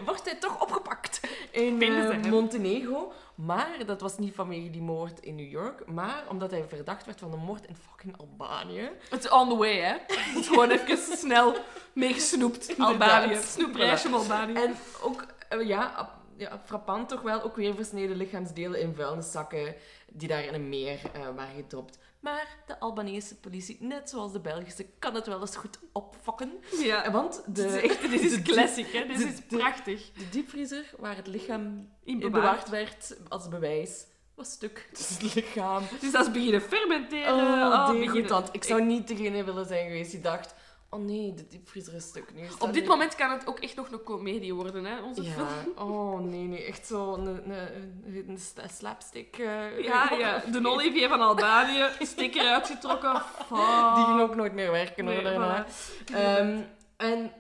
Wordt 0.05 0.25
hij 0.25 0.35
toch 0.35 0.63
opgepakt 0.63 1.21
in 1.51 1.83
eh. 1.83 2.23
Montenegro. 2.31 3.13
Maar 3.35 3.85
dat 3.87 4.01
was 4.01 4.19
niet 4.19 4.35
vanwege 4.35 4.71
die 4.71 4.83
moord 4.83 5.21
in 5.21 5.35
New 5.35 5.51
York, 5.51 5.87
maar 5.87 6.25
omdat 6.29 6.51
hij 6.51 6.65
verdacht 6.69 7.07
werd 7.07 7.19
van 7.19 7.33
een 7.33 7.39
moord 7.39 7.67
in 7.67 7.77
fucking 7.77 8.17
Albanië. 8.17 8.91
Het 9.11 9.25
is 9.25 9.31
on 9.31 9.49
the 9.49 9.57
way, 9.57 9.77
hè. 9.77 9.97
Het 10.07 10.37
is 10.37 10.47
gewoon 10.53 10.71
even 10.71 11.17
snel 11.17 11.57
meegesnoept. 11.93 12.79
Albanië. 12.79 13.37
Snoepreisje 13.43 14.09
Albanië. 14.09 14.55
En 14.55 14.77
ook, 15.03 15.27
eh, 15.49 15.67
ja, 15.67 16.20
ja, 16.41 16.61
frappant 16.65 17.09
toch 17.09 17.21
wel, 17.23 17.43
ook 17.43 17.57
weer 17.57 17.75
versneden 17.75 18.17
lichaamsdelen 18.17 18.81
in 18.81 18.95
vuilniszakken 18.95 19.75
die 20.13 20.29
daar 20.29 20.45
in 20.45 20.55
een 20.55 20.69
meer 20.69 21.01
eh, 21.13 21.21
waren 21.37 21.55
gedropt. 21.55 21.99
Maar 22.21 22.57
de 22.67 22.81
Albanese 22.81 23.37
politie, 23.37 23.77
net 23.81 24.11
zoals 24.11 24.33
de 24.33 24.41
Belgische, 24.41 24.87
kan 24.99 25.15
het 25.15 25.27
wel 25.27 25.41
eens 25.41 25.57
goed 25.57 25.79
opfokken. 25.93 26.53
Ja. 26.83 27.11
Want 27.11 27.43
de, 27.47 27.53
Dit 27.53 27.73
is 27.73 27.81
echt 27.83 28.11
dit 28.11 28.21
is 28.21 28.43
classic, 28.53 28.87
hè. 28.93 29.07
Dit 29.07 29.19
de- 29.19 29.25
is 29.25 29.41
prachtig. 29.49 30.11
de 30.13 30.29
diepvriezer 30.29 30.85
waar 30.99 31.17
het 31.17 31.27
lichaam 31.27 31.89
In 32.05 32.19
bewaard. 32.19 32.33
bewaard 32.33 32.69
werd 32.69 33.17
als 33.29 33.49
bewijs, 33.49 34.07
was 34.35 34.51
stuk. 34.53 34.89
Dus 34.93 35.09
het 35.09 35.35
lichaam. 35.35 35.83
Dus 36.01 36.13
dat 36.13 36.27
is 36.27 36.33
beginnen 36.33 36.61
fermenteren. 36.63 37.35
Oh, 37.35 37.39
oh, 37.39 37.91
beginnen- 37.99 38.45
Ik 38.53 38.65
zou 38.65 38.83
niet 38.83 39.09
degene 39.09 39.45
willen 39.45 39.67
zijn 39.67 39.87
geweest 39.87 40.11
die 40.11 40.21
dacht... 40.21 40.55
Oh 40.93 41.01
nee, 41.05 41.35
de 41.35 41.47
diepvriezer 41.47 41.95
is 41.95 42.05
stuk 42.05 42.35
nu. 42.35 42.43
Op 42.59 42.73
dit 42.73 42.87
moment 42.87 43.15
kan 43.15 43.31
het 43.31 43.47
ook 43.47 43.59
echt 43.59 43.77
nog 43.77 43.91
een 43.93 44.03
comedie 44.03 44.55
worden, 44.55 44.85
hè, 44.85 45.03
onze 45.03 45.23
Ja, 45.23 45.31
film. 45.31 45.49
oh 45.89 46.21
nee, 46.21 46.45
nee, 46.45 46.65
echt 46.65 46.87
zo 46.87 47.15
een, 47.15 47.51
een, 47.51 48.29
een, 48.29 48.39
slapstick. 48.71 49.39
eh, 49.39 49.79
Ja, 49.81 50.13
ja. 50.13 50.39
De 50.53 50.69
Olivier 50.69 51.09
van 51.09 51.21
Albanië, 51.21 51.85
sticker 52.01 52.53
uitgetrokken. 52.53 53.21
Fuck. 53.21 53.95
Die 53.95 54.05
ging 54.05 54.21
ook 54.21 54.35
nooit 54.35 54.53
meer 54.53 54.71
werken 54.71 55.07
hoor. 55.07 55.23
Daarna. 55.23 55.67
voilà. 55.67 56.15
Ehm, 56.15 56.61
en 56.97 57.33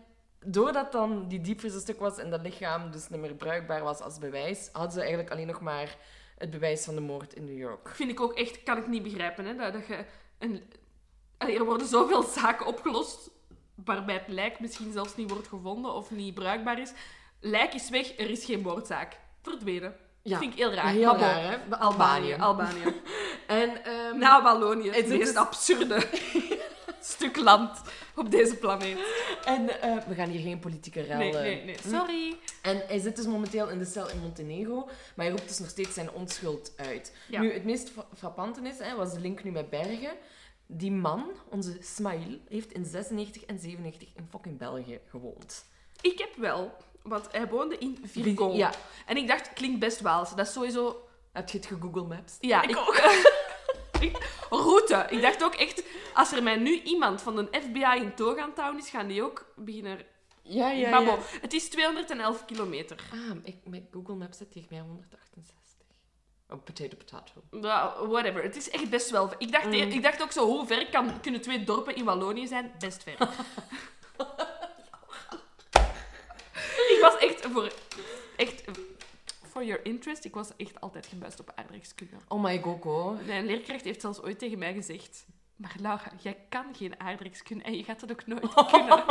doordat 0.44 0.92
dan 0.92 1.28
die 1.28 1.40
diepvriezer 1.40 1.80
stuk 1.80 1.98
was 1.98 2.18
en 2.18 2.30
dat 2.30 2.42
lichaam 2.42 2.90
dus 2.90 3.08
niet 3.08 3.20
meer 3.20 3.34
bruikbaar 3.34 3.82
was 3.82 4.00
als 4.00 4.18
bewijs, 4.18 4.68
hadden 4.72 4.92
ze 4.92 5.00
eigenlijk 5.00 5.30
alleen 5.30 5.46
nog 5.46 5.60
maar 5.60 5.96
het 6.38 6.50
bewijs 6.50 6.84
van 6.84 6.94
de 6.94 7.00
moord 7.00 7.34
in 7.34 7.44
New 7.44 7.58
York. 7.58 7.88
Vind 7.88 8.10
ik 8.10 8.20
ook 8.20 8.32
echt, 8.34 8.62
kan 8.62 8.78
ik 8.78 8.86
niet 8.86 9.02
begrijpen, 9.02 9.44
hè, 9.44 9.54
dat, 9.56 9.72
dat 9.72 9.86
je... 9.86 10.04
Een... 10.38 10.62
Allee, 11.38 11.58
er 11.58 11.64
worden 11.64 11.86
zoveel 11.86 12.22
zaken 12.22 12.66
opgelost 12.66 13.30
waarbij 13.84 14.14
het 14.14 14.28
lijk 14.28 14.60
misschien 14.60 14.92
zelfs 14.92 15.16
niet 15.16 15.30
wordt 15.30 15.48
gevonden 15.48 15.94
of 15.94 16.10
niet 16.10 16.34
bruikbaar 16.34 16.78
is. 16.80 16.92
Lijk 17.40 17.74
is 17.74 17.90
weg, 17.90 18.18
er 18.18 18.30
is 18.30 18.44
geen 18.44 18.60
moordzaak. 18.60 19.18
Verdwenen. 19.42 19.94
Ja, 20.22 20.38
Vind 20.38 20.52
ik 20.52 20.58
heel 20.58 20.72
raar. 20.72 20.92
Heel 20.92 21.16
raar, 21.16 21.42
hè? 21.68 21.76
Albanië. 21.76 22.34
Albanië. 22.34 22.82
En, 23.46 23.84
ehm, 23.84 24.18
Na 24.18 24.42
Wallonië, 24.42 24.90
het 24.90 25.08
meest 25.08 25.36
absurde 25.36 26.06
stuk 27.00 27.36
land 27.36 27.80
op 28.16 28.30
deze 28.30 28.56
planeet. 28.56 28.98
en 29.44 29.80
eh, 29.82 29.96
we 30.06 30.14
gaan 30.14 30.28
hier 30.28 30.40
geen 30.40 30.58
politieke 30.58 31.00
rel... 31.00 31.18
Nee, 31.18 31.32
eh, 31.36 31.40
nee, 31.40 31.64
nee. 31.64 31.76
Sorry. 31.88 32.36
En 32.62 32.82
hij 32.86 32.98
zit 32.98 33.16
dus 33.16 33.26
momenteel 33.26 33.68
in 33.68 33.78
de 33.78 33.84
cel 33.84 34.10
in 34.10 34.20
Montenegro, 34.20 34.84
maar 35.14 35.26
hij 35.26 35.28
roept 35.30 35.48
dus 35.48 35.58
nog 35.58 35.68
steeds 35.68 35.94
zijn 35.94 36.10
onschuld 36.10 36.72
uit. 36.76 37.16
Ja. 37.28 37.40
Nu, 37.40 37.52
het 37.52 37.64
meest 37.64 37.90
fra- 37.90 38.06
frappante 38.16 38.60
is, 38.62 38.78
hè, 38.78 38.96
was 38.96 39.12
de 39.12 39.20
link 39.20 39.44
nu 39.44 39.50
met 39.50 39.70
Bergen. 39.70 40.12
Die 40.72 40.92
man, 40.92 41.30
onze 41.48 41.76
Smail, 41.80 42.38
heeft 42.48 42.72
in 42.72 42.84
96 42.84 43.44
en 43.44 43.58
97 43.58 44.08
in 44.16 44.26
fucking 44.30 44.58
België 44.58 45.00
gewoond. 45.08 45.64
Ik 46.00 46.18
heb 46.18 46.36
wel, 46.36 46.76
want 47.02 47.28
hij 47.30 47.48
woonde 47.48 47.78
in 47.78 47.98
Virgon. 48.04 48.56
Ja. 48.56 48.72
En 49.06 49.16
ik 49.16 49.28
dacht, 49.28 49.52
klinkt 49.52 49.78
best 49.78 50.00
Waals. 50.00 50.34
Dat 50.34 50.46
is 50.46 50.52
sowieso... 50.52 51.08
Heb 51.32 51.48
je 51.48 51.56
het 51.58 51.66
gegoogle 51.66 52.02
Maps? 52.02 52.36
Ja, 52.40 52.62
ik 52.62 52.70
ik- 52.70 52.76
ook. 52.76 53.00
Route. 54.64 55.06
Ik 55.10 55.22
dacht 55.22 55.44
ook 55.44 55.54
echt, 55.54 55.82
als 56.14 56.32
er 56.32 56.42
mij 56.42 56.56
nu 56.56 56.80
iemand 56.82 57.22
van 57.22 57.36
de 57.36 57.48
FBI 57.50 58.00
in 58.00 58.12
houden 58.54 58.78
is, 58.78 58.90
gaan 58.90 59.06
die 59.06 59.22
ook 59.22 59.52
beginnen... 59.56 59.98
Ja, 60.42 60.70
ja, 60.70 60.90
maar 60.90 61.02
ja. 61.02 61.06
bon, 61.14 61.18
het 61.40 61.52
is 61.52 61.68
211 61.68 62.44
kilometer. 62.44 62.96
Ah, 63.12 63.36
ik, 63.42 63.56
met 63.64 63.82
Google 63.90 64.14
Maps 64.14 64.36
zit 64.36 64.52
tegen 64.52 64.68
mij 64.70 64.80
168. 64.80 65.59
Oh, 66.52 66.62
potato, 66.64 66.96
potato. 66.96 67.32
Nou, 67.50 68.08
whatever. 68.08 68.42
Het 68.42 68.56
is 68.56 68.70
echt 68.70 68.90
best 68.90 69.10
wel. 69.10 69.30
Ik 69.38 69.52
dacht, 69.52 69.64
Mm. 69.66 69.72
ik 69.72 70.02
dacht 70.02 70.22
ook 70.22 70.32
zo, 70.32 70.46
hoe 70.46 70.66
ver 70.66 70.86
kan, 70.90 71.20
kunnen 71.20 71.40
twee 71.40 71.64
dorpen 71.64 71.94
in 71.94 72.04
Wallonië 72.04 72.46
zijn? 72.46 72.72
Best 72.78 73.02
ver. 73.02 73.12
ik 76.94 76.98
was 77.00 77.16
echt 77.18 77.46
voor... 77.52 77.72
Echt... 78.36 78.64
For 79.50 79.64
your 79.64 79.84
interest, 79.84 80.24
ik 80.24 80.34
was 80.34 80.48
echt 80.56 80.80
altijd 80.80 81.06
gebuist 81.06 81.40
op 81.40 81.52
aardrijkskunde. 81.54 82.16
Oh 82.28 82.42
my 82.42 82.60
god, 82.62 82.82
hoor. 82.82 83.16
Mijn 83.26 83.46
leerkracht 83.46 83.84
heeft 83.84 84.00
zelfs 84.00 84.22
ooit 84.22 84.38
tegen 84.38 84.58
mij 84.58 84.72
gezegd... 84.72 85.26
Maar 85.60 85.74
Laura, 85.80 86.12
jij 86.22 86.36
kan 86.48 86.64
geen 86.72 87.00
aardrijkskunde 87.00 87.64
en 87.64 87.76
je 87.76 87.84
gaat 87.84 88.00
dat 88.00 88.10
ook 88.10 88.26
nooit 88.26 88.54
kunnen. 88.72 89.02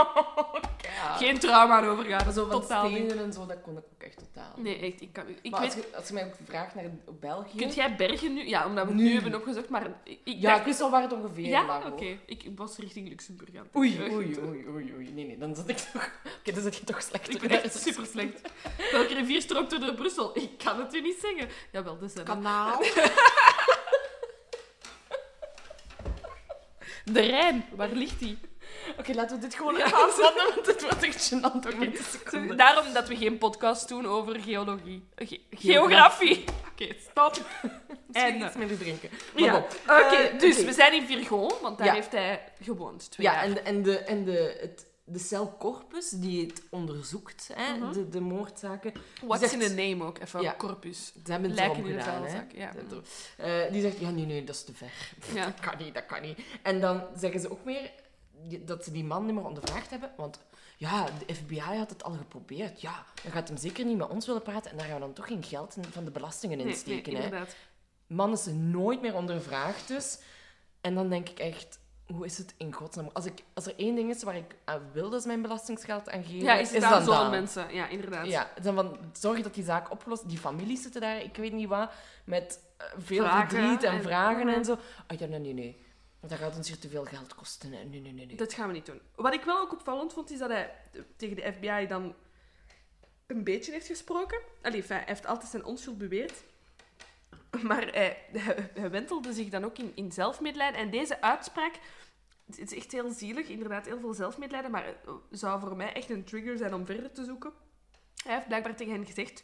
Geen 1.18 1.40
trauma 1.40 1.78
aan 1.78 1.86
overgaan. 1.86 2.34
Zo 2.34 2.46
van 2.48 2.62
Totaal 2.62 2.90
niet. 2.90 2.98
stenen 3.10 3.24
en 3.26 3.34
zo, 3.34 3.46
dat 3.46 3.62
kon 3.62 3.78
ik 3.78 3.84
ook 3.94 4.04
echt 4.04 4.18
totaal. 4.18 4.54
niet. 4.56 4.64
Nee, 4.66 4.92
echt. 4.92 5.02
Ik, 5.02 5.14
kan, 5.14 5.24
ik 5.42 5.52
maar 5.52 5.60
weet... 5.62 5.76
als, 5.76 5.84
je, 5.86 5.96
als 5.96 6.08
je 6.08 6.14
mij 6.14 6.26
ook 6.26 6.34
vraagt 6.44 6.76
naar 6.76 6.84
België... 7.20 7.58
Kunt 7.58 7.76
jij 7.76 7.96
bergen 7.96 8.34
nu? 8.34 8.48
Ja, 8.48 8.66
omdat 8.66 8.88
we 8.88 8.94
Nu. 8.94 9.04
nu 9.04 9.14
hebben 9.14 9.36
opgezocht, 9.36 9.70
maar 9.70 9.88
ik, 10.04 10.20
Ja, 10.24 10.42
dacht... 10.50 10.60
ik 10.60 10.66
wist 10.66 10.82
al 10.82 10.90
waar 10.90 11.02
het 11.02 11.14
ongeveer 11.14 11.46
Ja? 11.48 11.66
lag. 11.66 11.86
Oké. 11.86 12.18
Ik 12.26 12.46
was 12.56 12.78
richting 12.78 13.08
Luxemburg 13.10 13.56
aan 13.56 13.64
het 13.64 13.76
Oei, 13.76 14.00
oei, 14.12 14.40
oei, 14.40 14.68
oei, 14.68 14.94
oei. 14.96 15.12
Nee, 15.14 15.26
nee, 15.26 15.38
dan 15.38 15.56
zit 15.56 15.70
ik 15.70 15.78
toch... 15.78 16.12
Oké, 16.40 16.52
dan 16.52 16.64
zit 16.64 16.76
je 16.76 16.84
toch 16.84 17.02
slecht. 17.02 17.30
Ik 17.34 17.40
ben 17.42 17.64
echt 17.64 17.82
super 17.82 18.06
slecht. 18.06 18.42
Welke 18.92 19.14
rivier 19.14 19.42
stroomt 19.42 19.74
er 19.74 19.80
door 19.80 19.94
Brussel? 19.94 20.38
Ik 20.38 20.50
kan 20.64 20.80
het 20.80 20.94
u 20.96 21.02
niet 21.02 21.18
zeggen. 21.22 21.50
Jawel, 21.72 21.98
de 21.98 22.08
Senne. 22.08 22.24
Kanaal. 22.24 22.82
De 27.06 27.22
Rijn, 27.22 27.66
waar 27.76 27.90
ligt 27.90 28.20
die? 28.20 28.38
Oké, 28.98 29.14
laten 29.14 29.36
we 29.36 29.42
dit 29.42 29.56
gewoon 29.56 29.76
even 29.76 29.98
afzetten, 30.04 30.54
want 30.56 30.66
het 30.68 30.82
wordt 30.82 31.04
echt 31.04 31.34
gênant. 31.34 31.68
Oké. 31.68 32.56
Daarom 32.56 32.94
dat 32.94 33.08
we 33.08 33.16
geen 33.16 33.38
podcast 33.38 33.88
doen 33.88 34.06
over 34.08 34.40
geologie. 34.40 35.04
Ge- 35.16 35.40
geografie. 35.52 36.44
Oké, 36.72 36.96
stop. 37.10 37.38
En 38.12 38.26
En, 38.34 38.46
iets 38.46 38.56
meer 38.56 38.78
drinken. 38.78 39.10
ja. 39.36 39.66
Maar 39.86 40.06
Oké. 40.06 40.16
Eh, 40.16 40.40
dus 40.40 40.56
oké. 40.58 40.66
we 40.66 40.74
zijn 40.74 40.94
in 40.94 41.06
Virgon, 41.06 41.52
want 41.62 41.78
daar 41.78 41.88
Ja. 41.88 41.94
heeft 41.94 42.12
hij 42.12 42.42
gewoond. 42.62 43.12
Twee 43.12 43.28
Ja, 43.28 43.34
jaar. 43.34 43.44
en, 43.44 43.54
de, 43.54 43.60
en, 43.62 43.84
de, 43.84 43.98
en 43.98 44.24
de, 44.26 44.58
het, 44.62 44.86
de 45.12 45.20
celcorpus 45.20 46.10
die 46.10 46.46
het 46.48 46.62
onderzoekt, 46.70 47.50
hè, 47.54 47.78
Mhm. 47.78 47.94
de, 47.94 48.10
de 48.10 48.20
moordzaken, 48.20 48.94
What's 49.26 49.42
zegt- 49.50 49.54
in 49.54 49.60
the 49.60 49.74
name 49.90 50.04
ook, 50.04 50.20
even 50.20 50.42
Ja. 50.42 50.56
corpus. 50.58 51.06
ze 51.26 51.32
hebben 51.32 51.50
het 51.50 51.60
Lijken 51.60 51.86
in 51.86 51.96
de 51.98 52.02
vuilzak, 52.04 52.52
ja. 52.52 52.72
Eh, 53.38 53.72
die 53.72 53.82
zegt, 53.82 54.00
ja, 54.00 54.10
nee, 54.10 54.26
nee, 54.26 54.44
dat 54.44 54.56
is 54.56 54.64
te 54.64 54.74
ver. 54.74 54.92
Ja. 55.34 55.46
Dat 55.46 55.60
kan 55.60 55.78
niet, 55.78 55.94
dat 55.94 56.06
kan 56.06 56.22
niet. 56.22 56.40
En 56.64 56.80
dan 56.80 57.04
zeggen 57.18 57.40
ze 57.42 57.52
ook 57.52 57.64
meer 57.66 57.92
dat 58.60 58.84
ze 58.84 58.92
die 58.92 59.04
man 59.04 59.26
niet 59.26 59.36
meer 59.36 59.46
ondervraagd 59.46 59.90
hebben, 59.90 60.12
want 60.18 60.40
ja, 60.78 61.06
de 61.28 61.34
FBI 61.34 61.60
had 61.78 61.90
het 61.90 62.04
al 62.04 62.12
geprobeerd. 62.14 62.82
Ja, 62.82 63.06
dan 63.24 63.32
gaat 63.32 63.48
hem 63.48 63.58
zeker 63.58 63.86
niet 63.86 63.98
met 63.98 64.08
ons 64.10 64.26
willen 64.26 64.42
praten 64.42 64.72
en 64.72 64.78
daar 64.78 64.86
gaan 64.86 64.96
we 64.96 65.02
dan 65.02 65.14
toch 65.14 65.28
geen 65.28 65.44
geld 65.44 65.76
van 65.92 66.06
de 66.06 66.12
belastingen 66.12 66.60
in 66.60 66.66
Nee, 66.66 66.76
steken. 66.76 67.14
nee, 67.14 67.22
hè. 67.22 67.44
Man 68.08 68.32
is 68.32 68.46
nooit 68.46 69.02
meer 69.02 69.16
ondervraagd 69.16 69.88
dus. 69.88 70.20
En 70.82 70.96
dan 70.96 71.10
denk 71.10 71.30
ik 71.30 71.40
echt, 71.40 71.80
hoe 72.16 72.26
is 72.26 72.38
het 72.38 72.54
in 72.58 72.74
godsnaam? 72.74 73.10
Als, 73.14 73.26
ik, 73.26 73.44
als 73.54 73.66
er 73.66 73.74
één 73.78 73.96
ding 73.96 74.10
is 74.10 74.24
waar 74.24 74.36
ik 74.36 74.56
aan 74.66 74.82
wil 74.94 75.10
dat 75.10 75.22
ze 75.22 75.28
mijn 75.28 75.42
belastingsgeld 75.42 76.10
aan 76.10 76.24
geven, 76.24 76.40
Ja, 76.44 76.54
is 76.56 76.72
het 76.72 76.82
dan 76.82 77.04
zo'n 77.04 77.14
dat. 77.14 77.30
mensen. 77.30 77.74
Ja, 77.74 77.88
inderdaad. 77.88 78.26
Ja, 78.28 78.50
dan 78.62 78.76
van, 78.76 78.98
zorg 79.14 79.42
dat 79.42 79.54
die 79.54 79.64
zaak 79.64 79.92
opgelost... 79.92 80.30
Die 80.30 80.38
families 80.38 80.82
zitten 80.82 81.02
daar, 81.02 81.22
ik 81.24 81.36
weet 81.36 81.54
niet 81.54 81.68
wat, 81.68 81.92
met 82.24 82.60
eh, 82.78 82.86
veel 82.98 83.24
Vragen 83.24 83.50
verdriet 83.50 83.84
en, 83.84 83.92
en- 83.94 84.02
vragen 84.02 84.46
Mhm. 84.46 84.56
en 84.56 84.66
zo. 84.66 84.74
Oh 84.74 85.18
ja, 85.18 85.26
nee, 85.26 85.40
nee, 85.40 85.54
nee. 85.54 85.86
Dat 86.22 86.34
gaat 86.40 86.56
ons 86.58 86.68
hier 86.68 86.80
te 86.80 86.90
veel 86.90 87.06
geld 87.06 87.36
kosten. 87.36 87.70
Nee, 87.70 87.86
nee, 87.86 88.02
nee, 88.02 88.14
nee. 88.26 88.36
Dat 88.36 88.54
gaan 88.54 88.68
we 88.68 88.74
niet 88.74 88.86
doen. 88.86 89.02
Wat 89.16 89.34
ik 89.34 89.44
wel 89.44 89.60
ook 89.60 89.72
opvallend 89.72 90.14
vond, 90.14 90.32
is 90.32 90.40
dat 90.40 90.50
hij 90.50 90.76
tegen 91.16 91.36
de 91.36 91.52
FBI 91.54 91.88
dan 91.88 92.14
een 93.28 93.44
beetje 93.44 93.72
heeft 93.72 93.88
gesproken. 93.88 94.40
Allee, 94.62 94.84
hij 94.88 95.04
heeft 95.06 95.26
altijd 95.26 95.52
zijn 95.52 95.66
onschuld 95.66 95.98
beweerd. 95.98 96.34
Maar 97.62 97.88
hij, 97.92 98.26
hij, 98.32 98.70
hij 98.80 98.90
wentelde 98.90 99.34
zich 99.34 99.50
dan 99.50 99.64
ook 99.66 99.78
in, 99.78 99.92
in 99.96 100.12
zelfmedelijden. 100.12 100.80
En 100.80 100.90
deze 100.90 101.22
uitspraak, 101.22 101.74
het 102.46 102.60
is 102.60 102.74
echt 102.74 102.92
heel 102.92 103.10
zielig, 103.12 103.48
inderdaad 103.48 103.86
heel 103.86 104.00
veel 104.00 104.14
zelfmedelijden, 104.14 104.72
maar 104.72 104.86
het 104.86 105.40
zou 105.40 105.60
voor 105.60 105.76
mij 105.76 105.94
echt 105.94 106.10
een 106.10 106.24
trigger 106.24 106.58
zijn 106.58 106.74
om 106.74 106.86
verder 106.86 107.12
te 107.12 107.24
zoeken. 107.24 107.52
Hij 108.24 108.34
heeft 108.34 108.48
blijkbaar 108.48 108.76
tegen 108.76 108.94
hen 108.94 109.06
gezegd, 109.06 109.44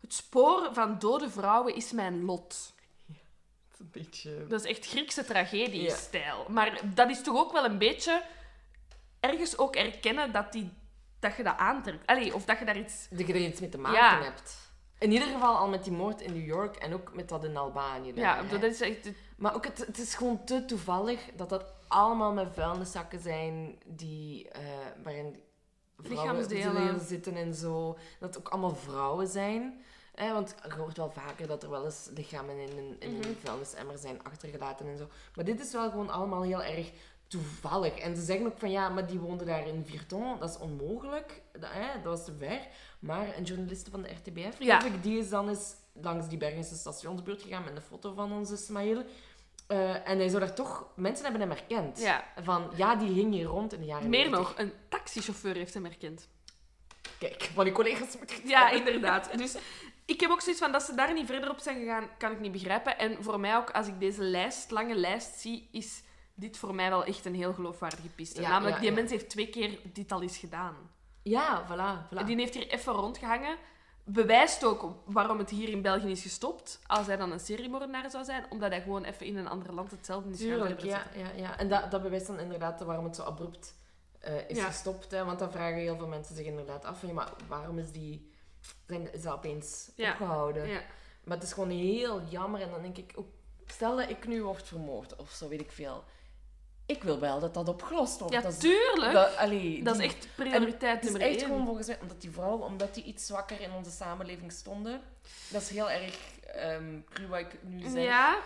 het 0.00 0.14
spoor 0.14 0.68
van 0.72 0.98
dode 0.98 1.30
vrouwen 1.30 1.74
is 1.74 1.92
mijn 1.92 2.24
lot. 2.24 2.74
Het 3.06 3.72
is 3.72 3.78
een 3.80 3.90
beetje... 3.92 4.46
Dat 4.46 4.64
is 4.64 4.70
echt 4.70 4.86
Griekse 4.86 5.24
tragedie-stijl. 5.24 6.46
Maar 6.48 6.80
dat 6.94 7.10
is 7.10 7.22
toch 7.22 7.36
ook 7.36 7.52
wel 7.52 7.64
een 7.64 7.78
beetje 7.78 8.22
ergens 9.20 9.58
ook 9.58 9.76
erkennen 9.76 10.32
dat, 10.32 10.52
die, 10.52 10.70
dat 11.18 11.36
je 11.36 11.42
dat 11.42 11.56
aantrekt. 11.56 12.06
Allee, 12.06 12.34
of 12.34 12.44
dat 12.44 12.58
je 12.58 12.64
daar 12.64 12.78
iets. 12.78 13.06
Dat 13.10 13.26
je 13.26 13.32
er 13.32 13.40
iets 13.40 13.60
mee 13.60 13.68
te 13.68 13.78
maken 13.78 13.98
Ja. 13.98 14.22
hebt. 14.22 14.69
In 15.00 15.12
ieder 15.12 15.28
geval 15.28 15.56
al 15.56 15.68
met 15.68 15.84
die 15.84 15.92
moord 15.92 16.20
in 16.20 16.32
New 16.32 16.46
York 16.46 16.76
en 16.76 16.94
ook 16.94 17.14
met 17.14 17.28
dat 17.28 17.44
in 17.44 17.56
Albanië. 17.56 18.12
dan, 18.12 18.22
Ja, 18.24 18.36
hè. 18.44 18.48
dat 18.48 18.62
is 18.62 18.80
echt. 18.80 19.10
Maar 19.36 19.54
ook, 19.54 19.64
het, 19.64 19.78
het 19.78 19.98
is 19.98 20.14
gewoon 20.14 20.44
te 20.44 20.64
toevallig 20.64 21.20
dat 21.36 21.48
dat 21.48 21.64
allemaal 21.88 22.32
met 22.32 22.48
vuilniszakken 22.52 23.20
zijn 23.20 23.78
die, 23.86 24.48
eh, 24.48 24.62
waarin 25.02 25.42
vrouwen 25.98 26.36
Lichaamsdelen. 26.36 27.00
zitten 27.00 27.34
en 27.36 27.54
zo. 27.54 27.98
Dat 28.18 28.34
het 28.34 28.38
ook 28.38 28.48
allemaal 28.48 28.74
vrouwen 28.74 29.26
zijn. 29.26 29.82
Eh, 30.14 30.32
want 30.32 30.54
je 30.68 30.72
hoort 30.74 30.96
wel 30.96 31.10
vaker 31.10 31.46
dat 31.46 31.62
er 31.62 31.70
wel 31.70 31.84
eens 31.84 32.10
lichamen 32.14 32.58
in 32.58 32.78
een, 32.78 32.96
in 32.98 33.12
Mhm. 33.16 33.28
een 33.28 33.36
vuilnisemmer 33.44 33.98
zijn 33.98 34.22
achtergelaten 34.22 34.86
en 34.86 34.96
zo. 34.96 35.06
Maar 35.34 35.44
dit 35.44 35.60
is 35.60 35.72
wel 35.72 35.90
gewoon 35.90 36.10
allemaal 36.10 36.42
heel 36.42 36.62
erg 36.62 36.92
toevallig. 37.30 37.98
En 37.98 38.16
ze 38.16 38.22
zeggen 38.22 38.46
ook 38.46 38.58
van 38.58 38.70
ja, 38.70 38.88
maar 38.88 39.06
die 39.06 39.18
woonde 39.18 39.44
daar 39.44 39.66
in 39.66 39.84
Virton. 39.86 40.38
Dat 40.38 40.50
is 40.50 40.58
onmogelijk. 40.58 41.42
Dat, 41.52 41.70
hè, 41.72 41.92
dat 42.02 42.16
was 42.16 42.24
te 42.24 42.32
ver. 42.38 42.60
Maar 42.98 43.36
een 43.36 43.42
journaliste 43.44 43.90
van 43.90 44.02
de 44.02 44.08
RTBF, 44.08 44.56
Ja. 44.58 44.84
ik, 44.84 45.02
die 45.02 45.18
is 45.18 45.28
dan 45.28 45.48
eens 45.48 45.74
langs 45.92 46.28
die 46.28 46.38
Bergense 46.38 46.74
stationsbuurt 46.74 47.42
gegaan 47.42 47.64
met 47.64 47.76
een 47.76 47.82
foto 47.82 48.12
van 48.14 48.32
onze 48.32 48.56
Smail. 48.56 49.04
Eh, 49.66 50.08
en 50.08 50.18
hij 50.18 50.28
zou 50.28 50.40
daar 50.40 50.54
toch... 50.54 50.86
Mensen 50.96 51.22
hebben 51.24 51.40
hem 51.40 51.50
herkend. 51.50 51.98
Ja. 52.00 52.24
Van, 52.42 52.70
ja, 52.76 52.94
die 52.96 53.08
hing 53.12 53.32
hier 53.32 53.46
rond 53.46 53.72
in 53.72 53.80
de 53.80 53.86
jaren 53.86 54.08
Meer 54.10 54.30
90. 54.30 54.38
nog, 54.48 54.58
een 54.58 54.72
taxichauffeur 54.88 55.54
heeft 55.54 55.74
hem 55.74 55.84
herkend. 55.84 56.28
Kijk, 57.18 57.50
van 57.54 57.64
die 57.64 57.72
collega's 57.72 58.16
moet 58.18 58.30
ik 58.30 58.42
Ja, 58.44 58.70
inderdaad. 58.70 59.30
Dus 59.38 59.56
ik 60.04 60.20
heb 60.20 60.30
ook 60.30 60.40
zoiets 60.40 60.60
van 60.60 60.72
dat 60.72 60.82
ze 60.82 60.94
daar 60.94 61.12
niet 61.12 61.26
verder 61.26 61.50
op 61.50 61.58
zijn 61.58 61.78
gegaan, 61.78 62.08
kan 62.18 62.32
ik 62.32 62.40
niet 62.40 62.52
begrijpen. 62.52 62.98
En 62.98 63.24
voor 63.24 63.40
mij 63.40 63.56
ook, 63.56 63.70
als 63.70 63.86
ik 63.86 64.00
deze 64.00 64.22
lijst, 64.22 64.70
lange 64.70 64.94
lijst 64.94 65.38
zie, 65.38 65.68
is 65.72 66.02
dit 66.40 66.56
voor 66.56 66.74
mij 66.74 66.90
wel 66.90 67.04
echt 67.04 67.24
een 67.24 67.34
heel 67.34 67.52
geloofwaardige 67.52 68.08
piste. 68.08 68.40
Ja, 68.40 68.48
Namelijk, 68.48 68.74
ja, 68.74 68.80
die 68.80 68.90
ja. 68.90 68.96
mens 68.96 69.10
heeft 69.10 69.28
twee 69.28 69.48
keer 69.48 69.78
dit 69.92 70.12
al 70.12 70.22
eens 70.22 70.38
gedaan. 70.38 70.74
Ja, 71.22 71.64
voilà. 71.66 72.08
voilà. 72.08 72.18
En 72.18 72.26
Die 72.26 72.36
heeft 72.36 72.54
hier 72.54 72.68
even 72.68 72.92
rondgehangen. 72.92 73.56
Bewijst 74.04 74.64
ook 74.64 74.94
waarom 75.04 75.38
het 75.38 75.50
hier 75.50 75.68
in 75.68 75.82
België 75.82 76.10
is 76.10 76.22
gestopt. 76.22 76.80
Als 76.86 77.06
hij 77.06 77.16
dan 77.16 77.32
een 77.32 77.40
seriemoordenaar 77.40 78.10
zou 78.10 78.24
zijn. 78.24 78.44
Omdat 78.50 78.70
hij 78.70 78.82
gewoon 78.82 79.04
even 79.04 79.26
in 79.26 79.36
een 79.36 79.48
ander 79.48 79.74
land 79.74 79.90
hetzelfde 79.90 80.30
is 80.30 80.38
Tuurlijk, 80.38 80.80
verder 80.80 80.88
ja, 80.88 81.06
ja, 81.14 81.30
ja. 81.36 81.58
En 81.58 81.68
dat, 81.68 81.90
dat 81.90 82.02
bewijst 82.02 82.26
dan 82.26 82.38
inderdaad 82.38 82.80
waarom 82.80 83.04
het 83.04 83.16
zo 83.16 83.22
abrupt 83.22 83.74
eh, 84.18 84.48
is 84.48 84.62
gestopt. 84.62 85.10
Hè, 85.10 85.24
want 85.24 85.38
dan 85.38 85.50
vragen 85.50 85.78
heel 85.78 85.96
veel 85.96 86.06
mensen 86.06 86.34
zich 86.36 86.46
inderdaad 86.46 86.84
af, 86.84 87.00
van, 87.00 87.14
maar 87.14 87.32
waarom 87.48 87.78
is 87.78 87.92
die 87.92 88.30
zijn, 88.86 89.12
is 89.12 89.22
dat 89.22 89.34
opeens 89.34 89.90
opgehouden? 89.96 90.68
Ja. 90.68 90.80
Maar 91.24 91.36
het 91.36 91.46
is 91.46 91.52
gewoon 91.52 91.70
heel 91.70 92.22
jammer. 92.22 92.60
En 92.60 92.70
dan 92.70 92.82
denk 92.82 92.96
ik, 92.96 93.12
ook, 93.14 93.28
stel 93.66 93.96
dat 93.96 94.10
ik 94.10 94.26
nu 94.26 94.42
word 94.42 94.68
vermoord 94.68 95.16
of 95.16 95.30
zo, 95.30 95.48
weet 95.48 95.60
ik 95.60 95.72
veel. 95.72 96.04
Ik 96.90 97.02
wil 97.02 97.18
wel 97.20 97.40
dat 97.40 97.54
dat 97.54 97.68
opgelost 97.68 98.18
wordt. 98.18 98.34
Ja, 98.34 98.40
dat 98.40 98.52
is, 98.52 98.58
tuurlijk. 98.58 99.12
dat, 99.12 99.36
allee, 99.36 99.82
Dat 99.82 99.98
is 99.98 100.04
echt 100.04 100.28
prioriteit 100.36 100.94
het 100.94 101.04
is 101.04 101.10
nummer 101.10 101.28
echt 101.28 101.38
één. 101.40 101.46
gewoon 101.48 101.64
volgens 101.66 101.86
mij, 101.86 101.98
omdat 102.00 102.20
die 102.20 102.30
vrouwen, 102.30 102.64
omdat 102.66 102.94
die 102.94 103.04
iets 103.04 103.26
zwakker 103.26 103.60
in 103.60 103.72
onze 103.72 103.90
samenleving 103.90 104.52
stonden. 104.52 105.00
Dat 105.50 105.62
is 105.62 105.68
heel 105.68 105.90
erg 105.90 106.18
um, 106.56 107.04
cru 107.10 107.26
wat 107.26 107.38
ik 107.40 107.58
nu 107.62 107.82
zeg. 107.90 108.04
Ja, 108.04 108.38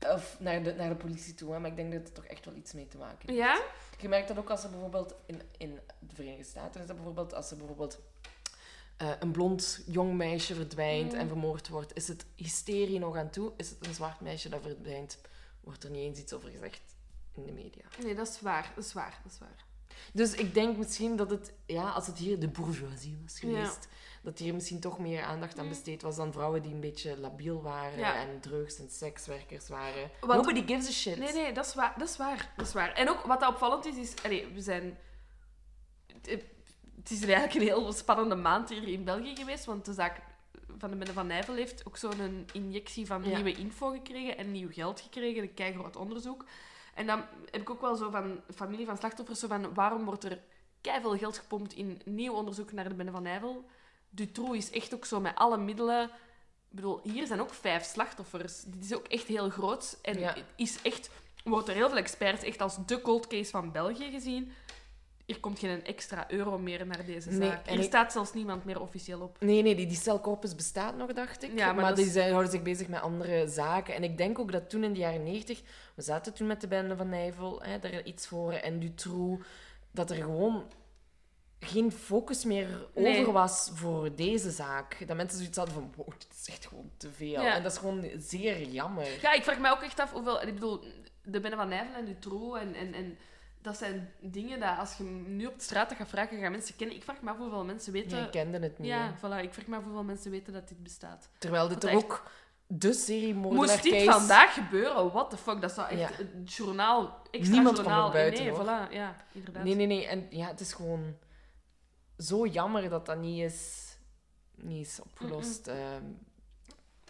Of 0.00 0.36
naar 0.38 0.62
de, 0.62 0.74
naar 0.74 0.88
de 0.88 0.94
politie 0.94 1.34
toe, 1.34 1.52
hè. 1.52 1.58
maar 1.58 1.70
ik 1.70 1.76
denk 1.76 1.92
dat 1.92 2.02
het 2.02 2.14
toch 2.14 2.24
echt 2.24 2.44
wel 2.44 2.54
iets 2.54 2.72
mee 2.72 2.88
te 2.88 2.96
maken 2.96 3.18
heeft. 3.28 3.38
ja. 3.38 3.60
Je 4.00 4.08
merkt 4.08 4.28
dat 4.28 4.38
ook 4.38 4.50
als 4.50 4.64
er 4.64 4.70
bijvoorbeeld 4.70 5.14
in, 5.26 5.42
in 5.56 5.78
de 5.98 6.14
Verenigde 6.14 6.44
Staten 6.44 6.80
is 6.80 6.86
dat 6.86 6.96
bijvoorbeeld 6.96 7.34
als 7.34 7.50
er 7.50 7.56
bijvoorbeeld 7.56 7.98
eh, 8.96 9.08
een 9.20 9.30
blond 9.30 9.82
jong 9.86 10.14
meisje 10.14 10.54
verdwijnt 10.54 11.12
Mm. 11.12 11.18
en 11.18 11.28
vermoord 11.28 11.68
wordt, 11.68 11.96
is 11.96 12.08
het 12.08 12.24
hysterie 12.36 12.98
nog 12.98 13.16
aan 13.16 13.30
toe? 13.30 13.52
Is 13.56 13.70
het 13.70 13.86
een 13.86 13.94
zwart 13.94 14.20
meisje 14.20 14.48
dat 14.48 14.60
verdwijnt? 14.62 15.18
Wordt 15.60 15.84
er 15.84 15.90
niet 15.90 16.02
eens 16.02 16.18
iets 16.18 16.32
over 16.32 16.50
gezegd 16.50 16.80
in 17.34 17.46
de 17.46 17.52
media. 17.52 17.84
Nee, 18.04 18.14
dat 18.14 18.28
is 18.28 18.40
waar. 18.40 18.72
Dat 18.74 18.84
is 18.84 18.92
waar. 18.92 19.20
Dat 19.22 19.32
is 19.32 19.38
waar. 19.38 19.64
Dus 20.12 20.34
ik 20.34 20.54
denk 20.54 20.76
misschien 20.76 21.16
dat 21.16 21.30
het, 21.30 21.52
ja, 21.66 21.90
als 21.90 22.06
het 22.06 22.18
hier 22.18 22.38
de 22.40 22.48
bourgeoisie 22.48 23.18
was 23.22 23.38
geweest, 23.40 23.88
dat 24.22 24.38
hier 24.38 24.54
misschien 24.54 24.80
toch 24.80 24.98
meer 24.98 25.22
aandacht 25.22 25.58
aan 25.58 25.68
besteed 25.68 26.02
was 26.02 26.16
dan 26.16 26.32
vrouwen 26.32 26.62
die 26.62 26.72
een 26.74 26.80
beetje 26.80 27.18
labiel 27.18 27.62
waren 27.62 27.98
Ja. 27.98 28.14
en 28.16 28.40
drugs- 28.40 28.78
en 28.78 28.90
sekswerkers 28.90 29.68
waren. 29.68 30.10
Wat- 30.20 30.36
Nobody 30.36 30.66
gives 30.66 30.88
a 30.88 30.90
shit. 30.90 31.18
Nee, 31.18 31.32
nee, 31.32 31.52
dat 31.52 31.66
is 31.66 31.74
waar. 31.74 31.94
Dat 31.98 32.08
is 32.08 32.16
waar. 32.16 32.52
Dat 32.56 32.66
is 32.66 32.72
waar. 32.72 32.92
En 32.92 33.08
ook 33.08 33.22
wat 33.26 33.40
dat 33.40 33.48
opvallend 33.50 33.86
is, 33.86 33.96
is... 33.96 34.22
Allee, 34.24 34.46
we 34.46 34.60
zijn... 34.60 34.98
Het 36.96 37.10
is 37.10 37.20
eigenlijk 37.22 37.54
een 37.54 37.60
heel 37.60 37.92
spannende 37.92 38.34
maand 38.34 38.68
hier 38.68 38.88
in 38.88 39.04
België 39.04 39.36
geweest, 39.36 39.64
want 39.64 39.84
de 39.84 39.92
zaak 39.92 40.20
van 40.78 40.90
de 40.90 40.96
Bende 40.96 41.12
van 41.12 41.26
Nijvel 41.26 41.54
heeft 41.54 41.86
ook 41.86 41.96
zo'n 41.96 42.46
injectie 42.52 43.06
van 43.06 43.22
Ja. 43.24 43.34
nieuwe 43.34 43.52
info 43.52 43.90
gekregen 43.90 44.36
en 44.38 44.50
nieuw 44.52 44.70
geld 44.72 45.00
gekregen, 45.00 45.42
een 45.42 45.54
keigroot 45.54 45.96
onderzoek. 45.96 46.44
En 46.94 47.06
dan 47.06 47.24
heb 47.50 47.60
ik 47.60 47.70
ook 47.70 47.80
wel 47.80 47.96
zo 47.96 48.10
van 48.10 48.40
familie 48.54 48.86
van 48.86 48.96
slachtoffers, 48.96 49.40
zo 49.40 49.48
van 49.48 49.74
waarom 49.74 50.04
wordt 50.04 50.24
er 50.24 50.38
keiveel 50.80 51.16
geld 51.18 51.38
gepompt 51.38 51.72
in 51.72 52.00
nieuw 52.04 52.32
onderzoek 52.32 52.72
naar 52.72 52.88
de 52.88 52.94
Bende 52.94 53.12
van 53.12 53.22
Nijvel? 53.22 53.64
Dutroux 54.10 54.56
is 54.56 54.70
echt 54.70 54.94
ook 54.94 55.04
zo 55.04 55.20
met 55.20 55.34
alle 55.34 55.58
middelen... 55.58 56.10
Ik 56.70 56.78
bedoel, 56.78 57.00
hier 57.02 57.26
zijn 57.26 57.40
ook 57.40 57.54
vijf 57.54 57.84
slachtoffers. 57.84 58.62
Dit 58.62 58.84
is 58.84 58.94
ook 58.94 59.06
echt 59.06 59.26
heel 59.26 59.50
groot. 59.50 59.98
En 60.02 60.18
Ja. 60.18 60.36
is 60.56 60.82
echt, 60.82 61.10
wordt 61.44 61.66
door 61.66 61.74
heel 61.74 61.88
veel 61.88 61.98
experts 61.98 62.42
echt 62.44 62.60
als 62.60 62.86
de 62.86 63.00
cold 63.00 63.26
case 63.26 63.50
van 63.50 63.72
België 63.72 64.10
gezien. 64.10 64.52
Er 65.32 65.40
komt 65.40 65.58
geen 65.58 65.84
extra 65.84 66.30
euro 66.30 66.58
meer 66.58 66.86
naar 66.86 67.04
deze 67.04 67.30
Nee, 67.30 67.48
zaak. 67.50 67.66
ik- 67.68 67.82
staat 67.82 68.12
zelfs 68.12 68.32
niemand 68.32 68.64
meer 68.64 68.80
officieel 68.80 69.20
op. 69.20 69.36
Nee, 69.40 69.62
nee, 69.62 69.74
die, 69.74 69.86
die 69.86 69.96
celcorpus 69.96 70.54
bestaat 70.54 70.96
nog, 70.96 71.12
dacht 71.12 71.42
ik. 71.42 71.58
Ja, 71.58 71.72
maar 71.72 71.94
die 71.94 72.04
is- 72.06 72.12
zijn, 72.12 72.30
houden 72.30 72.50
zich 72.50 72.62
bezig 72.62 72.88
met 72.88 73.00
andere 73.00 73.48
zaken. 73.48 73.94
En 73.94 74.02
ik 74.04 74.16
denk 74.16 74.38
ook 74.38 74.52
dat 74.52 74.70
toen 74.70 74.84
in 74.84 74.92
de 74.92 74.98
jaren 74.98 75.22
negentig, 75.22 75.62
we 75.94 76.02
zaten 76.02 76.34
toen 76.34 76.46
met 76.46 76.60
de 76.60 76.68
bende 76.68 76.96
van 76.96 77.08
Nijvel, 77.08 77.62
hè, 77.62 77.78
daar 77.78 78.02
iets 78.02 78.26
voor, 78.26 78.52
en 78.52 78.78
Dutroux, 78.78 79.46
dat 79.90 80.10
er 80.10 80.16
gewoon 80.16 80.64
geen 81.60 81.92
focus 81.92 82.44
meer 82.44 82.86
Nee. 82.94 83.20
over 83.20 83.32
was 83.32 83.70
voor 83.74 84.14
deze 84.14 84.50
zaak. 84.50 85.06
Dat 85.06 85.16
mensen 85.16 85.38
zoiets 85.38 85.56
hadden 85.56 85.74
van, 85.74 85.92
wow, 85.96 86.08
dit 86.10 86.34
is 86.40 86.48
echt 86.48 86.66
gewoon 86.66 86.90
te 86.96 87.10
veel. 87.12 87.42
Ja. 87.42 87.54
En 87.56 87.62
dat 87.62 87.72
is 87.72 87.78
gewoon 87.78 88.10
zeer 88.16 88.62
jammer. 88.68 89.06
Ja, 89.22 89.32
ik 89.32 89.42
vraag 89.42 89.58
mij 89.58 89.70
ook 89.70 89.82
echt 89.82 90.00
af 90.00 90.12
hoeveel... 90.12 90.42
Ik 90.42 90.54
bedoel, 90.54 90.84
de 91.24 91.40
Benne 91.40 91.56
van 91.56 91.68
Nijvel 91.68 91.94
en 91.94 92.04
Dutroux 92.04 92.60
en, 92.60 92.74
en, 92.74 92.94
en... 92.94 93.18
Dat 93.62 93.76
zijn 93.76 94.12
dingen 94.20 94.60
dat 94.60 94.78
als 94.78 94.96
je 94.96 95.04
nu 95.04 95.46
op 95.46 95.54
de 95.58 95.62
straat 95.64 95.92
gaat 95.92 96.08
vragen, 96.08 96.40
gaan 96.40 96.50
mensen 96.52 96.76
kennen. 96.76 96.96
Ik 96.96 97.02
vraag 97.02 97.20
me 97.22 97.30
af 97.30 97.36
hoeveel 97.36 97.64
mensen 97.64 97.92
weten... 97.92 98.18
Jij 98.18 98.30
kende 98.30 98.58
het 98.58 98.78
niet. 98.78 98.88
ja, 98.88 99.06
hè. 99.06 99.12
voilà. 99.16 99.44
Ik 99.44 99.54
vraag 99.54 99.66
me 99.66 99.76
af 99.76 99.82
hoeveel 99.84 100.04
mensen 100.04 100.30
weten 100.30 100.52
dat 100.52 100.68
dit 100.68 100.82
bestaat. 100.82 101.28
Terwijl 101.38 101.68
dit 101.68 101.84
er 101.84 101.94
ook 101.96 102.30
de 102.66 102.92
serie 102.92 103.34
Moest 103.34 103.82
dit 103.82 103.92
case... 103.92 104.18
vandaag 104.18 104.54
gebeuren? 104.54 105.10
What 105.12 105.30
the 105.30 105.36
fuck? 105.36 105.60
Dat 105.60 105.72
zou 105.72 105.88
echt 105.88 106.00
Ja. 106.00 106.10
een 106.18 106.42
journaal... 106.44 107.22
Extra 107.30 107.52
Niemand 107.54 107.74
komt 107.76 107.86
journaal... 107.86 108.06
er 108.06 108.12
buiten, 108.12 108.44
nee, 108.44 108.52
hoor. 108.52 108.64
voilà. 108.64 108.92
Ja, 108.92 109.16
inderdaad. 109.32 109.64
Nee, 109.64 109.74
nee, 109.74 109.86
nee. 109.86 110.06
En 110.06 110.26
ja, 110.30 110.46
het 110.46 110.60
is 110.60 110.72
gewoon 110.72 111.16
zo 112.18 112.46
jammer 112.46 112.88
dat 112.90 113.06
dat 113.06 113.18
niet 113.18 113.42
is, 113.42 113.88
niet 114.54 114.86
is 114.86 115.00
opgelost. 115.00 115.66
Ehm, 115.66 116.02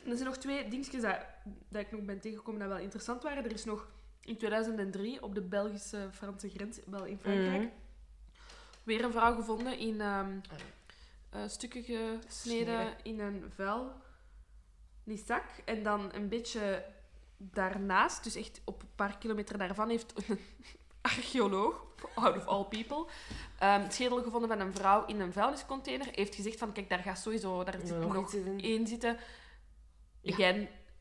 Er 0.06 0.12
zijn 0.16 0.24
nog 0.24 0.36
twee 0.36 0.68
dingetjes 0.68 1.02
dat, 1.02 1.18
dat 1.68 1.80
ik 1.82 1.92
nog 1.92 2.00
ben 2.02 2.20
tegengekomen 2.20 2.60
dat 2.60 2.68
wel 2.68 2.78
interessant 2.78 3.22
waren. 3.22 3.44
Er 3.44 3.52
is 3.52 3.64
nog 3.64 3.88
in 4.24 4.36
2003 4.36 5.22
op 5.22 5.34
de 5.34 5.40
Belgische-Franse 5.40 6.48
grens, 6.48 6.78
wel 6.86 7.04
in 7.04 7.18
Frankrijk, 7.18 7.72
weer 8.82 9.04
een 9.04 9.12
vrouw 9.12 9.34
gevonden 9.34 9.78
in 9.78 10.00
ehm, 10.00 10.38
eh, 11.30 11.40
stukken 11.46 11.82
gesneden 11.82 12.26
Sneden. 12.28 12.96
in 13.02 13.20
een 13.20 13.44
vuil 13.54 13.92
zak. 15.04 15.44
En 15.64 15.82
dan 15.82 16.14
een 16.14 16.28
beetje 16.28 16.84
daarnaast, 17.36 18.24
dus 18.24 18.34
echt 18.34 18.60
op 18.64 18.82
een 18.82 18.94
paar 18.94 19.18
kilometer 19.18 19.58
daarvan, 19.58 19.88
heeft 19.88 20.28
een 20.28 20.38
archeoloog, 21.00 21.84
out 22.14 22.36
of 22.36 22.46
all 22.46 22.64
people, 22.64 23.06
het 23.58 23.94
schedel 23.94 24.22
gevonden 24.22 24.48
van 24.48 24.60
een 24.60 24.72
vrouw 24.72 25.06
in 25.06 25.20
een 25.20 25.32
vuilniscontainer. 25.32 26.08
Heeft 26.12 26.34
gezegd 26.34 26.58
van, 26.58 26.72
kijk, 26.72 26.88
daar 26.88 26.98
gaat 26.98 27.18
sowieso 27.18 27.64
daar 27.64 27.78
zit 27.84 27.98
nog 27.98 28.34
in 28.56 28.86
zitten. 28.86 29.16
Ja. 30.20 30.54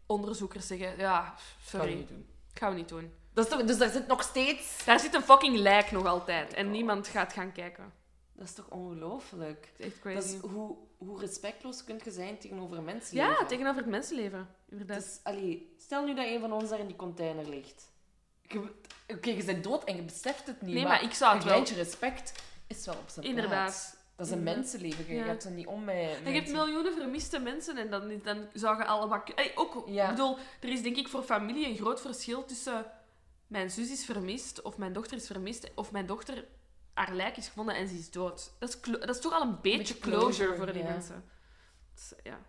Onderzoekers 0.06 0.68
zeggen, 0.68 0.98
ja, 0.98 1.36
sorry, 1.62 1.94
niet 1.94 2.08
doen. 2.08 2.31
Gaan 2.54 2.70
we 2.72 2.76
niet 2.80 2.90
doen. 2.90 3.14
Dat 3.34 3.46
is 3.46 3.52
toch, 3.52 3.64
dus 3.64 3.78
daar 3.78 3.90
zit 3.90 4.08
nog 4.08 4.22
steeds... 4.24 4.86
Daar 4.86 5.00
zit 5.00 5.14
een 5.14 5.22
fucking 5.24 5.58
lijk 5.58 5.92
nog 5.92 6.06
altijd 6.06 6.54
en 6.54 6.72
niemand 6.72 7.08
gaat 7.08 7.34
gaan 7.34 7.52
kijken. 7.52 7.94
Dat 8.34 8.48
is 8.48 8.54
toch 8.54 8.68
ongelooflijk? 8.70 9.70
Het 9.72 9.80
is 9.80 9.86
echt 9.86 10.04
Dat 10.04 10.14
crazy. 10.14 10.36
is, 10.36 10.42
hoe, 10.42 10.78
hoe 10.98 11.20
respectloos 11.20 11.84
kun 11.84 12.00
je 12.04 12.12
zijn 12.12 12.38
tegenover 12.38 12.78
een 12.78 12.84
mensenleven? 12.84 13.30
Ja, 13.32 13.46
tegenover 13.46 13.82
het 13.82 13.90
mensenleven, 13.92 14.48
inderdaad. 14.70 14.98
Dus, 15.00 15.20
allee, 15.24 15.76
stel 15.80 16.06
nu 16.06 16.16
dat 16.16 16.26
een 16.26 16.40
van 16.40 16.52
ons 16.54 16.70
daar 16.70 16.80
in 16.80 16.88
die 16.88 16.96
container 16.96 17.50
ligt. 17.50 17.90
Oké, 19.08 19.30
je 19.30 19.44
bent 19.44 19.64
dood 19.64 19.84
en 19.84 19.96
je 19.96 20.02
beseft 20.02 20.48
het 20.48 20.62
niet. 20.62 20.74
Nee, 20.74 20.84
maar 20.84 21.04
ik 21.04 21.14
zou 21.14 21.34
het 21.34 21.42
een 21.44 21.48
wel- 21.50 21.58
kleintje 21.62 21.84
respect 21.84 22.44
is 22.68 22.86
wel 22.86 22.96
op 22.96 23.10
zijn 23.10 23.26
Inderdaad. 23.26 23.52
plaats. 23.52 23.94
Dat 24.22 24.30
is 24.30 24.36
een 24.38 24.44
mensenleven. 24.44 25.08
Je 25.08 25.14
Ja. 25.14 25.26
gaat 25.26 25.44
er 25.44 25.52
niet 25.52 25.68
om 25.68 25.84
met... 25.84 25.96
En 26.24 26.34
je 26.34 26.40
hebt 26.40 26.52
miljoenen 26.52 26.94
vermiste 26.94 27.40
mensen 27.40 27.78
en 27.78 27.90
dan, 27.90 28.22
dan 28.24 28.48
zou 28.54 28.78
je 28.78 28.86
al 28.86 29.10
wat... 29.10 29.32
Hey, 29.36 29.52
ook, 29.56 29.84
Ja. 29.88 30.04
ik 30.04 30.10
bedoel, 30.10 30.38
er 30.60 30.70
is 30.70 30.82
denk 30.82 30.96
ik 30.96 31.08
voor 31.08 31.24
familie 31.24 31.68
een 31.68 31.76
groot 31.76 32.02
verschil 32.02 32.46
tussen 32.46 32.86
mijn 33.48 33.72
zus 33.72 33.92
is 33.92 34.06
vermist 34.06 34.62
of 34.62 34.78
mijn 34.78 34.94
dochter 34.94 35.18
is 35.18 35.28
vermist 35.28 35.72
of 35.76 35.92
mijn 35.92 36.06
dochter 36.06 36.46
haar 36.94 37.14
lijk 37.14 37.38
is 37.38 37.48
gevonden 37.48 37.76
en 37.76 37.88
ze 37.88 37.96
is 37.96 38.12
dood. 38.12 38.52
Dat 38.60 38.70
is, 38.70 38.92
dat 38.92 39.10
is 39.10 39.20
toch 39.20 39.34
al 39.34 39.42
een 39.42 39.58
beetje, 39.62 39.78
Beetje 39.78 40.00
closure, 40.00 40.28
closure, 40.28 40.56
voor 40.56 40.74
die 40.74 40.84
ja. 40.84 40.90
mensen. 40.90 41.24
Dus, 41.94 42.14
ja. 42.24 42.40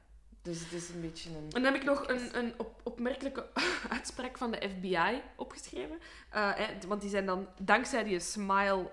Dus 0.42 0.60
het 0.60 0.72
is 0.72 0.88
een 0.88 1.00
beetje 1.00 1.30
een... 1.30 1.36
En 1.52 1.62
dan 1.62 1.64
heb 1.64 1.74
ik 1.74 1.84
nog 1.84 2.08
een, 2.08 2.38
een 2.38 2.54
op, 2.56 2.80
opmerkelijke 2.82 3.46
uitspraak 3.96 4.38
van 4.38 4.50
de 4.50 4.68
FBI 4.76 5.22
opgeschreven. 5.36 5.98
Eh, 6.30 6.52
want 6.86 7.00
die 7.00 7.10
zijn 7.10 7.26
dan 7.26 7.48
dankzij 7.58 8.04
die 8.04 8.20
smile, 8.20 8.90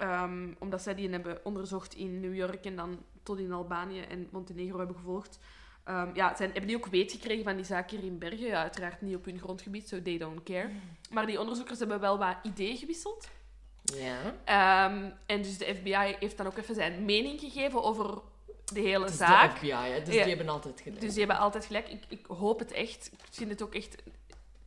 ehm, 0.00 0.48
omdat 0.58 0.82
zij 0.82 0.94
die 0.94 1.10
hebben 1.10 1.40
onderzocht 1.44 1.94
in 1.94 2.20
New 2.20 2.34
York 2.34 2.64
en 2.64 2.76
dan 2.76 2.98
tot 3.22 3.38
in 3.38 3.52
Albanië 3.52 4.00
en 4.00 4.28
Montenegro 4.30 4.78
hebben 4.78 4.96
gevolgd. 4.96 5.38
ehm, 5.84 6.08
ja, 6.14 6.36
zijn, 6.36 6.50
hebben 6.50 6.66
die 6.68 6.76
ook 6.76 6.86
weet 6.86 7.12
gekregen 7.12 7.44
van 7.44 7.56
die 7.56 7.64
zaak 7.64 7.90
hier 7.90 8.04
in 8.04 8.18
Bergen. 8.18 8.46
Ja, 8.46 8.62
uiteraard 8.62 9.00
niet 9.00 9.16
op 9.16 9.24
hun 9.24 9.38
grondgebied, 9.38 9.88
so 9.88 10.02
they 10.02 10.18
don't 10.18 10.42
care. 10.42 10.70
Maar 11.10 11.26
die 11.26 11.40
onderzoekers 11.40 11.78
hebben 11.78 12.00
wel 12.00 12.18
wat 12.18 12.36
ideeën 12.42 12.76
gewisseld. 12.76 13.28
Ja. 13.82 14.34
Ehm, 14.44 15.10
en 15.26 15.42
dus 15.42 15.58
de 15.58 15.74
FBI 15.74 16.16
heeft 16.18 16.36
dan 16.36 16.46
ook 16.46 16.56
even 16.56 16.74
zijn 16.74 17.04
mening 17.04 17.40
gegeven 17.40 17.82
over 17.82 18.20
de 18.72 18.80
hele 18.80 19.08
zaak. 19.08 19.50
de 19.52 19.56
FBI, 19.56 19.70
hè, 19.72 20.02
dus 20.02 20.14
Ja. 20.14 20.20
die 20.24 20.34
hebben 20.34 20.48
altijd 20.54 20.80
gelijk. 20.80 21.00
Dus 21.00 21.10
die 21.10 21.18
hebben 21.24 21.38
altijd 21.42 21.64
gelijk. 21.64 21.88
Ik, 21.88 22.02
ik 22.08 22.26
hoop 22.26 22.58
het 22.58 22.72
echt. 22.72 23.10
Ik 23.12 23.18
vind 23.30 23.50
het 23.50 23.62
ook 23.62 23.74
echt... 23.74 23.96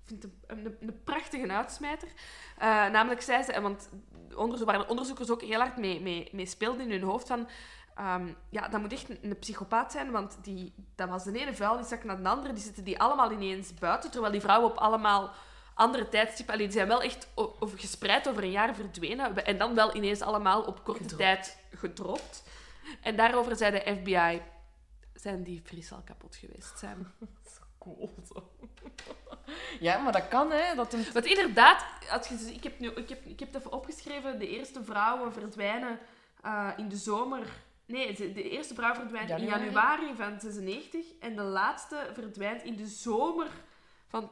Ik 0.03 0.09
vind 0.09 0.23
het 0.23 0.31
een, 0.47 0.65
een, 0.65 0.77
een 0.81 1.03
prachtige 1.03 1.47
uitsmijter. 1.51 2.07
Eh, 2.57 2.67
namelijk 2.67 3.21
zei 3.21 3.43
ze... 3.43 3.61
Want 3.61 3.89
onderzo 4.35 4.65
waar 4.65 4.77
de 4.77 4.87
onderzoekers 4.87 5.29
ook 5.29 5.41
heel 5.41 5.59
hard 5.59 5.77
mee, 5.77 6.01
mee, 6.01 6.29
mee 6.31 6.45
speelden 6.45 6.81
in 6.85 6.91
hun 6.91 7.09
hoofd 7.09 7.27
van... 7.27 7.47
ehm, 7.95 8.27
ja, 8.49 8.67
dat 8.67 8.81
moet 8.81 8.93
echt 8.93 9.09
een, 9.09 9.19
een 9.21 9.39
psychopaat 9.39 9.91
zijn, 9.91 10.11
want 10.11 10.37
die, 10.41 10.73
dat 10.95 11.09
was 11.09 11.23
de 11.23 11.39
ene 11.39 11.53
vuilniszak 11.53 12.03
naar 12.03 12.23
de 12.23 12.29
andere. 12.29 12.53
Die 12.53 12.63
zitten 12.63 12.83
die 12.83 12.99
allemaal 12.99 13.31
ineens 13.31 13.73
buiten, 13.73 14.11
terwijl 14.11 14.31
die 14.31 14.41
vrouwen 14.41 14.69
op 14.71 14.77
allemaal 14.77 15.31
andere 15.73 16.09
tijdstippen... 16.09 16.57
Die 16.57 16.71
zijn 16.71 16.87
wel 16.87 17.01
echt 17.01 17.27
o- 17.35 17.55
over, 17.59 17.79
gespreid 17.79 18.29
over 18.29 18.43
een 18.43 18.51
jaar 18.51 18.75
verdwenen. 18.75 19.45
En 19.45 19.57
dan 19.57 19.75
wel 19.75 19.95
ineens 19.95 20.21
allemaal 20.21 20.61
op 20.61 20.83
korte 20.83 21.01
Gedropt. 21.01 21.21
tijd 21.23 21.57
gedropt. 21.75 22.43
En 23.01 23.15
daarover 23.15 23.55
zei 23.55 23.71
de 23.71 23.95
FBI... 24.01 24.41
Zijn 25.13 25.43
die 25.43 25.61
fris 25.65 25.91
al 25.91 26.01
kapot 26.05 26.35
geweest 26.35 26.79
zijn? 26.79 27.11
Ja, 29.79 29.97
maar 29.97 30.11
dat 30.11 30.27
kan, 30.27 30.51
hè. 30.51 30.75
Dat 30.75 30.91
hem... 30.91 31.03
Want 31.13 31.25
inderdaad, 31.25 31.85
als 32.11 32.27
je, 32.27 32.35
ik, 32.53 32.63
heb 32.63 32.79
nu, 32.79 32.89
ik, 32.89 33.09
heb, 33.09 33.25
ik 33.25 33.39
heb 33.39 33.53
het 33.53 33.57
even 33.61 33.71
opgeschreven, 33.73 34.39
de 34.39 34.47
eerste 34.47 34.83
vrouwen 34.83 35.33
verdwijnen 35.33 35.99
eh, 36.41 36.69
in 36.77 36.89
de 36.89 36.95
zomer... 36.97 37.47
Nee, 37.85 38.13
de 38.33 38.49
eerste 38.49 38.73
vrouw 38.73 38.93
verdwijnt 38.93 39.29
in 39.29 39.37
Januari? 39.37 39.63
januari 39.63 40.15
van 40.15 40.39
96 40.39 41.05
en 41.19 41.35
de 41.35 41.41
laatste 41.41 42.09
verdwijnt 42.13 42.63
in 42.63 42.75
de 42.75 42.87
zomer 42.87 43.47
van 44.07 44.29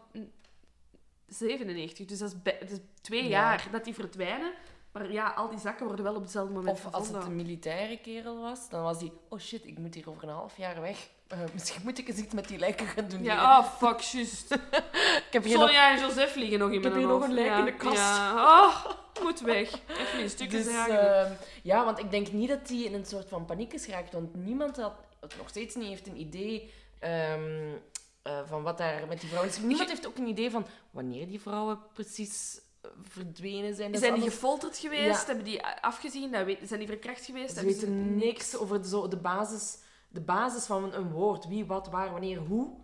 97. 1.27 2.05
Dus 2.05 2.19
dat 2.19 2.29
is, 2.31 2.41
bij- 2.41 2.57
dat 2.59 2.69
is 2.69 2.77
twee 3.01 3.23
Ja. 3.23 3.29
jaar 3.29 3.67
dat 3.71 3.83
die 3.83 3.93
verdwijnen. 3.93 4.53
Maar 4.91 5.11
ja, 5.11 5.29
al 5.29 5.49
die 5.49 5.59
zakken 5.59 5.85
worden 5.85 6.05
wel 6.05 6.15
op 6.15 6.21
hetzelfde 6.21 6.53
moment 6.53 6.71
Of 6.77 6.85
als 6.85 6.93
het 6.95 7.05
gevonden. 7.05 7.29
een 7.29 7.35
militaire 7.45 7.97
kerel 7.97 8.39
was, 8.41 8.69
dan 8.69 8.83
was 8.83 8.99
hij... 8.99 9.11
Oh 9.29 9.39
shit, 9.39 9.65
ik 9.65 9.77
moet 9.77 9.93
hier 9.95 10.09
over 10.09 10.23
een 10.23 10.29
half 10.33 10.57
jaar 10.57 10.81
weg. 10.81 11.09
Eh, 11.31 11.37
misschien 11.53 11.81
moet 11.83 11.97
ik 11.97 12.07
eens 12.07 12.17
iets 12.17 12.33
met 12.33 12.47
die 12.47 12.57
lijken 12.57 12.87
gaan 12.87 13.07
doen. 13.07 13.23
Ja, 13.23 13.59
oh 13.59 13.67
fuck, 13.77 13.99
juist. 13.99 14.51
ik 15.27 15.27
heb 15.31 15.43
hier 15.43 15.57
nog... 15.57 15.67
Sonja 15.67 15.91
en 15.91 15.99
Joseph 15.99 16.35
liggen 16.35 16.59
nog 16.59 16.69
in 16.69 16.77
Ik 16.77 16.83
heb 16.83 16.93
hier 16.93 17.07
nog 17.07 17.23
een 17.23 17.33
lijk 17.33 17.57
in 17.57 17.65
de 17.65 17.75
kast. 17.75 17.97
Ja, 17.97 18.33
oh, 18.33 18.85
moet 19.23 19.39
weg. 19.39 19.71
Even 19.87 20.19
in 20.19 20.29
stukjes 20.29 20.63
Dus, 20.63 20.73
ehm, 20.73 21.31
ja, 21.63 21.85
want 21.85 21.99
ik 21.99 22.11
denk 22.11 22.31
niet 22.31 22.49
dat 22.49 22.69
hij 22.69 22.77
in 22.77 22.93
een 22.93 23.05
soort 23.05 23.29
van 23.29 23.45
paniek 23.45 23.73
is 23.73 23.85
geraakt. 23.85 24.13
Want 24.13 24.35
niemand 24.35 24.77
had, 24.77 24.93
het 25.19 25.37
nog 25.37 25.49
steeds 25.49 25.75
niet 25.75 25.87
heeft 25.87 26.07
een 26.07 26.19
idee 26.19 26.71
ehm, 26.99 27.73
eh, 28.21 28.39
van 28.45 28.63
wat 28.63 28.77
daar 28.77 29.07
met 29.07 29.19
die 29.19 29.29
vrouwen 29.29 29.51
is. 29.51 29.59
Niemand 29.59 29.89
heeft 29.89 30.07
ook 30.07 30.17
een 30.17 30.27
idee 30.27 30.51
van 30.51 30.65
wanneer 30.91 31.27
die 31.27 31.41
vrouwen 31.41 31.79
precies 31.93 32.61
eh, 32.81 32.91
verdwenen 33.01 33.75
zijn. 33.75 33.91
Dat 33.91 34.01
zijn 34.01 34.13
die 34.13 34.29
gefolterd 34.29 34.77
geweest? 34.77 35.21
Ja. 35.21 35.25
Hebben 35.25 35.45
die 35.45 35.65
afgezien? 35.65 36.31
Dat 36.31 36.45
weet- 36.45 36.59
Zijn 36.63 36.79
die 36.79 36.87
verkracht 36.87 37.25
geweest? 37.25 37.57
Ze 37.57 37.65
weten 37.65 38.15
niks 38.15 38.55
over 38.57 38.81
de, 38.81 38.87
zo, 38.87 39.07
de, 39.07 39.17
basis, 39.17 39.77
de 40.11 40.21
basis 40.21 40.65
van 40.65 40.93
een 40.93 41.11
woord. 41.11 41.47
Wie, 41.47 41.65
wat, 41.65 41.87
waar, 41.89 42.11
wanneer, 42.11 42.37
hoe. 42.37 42.79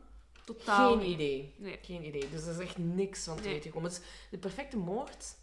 Totaal 0.45 0.89
Geen 0.91 0.99
niet. 0.99 1.13
idee. 1.13 1.55
Nee, 1.57 1.79
Geen 1.81 2.05
idee. 2.05 2.29
Dus 2.29 2.45
er 2.45 2.51
is 2.53 2.59
echt 2.59 2.77
niks 2.77 3.23
van 3.23 3.35
te 3.35 3.41
Nee. 3.43 3.51
weten 3.51 3.69
gekomen. 3.69 3.89
Dus 3.89 3.99
de 4.29 4.37
perfecte 4.37 4.77
moord 4.77 5.35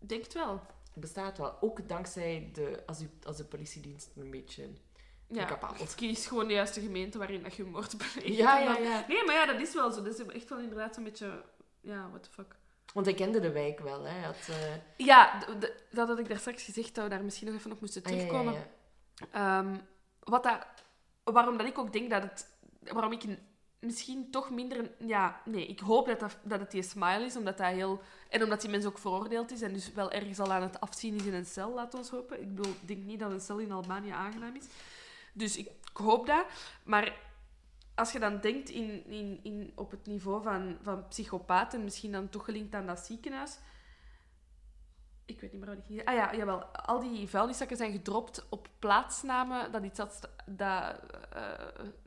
ik 0.00 0.08
denk 0.08 0.22
het 0.22 0.32
wel. 0.32 0.60
bestaat 0.94 1.38
wel. 1.38 1.56
Ook 1.60 1.88
dankzij 1.88 2.50
de, 2.52 2.82
als, 2.86 3.00
u, 3.00 3.10
als 3.22 3.36
de 3.36 3.44
politiedienst 3.44 4.10
een 4.16 4.30
beetje 4.30 4.68
Ja. 5.28 5.58
Kies 5.96 6.26
gewoon 6.26 6.46
de 6.48 6.52
juiste 6.54 6.80
gemeente 6.80 7.18
waarin 7.18 7.42
dat 7.42 7.54
je 7.54 7.64
moord 7.64 7.96
pleegt. 7.96 8.36
Ja, 8.36 8.58
ja, 8.58 8.76
ja. 8.78 9.04
Nee, 9.08 9.24
maar 9.24 9.34
ja, 9.34 9.46
dat 9.46 9.60
is 9.60 9.74
wel 9.74 9.90
zo. 9.92 10.02
Dat 10.02 10.18
is 10.20 10.26
echt 10.26 10.48
wel 10.48 10.58
inderdaad 10.58 10.94
zo'n 10.94 11.04
beetje... 11.04 11.42
Ja, 11.80 12.08
what 12.10 12.22
the 12.22 12.30
fuck. 12.30 12.56
Want 12.94 13.06
hij 13.06 13.14
kende 13.14 13.40
de 13.40 13.50
wijk 13.52 13.80
wel, 13.80 14.04
hè. 14.04 14.24
Had, 14.24 14.48
eh, 14.48 15.06
Ja, 15.06 15.44
dat 15.90 16.08
had 16.08 16.18
ik 16.18 16.28
daar 16.28 16.38
straks 16.38 16.62
gezegd, 16.62 16.94
dat 16.94 17.04
we 17.04 17.10
daar 17.10 17.24
misschien 17.24 17.46
nog 17.46 17.56
even 17.56 17.72
op 17.72 17.80
moesten 17.80 18.02
ah, 18.02 18.10
ja, 18.10 18.16
ja, 18.16 18.22
terugkomen. 18.26 18.54
ja. 19.32 19.58
Ehm, 19.60 19.76
wat 20.22 20.42
dat, 20.42 20.66
waarom 21.32 21.56
dat 21.56 21.66
ik 21.66 21.78
ook 21.78 21.92
denk 21.92 22.10
dat 22.10 22.22
het... 22.22 22.46
Waarom 22.80 23.12
ik 23.12 23.38
misschien 23.78 24.30
toch 24.30 24.50
minder... 24.50 24.90
Ja, 24.98 25.40
nee, 25.44 25.66
ik 25.66 25.80
hoop 25.80 26.06
dat, 26.06 26.20
dat, 26.20 26.38
dat 26.42 26.60
het 26.60 26.70
die 26.70 26.82
smile 26.82 27.24
is, 27.24 27.36
omdat 27.36 27.58
dat 27.58 27.66
heel... 27.66 28.00
En 28.28 28.42
omdat 28.42 28.60
die 28.60 28.70
mens 28.70 28.84
ook 28.84 28.98
veroordeeld 28.98 29.50
is 29.50 29.62
en 29.62 29.72
dus 29.72 29.92
wel 29.92 30.10
ergens 30.10 30.40
al 30.40 30.52
aan 30.52 30.62
het 30.62 30.80
afzien 30.80 31.14
is 31.14 31.24
in 31.24 31.34
een 31.34 31.46
cel, 31.46 31.74
we 31.74 31.96
ons 31.96 32.10
hopen. 32.10 32.40
Ik 32.40 32.54
bedoel, 32.54 32.74
denk 32.80 33.04
niet 33.04 33.20
dat 33.20 33.30
een 33.30 33.40
cel 33.40 33.58
in 33.58 33.72
Albanië 33.72 34.10
aangenaam 34.10 34.54
is. 34.56 34.66
Dus 35.32 35.56
ik, 35.56 35.66
ik 35.66 35.96
hoop 35.96 36.26
dat. 36.26 36.46
Maar 36.84 37.20
als 37.94 38.12
je 38.12 38.18
dan 38.18 38.40
denkt 38.40 38.68
in, 38.68 39.04
in, 39.06 39.40
in, 39.42 39.72
op 39.74 39.90
het 39.90 40.06
niveau 40.06 40.42
van, 40.42 40.76
van 40.82 41.08
psychopaat 41.08 41.74
en 41.74 41.84
misschien 41.84 42.12
dan 42.12 42.28
toch 42.28 42.44
gelinkt 42.44 42.74
aan 42.74 42.86
dat 42.86 42.98
ziekenhuis... 42.98 43.58
Ik 45.26 45.40
weet 45.40 45.52
niet 45.52 45.60
meer 45.60 45.68
wat 45.70 45.78
ik 45.78 45.84
ging. 45.86 46.04
Ah 46.04 46.14
ja, 46.14 46.34
jawel. 46.34 46.64
Al 46.64 47.00
die 47.00 47.28
vuilniszakken 47.28 47.76
zijn 47.76 47.92
gedropt 47.92 48.46
op 48.48 48.68
plaatsnamen 48.78 49.72
dat 49.72 49.82
iets 49.84 49.98
had, 49.98 50.28
dat 50.46 50.94
eh, 51.32 51.42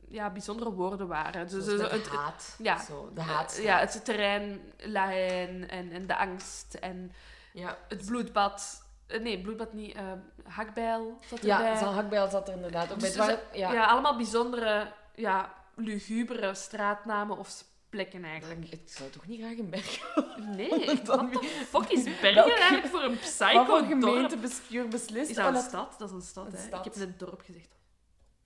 ja, 0.08 0.30
bijzondere 0.30 0.72
woorden 0.72 1.08
waren. 1.08 1.48
Dus, 1.48 1.64
dus 1.64 1.78
de 1.78 1.86
het, 1.86 2.08
haat. 2.08 2.56
ja. 2.58 2.78
Zo, 2.78 3.10
de 3.14 3.20
haat. 3.20 3.58
ja, 3.62 3.78
het 3.78 4.04
terrein, 4.04 4.72
Lahain 4.78 5.68
en, 5.68 5.90
en 5.90 6.06
de 6.06 6.16
angst 6.16 6.74
en 6.74 7.12
ja. 7.52 7.78
het 7.88 8.06
bloedbad. 8.06 8.84
Eh, 9.06 9.20
Nee, 9.20 9.40
bloedbad 9.40 9.72
niet. 9.72 9.94
eh 9.94 10.12
hakbijl 10.44 11.18
zat 11.26 11.42
Ja, 11.42 11.58
erbij. 11.58 11.76
Zal 11.76 11.92
Hakbijl 11.92 12.28
zat 12.28 12.48
er 12.48 12.54
inderdaad 12.54 12.92
ook 12.92 12.98
bij. 12.98 13.12
Dus 13.12 13.36
ja. 13.52 13.72
ja. 13.72 13.86
allemaal 13.86 14.16
bijzondere, 14.16 14.92
ja, 15.14 15.52
lugubere 15.74 16.54
straatnamen 16.54 17.38
of 17.38 17.48
plekken 17.90 18.24
eigenlijk. 18.24 18.70
Ik 18.70 18.80
zou 18.84 19.10
toch 19.10 19.26
niet 19.26 19.40
graag 19.40 19.52
in 19.56 19.70
Bergen... 19.70 20.08
Nee, 20.56 21.00
wat 21.04 21.32
de 21.32 21.64
fuck 21.68 21.88
is 21.90 22.04
Bergen 22.04 22.34
Welke- 22.34 22.54
eigenlijk 22.54 22.86
voor 22.86 23.02
een 23.02 23.18
psycho 23.18 23.82
gemeentebestuur 23.84 24.88
beslist? 24.88 25.30
Is 25.30 25.36
dat 25.36 25.54
een 25.54 25.60
stad? 25.62 25.98
Dat 25.98 26.08
is 26.08 26.14
een 26.14 26.22
stad, 26.22 26.46
Een 26.46 26.52
hè? 26.52 26.66
stad. 26.66 26.86
Ik 26.86 26.92
heb 26.94 27.06
net 27.06 27.18
dorp 27.18 27.40
gezegd. 27.44 27.68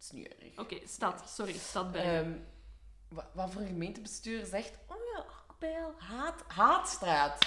is 0.01 0.11
niet 0.11 0.29
erg. 0.29 0.59
Oké, 0.59 0.77
stad. 0.87 1.23
Sorry, 1.35 1.53
stad 1.53 1.93
Bergen. 1.93 2.13
Ehm, 2.25 2.33
wa- 3.09 3.31
wat 3.33 3.53
voor 3.53 3.63
gemeentebestuur 3.63 4.45
zegt... 4.47 4.79
Oh 4.89 4.97
ja, 5.15 5.25
Hakbijl, 5.47 5.95
haat, 5.99 6.43
haatstraat. 6.47 7.47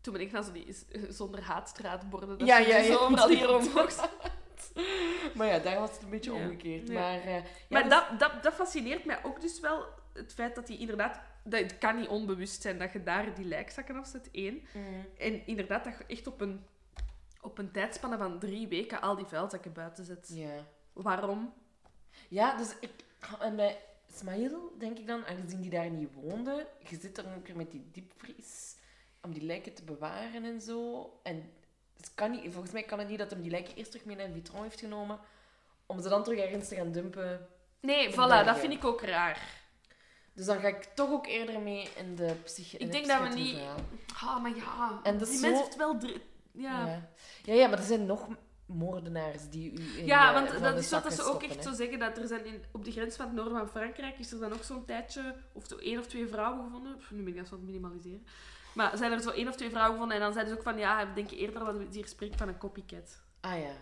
Toen 0.00 0.12
ben 0.12 0.22
ik 0.22 0.32
naar 0.32 0.42
zo 0.42 0.52
die 0.52 0.76
zonder 1.08 1.42
haatstraatborden. 1.42 2.38
Dat 2.38 2.46
Ja, 2.48 2.62
ze 2.62 2.68
ja, 2.68 2.82
zo 2.82 2.92
ja. 2.92 2.98
overal 2.98 3.28
hier 3.28 3.54
omhoog 3.56 4.08
Maar 5.34 5.46
ja, 5.46 5.58
daar 5.58 5.78
was 5.80 5.90
het 5.90 6.02
een 6.02 6.10
beetje 6.10 6.32
Ja. 6.32 6.36
omgekeerd. 6.44 6.88
Ja. 6.88 6.94
Maar, 7.00 7.20
eh, 7.20 7.34
ja, 7.34 7.42
Maar 7.68 7.82
dus- 7.82 7.90
dat, 7.92 8.18
dat, 8.18 8.42
dat 8.42 8.54
fascineert 8.54 9.04
mij 9.04 9.24
ook 9.24 9.40
dus 9.40 9.60
wel. 9.60 9.84
Het 10.14 10.34
feit 10.34 10.54
dat 10.54 10.68
hij 10.68 10.76
inderdaad... 10.76 11.20
Dat, 11.44 11.60
het 11.60 11.78
kan 11.78 11.96
niet 11.96 12.08
onbewust 12.08 12.62
zijn 12.62 12.78
dat 12.78 12.92
je 12.92 13.02
daar 13.02 13.34
die 13.34 13.44
lijkzakken 13.44 13.96
afzet, 13.96 14.28
één. 14.32 14.62
Mm. 14.72 15.06
En 15.18 15.46
inderdaad, 15.46 15.84
dat 15.84 15.94
je 15.98 16.14
echt 16.14 16.26
op 16.26 16.40
een, 16.40 16.64
op 17.40 17.58
een 17.58 17.70
tijdspanne 17.70 18.16
van 18.16 18.38
drie 18.38 18.68
weken 18.68 19.00
al 19.00 19.16
die 19.16 19.26
vuilzakken 19.26 19.72
buiten 19.72 20.04
zet. 20.04 20.30
Ja. 20.34 20.66
Waarom? 20.92 21.52
Ja, 22.28 22.56
dus 22.56 22.74
ik... 22.80 22.90
En 23.40 23.56
bij 23.56 23.78
Smail 24.12 24.74
denk 24.78 24.98
ik 24.98 25.06
dan, 25.06 25.26
aangezien 25.26 25.60
die 25.60 25.70
daar 25.70 25.90
niet 25.90 26.14
woonde, 26.14 26.66
je 26.88 26.96
zit 26.96 27.18
er 27.18 27.24
ook 27.36 27.46
weer 27.46 27.56
met 27.56 27.70
die 27.70 27.88
diepvries 27.92 28.76
om 29.22 29.32
die 29.32 29.42
lijken 29.42 29.74
te 29.74 29.84
bewaren 29.84 30.44
en 30.44 30.60
zo. 30.60 31.10
En 31.22 31.52
het 31.96 32.14
kan 32.14 32.30
niet, 32.30 32.52
volgens 32.52 32.72
mij 32.72 32.82
kan 32.82 32.98
het 32.98 33.08
niet 33.08 33.18
dat 33.18 33.30
hem 33.30 33.42
die 33.42 33.50
lijken 33.50 33.74
eerst 33.74 33.90
terug 33.90 34.06
mee 34.06 34.16
naar 34.16 34.30
Vitron 34.30 34.62
heeft 34.62 34.80
genomen, 34.80 35.18
om 35.86 36.02
ze 36.02 36.08
dan 36.08 36.24
terug 36.24 36.38
ergens 36.38 36.68
te 36.68 36.74
gaan 36.74 36.92
dumpen. 36.92 37.48
Nee, 37.80 38.12
voilà, 38.12 38.44
dat 38.44 38.58
vind 38.58 38.72
ik 38.72 38.84
ook 38.84 39.02
raar. 39.02 39.62
Dus 40.34 40.46
dan 40.46 40.58
ga 40.60 40.68
ik 40.68 40.84
toch 40.94 41.10
ook 41.10 41.26
eerder 41.26 41.60
mee 41.60 41.88
in 41.96 42.14
de 42.14 42.34
psyche. 42.44 42.76
in 42.78 42.86
Ik 42.86 42.92
denk 42.92 43.06
dat 43.06 43.20
we 43.22 43.28
psychiatrie 43.28 43.54
niet-. 43.54 44.14
Ah, 44.22 44.42
maar 44.42 44.56
ja. 44.56 45.00
En 45.02 45.18
die 45.18 45.26
zo- 45.26 45.40
mens 45.40 45.58
heeft 45.60 45.76
wel. 45.76 45.98
Ja. 46.02 46.16
Ja. 46.86 47.02
Ja. 47.42 47.54
ja, 47.54 47.68
maar 47.68 47.78
er 47.78 47.84
zijn 47.84 48.06
nog 48.06 48.28
moordenaars 48.66 49.48
die 49.50 49.72
u 49.72 49.98
in 49.98 50.06
Ja, 50.06 50.26
de- 50.28 50.32
want 50.34 50.62
dat 50.62 50.78
is 50.78 50.90
wat 50.90 51.02
dat 51.02 51.12
ze 51.12 51.20
ook 51.22 51.26
stoppen, 51.26 51.48
echt 51.48 51.64
hè. 51.64 51.70
zo 51.70 51.76
zeggen, 51.76 51.98
dat 51.98 52.18
er 52.18 52.26
zijn 52.26 52.44
in, 52.44 52.62
op 52.72 52.84
de 52.84 52.90
grens 52.92 53.16
van 53.16 53.26
het 53.26 53.34
noorden 53.34 53.58
van 53.58 53.68
Frankrijk 53.68 54.18
is 54.18 54.32
er 54.32 54.38
dan 54.40 54.52
ook 54.52 54.62
zo'n 54.62 54.84
tijdje, 54.84 55.34
of 55.52 55.64
zo 55.66 55.76
één 55.76 55.98
of 55.98 56.06
twee 56.06 56.26
vrouwen 56.28 56.64
gevonden, 56.64 56.96
Pff, 56.96 57.10
nu 57.10 57.22
ben 57.22 57.32
ik 57.32 57.38
dat 57.38 57.46
zo 57.48 57.54
aan 57.54 57.60
het 57.60 57.70
minimaliseren, 57.70 58.26
maar 58.74 58.96
zijn 58.96 59.12
er 59.12 59.20
zo 59.20 59.30
één 59.30 59.48
of 59.48 59.56
twee 59.56 59.68
vrouwen 59.70 59.92
gevonden 59.92 60.16
en 60.16 60.22
dan 60.22 60.32
zeiden 60.32 60.52
ze 60.52 60.58
ook 60.58 60.64
van, 60.64 60.78
ja, 60.78 61.06
we 61.08 61.12
denken 61.12 61.36
eerder 61.36 61.64
dat 61.64 61.76
we 61.76 61.86
hier 61.90 62.08
spreken 62.08 62.38
van 62.38 62.48
een 62.48 62.58
copycat. 62.58 63.22
Ah 63.40 63.58
ja, 63.58 63.72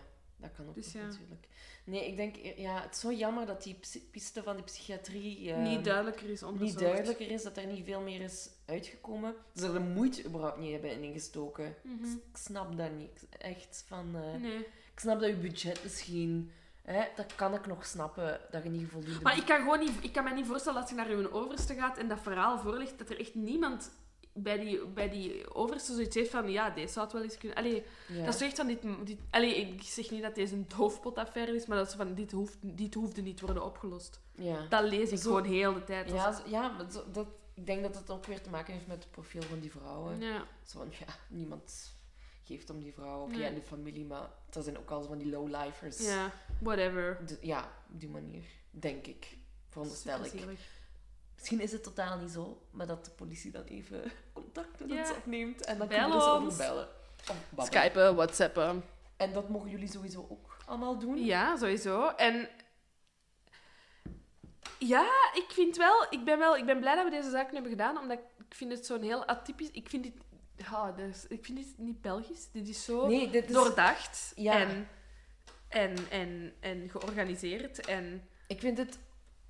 dat 0.43 0.51
kan 0.55 0.67
ook 0.67 0.75
Dus 0.75 0.91
ja. 0.91 1.05
natuurlijk. 1.05 1.47
Nee, 1.83 2.07
ik 2.07 2.15
denk, 2.15 2.35
ja, 2.35 2.81
het 2.81 2.93
is 2.93 2.99
zo 2.99 3.11
jammer 3.11 3.45
dat 3.45 3.63
die 3.63 3.79
piste 4.11 4.43
van 4.43 4.55
die 4.55 4.65
psychiatrie 4.65 5.51
eh, 5.51 5.63
niet 5.63 5.83
duidelijker 5.83 6.29
is 6.29 6.43
onderzocht. 6.43 6.71
niet 6.71 6.89
duidelijker 6.89 7.31
is, 7.31 7.43
dat 7.43 7.57
er 7.57 7.65
niet 7.67 7.85
veel 7.85 8.01
meer 8.01 8.21
is 8.21 8.49
uitgekomen. 8.65 9.35
Dat 9.53 9.63
ze 9.63 9.67
er 9.67 9.73
de 9.73 9.79
moeite 9.79 10.25
überhaupt 10.25 10.57
niet 10.57 10.71
hebben 10.71 10.91
in 10.91 11.03
ingestoken. 11.03 11.75
Mhm. 11.81 12.05
Ik 12.11 12.37
snap 12.37 12.77
dat 12.77 12.91
niet. 12.91 13.25
Echt 13.37 13.83
van... 13.87 14.15
eh, 14.15 14.41
Nee. 14.41 14.57
Ik 14.93 14.99
snap 14.99 15.19
dat 15.19 15.29
je 15.29 15.35
budget 15.35 15.83
misschien... 15.83 16.51
Hè, 16.81 17.03
dat 17.15 17.35
kan 17.35 17.53
ik 17.53 17.65
nog 17.67 17.85
snappen, 17.85 18.39
dat 18.51 18.63
je 18.63 18.69
niet 18.69 18.89
voldoende... 18.89 19.21
Maar 19.21 19.37
ik 19.37 19.45
kan 19.45 19.57
gewoon 19.57 19.79
niet, 19.79 19.91
ik 20.01 20.13
kan 20.13 20.23
me 20.23 20.33
niet 20.33 20.45
voorstellen 20.45 20.81
als 20.81 20.89
je 20.89 20.95
naar 20.95 21.07
uw 21.07 21.31
overste 21.31 21.73
gaat 21.73 21.97
en 21.97 22.07
dat 22.07 22.19
verhaal 22.21 22.59
voorligt, 22.59 22.97
dat 22.97 23.09
er 23.09 23.19
echt 23.19 23.35
niemand 23.35 23.91
bij 24.33 24.57
die, 24.57 24.85
bij 24.85 25.09
die 25.09 25.53
overste 25.55 25.93
zoiets 25.93 26.15
heeft 26.15 26.29
van, 26.29 26.49
ja, 26.51 26.69
deze 26.69 26.93
zou 26.93 27.05
het 27.05 27.13
wel 27.13 27.23
eens 27.23 27.37
kunnen... 27.37 27.57
Allee, 27.57 27.83
Ja. 28.07 28.25
Dat 28.25 28.33
is 28.35 28.41
echt 28.41 28.55
van 28.55 28.67
dit, 28.67 28.81
dit... 29.03 29.17
Allee, 29.29 29.55
ik 29.55 29.81
zeg 29.81 30.09
niet 30.11 30.21
dat 30.21 30.35
deze 30.35 30.53
een 30.55 30.65
doofpotaffaire 30.77 31.55
is, 31.55 31.65
maar 31.65 31.77
dat 31.77 31.87
is 31.87 31.93
van 31.93 32.13
dit, 32.13 32.31
hoeft, 32.31 32.57
dit 32.61 32.93
hoefde 32.93 33.21
niet 33.21 33.41
worden 33.41 33.63
opgelost. 33.65 34.19
Ja. 34.35 34.65
Dat 34.69 34.83
lees 34.83 35.11
ik 35.11 35.17
Zo- 35.17 35.23
gewoon 35.23 35.43
heel 35.43 35.73
de 35.73 35.83
tijd. 35.83 36.09
Ja, 36.09 36.31
zo- 36.33 36.49
ja 36.49 36.67
maar 36.69 36.91
zo- 36.91 37.11
dat, 37.11 37.27
ik 37.53 37.65
denk 37.65 37.81
dat 37.83 37.95
het 37.95 38.09
ook 38.09 38.25
weer 38.25 38.41
te 38.41 38.49
maken 38.49 38.73
heeft 38.73 38.87
met 38.87 39.03
het 39.03 39.11
profiel 39.11 39.41
van 39.41 39.59
die 39.59 39.71
vrouwen. 39.71 40.19
ja. 40.21 40.45
Zo 40.65 40.77
van, 40.79 40.87
ja, 40.99 41.13
niemand 41.29 41.95
geeft 42.43 42.69
om 42.69 42.79
die 42.79 42.93
vrouw. 42.93 43.21
Oké, 43.21 43.35
Nee. 43.35 43.43
en 43.47 43.53
de 43.55 43.61
familie, 43.61 44.05
maar 44.05 44.29
er 44.49 44.63
zijn 44.63 44.77
ook 44.77 44.89
al 44.91 45.01
zo 45.01 45.07
van 45.07 45.17
die 45.17 45.29
lowlifers. 45.29 46.05
ja, 46.05 46.31
whatever. 46.59 47.19
De- 47.25 47.37
ja, 47.41 47.71
op 47.93 47.99
die 47.99 48.09
manier, 48.09 48.43
denk 48.71 49.07
ik. 49.07 49.37
Veronderstel 49.69 50.25
ik. 50.25 50.31
Misschien 51.43 51.61
is 51.61 51.71
het 51.71 51.83
totaal 51.83 52.17
niet 52.17 52.31
zo, 52.31 52.61
maar 52.71 52.87
dat 52.87 53.05
de 53.05 53.11
politie 53.11 53.51
dan 53.51 53.63
even 53.63 54.11
contact 54.33 54.79
met 54.79 54.89
Ja. 54.89 54.99
ons 54.99 55.11
opneemt 55.11 55.65
en 55.65 55.77
dan 55.77 55.87
kunnen 55.87 56.09
we 56.09 56.13
ons. 56.15 56.25
over 56.25 56.57
bellen. 56.57 56.87
Of. 57.55 57.65
Skypen, 57.65 58.15
whatsappen. 58.15 58.83
En 59.17 59.33
dat 59.33 59.49
mogen 59.49 59.69
jullie 59.69 59.87
sowieso 59.91 60.25
ook 60.29 60.57
allemaal 60.65 60.97
doen. 60.99 61.25
Ja, 61.25 61.57
sowieso. 61.57 62.07
En 62.07 62.49
ja, 64.79 65.09
ik 65.33 65.45
vind 65.49 65.77
wel, 65.77 66.05
ik 66.09 66.25
ben 66.25 66.37
wel, 66.39 66.57
ik 66.57 66.65
ben 66.65 66.79
blij 66.79 66.95
dat 66.95 67.03
we 67.03 67.09
deze 67.11 67.29
zaak 67.29 67.47
nu 67.47 67.53
hebben 67.53 67.71
gedaan, 67.71 67.97
omdat 67.97 68.17
ik, 68.17 68.23
ik 68.49 68.55
vind 68.55 68.71
het 68.71 68.85
zo'n 68.85 69.01
heel 69.01 69.25
atypisch. 69.25 69.71
Ik 69.71 69.89
vind 69.89 70.03
dit, 70.03 70.13
ja, 70.55 70.91
dus, 70.91 71.25
ik 71.27 71.45
vind 71.45 71.57
dit 71.57 71.73
niet 71.77 72.01
Belgisch. 72.01 72.51
Dit 72.51 72.67
is 72.67 72.83
zo 72.85 73.07
Nee, 73.07 73.29
dit 73.29 73.45
is... 73.45 73.53
doordacht 73.53 74.31
Ja. 74.35 74.59
en, 74.59 74.87
en, 75.67 75.95
en, 76.09 76.53
en 76.59 76.89
georganiseerd 76.89 77.85
en 77.85 78.27
Ik 78.47 78.59
vind 78.59 78.77
het, 78.77 78.99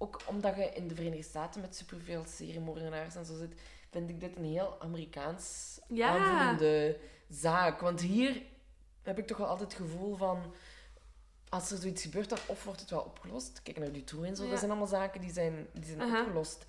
ook 0.04 0.22
omdat 0.26 0.56
je 0.56 0.64
in 0.74 0.88
de 0.88 0.96
Verenigde 0.96 1.24
Staten 1.24 1.62
met 1.62 1.76
superveel 1.76 2.24
seriemoordenaars 2.28 3.16
en 3.16 3.26
zo 3.26 3.38
zit, 3.38 3.54
vind 3.92 4.10
ik 4.10 4.20
dit 4.20 4.36
een 4.38 4.46
heel 4.46 4.82
Amerikaans 4.82 5.80
Ja. 5.88 6.08
aanvoelende 6.08 7.00
zaak. 7.30 7.80
Want 7.82 8.02
hier 8.02 8.42
heb 9.02 9.18
ik 9.18 9.28
toch 9.28 9.38
wel 9.38 9.48
altijd 9.48 9.72
het 9.74 9.82
gevoel 9.82 10.16
van, 10.16 10.54
als 11.50 11.72
er 11.72 11.78
zoiets 11.78 12.02
gebeurt, 12.02 12.30
dan 12.30 12.38
of 12.48 12.64
wordt 12.64 12.80
het 12.80 12.90
wel 12.90 13.02
opgelost. 13.02 13.62
Kijk 13.64 13.78
naar 13.80 13.92
Dutroux 13.92 14.28
en 14.28 14.36
zo, 14.36 14.44
Ja. 14.44 14.50
dat 14.50 14.60
zijn 14.60 14.72
allemaal 14.72 14.90
zaken 14.90 15.22
die 15.22 15.32
zijn, 15.34 15.68
die 15.74 15.84
zijn 15.86 16.02
opgelost. 16.02 16.66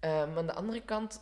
Maar 0.00 0.36
aan 0.36 0.46
de 0.46 0.54
andere 0.54 0.82
kant 0.82 1.20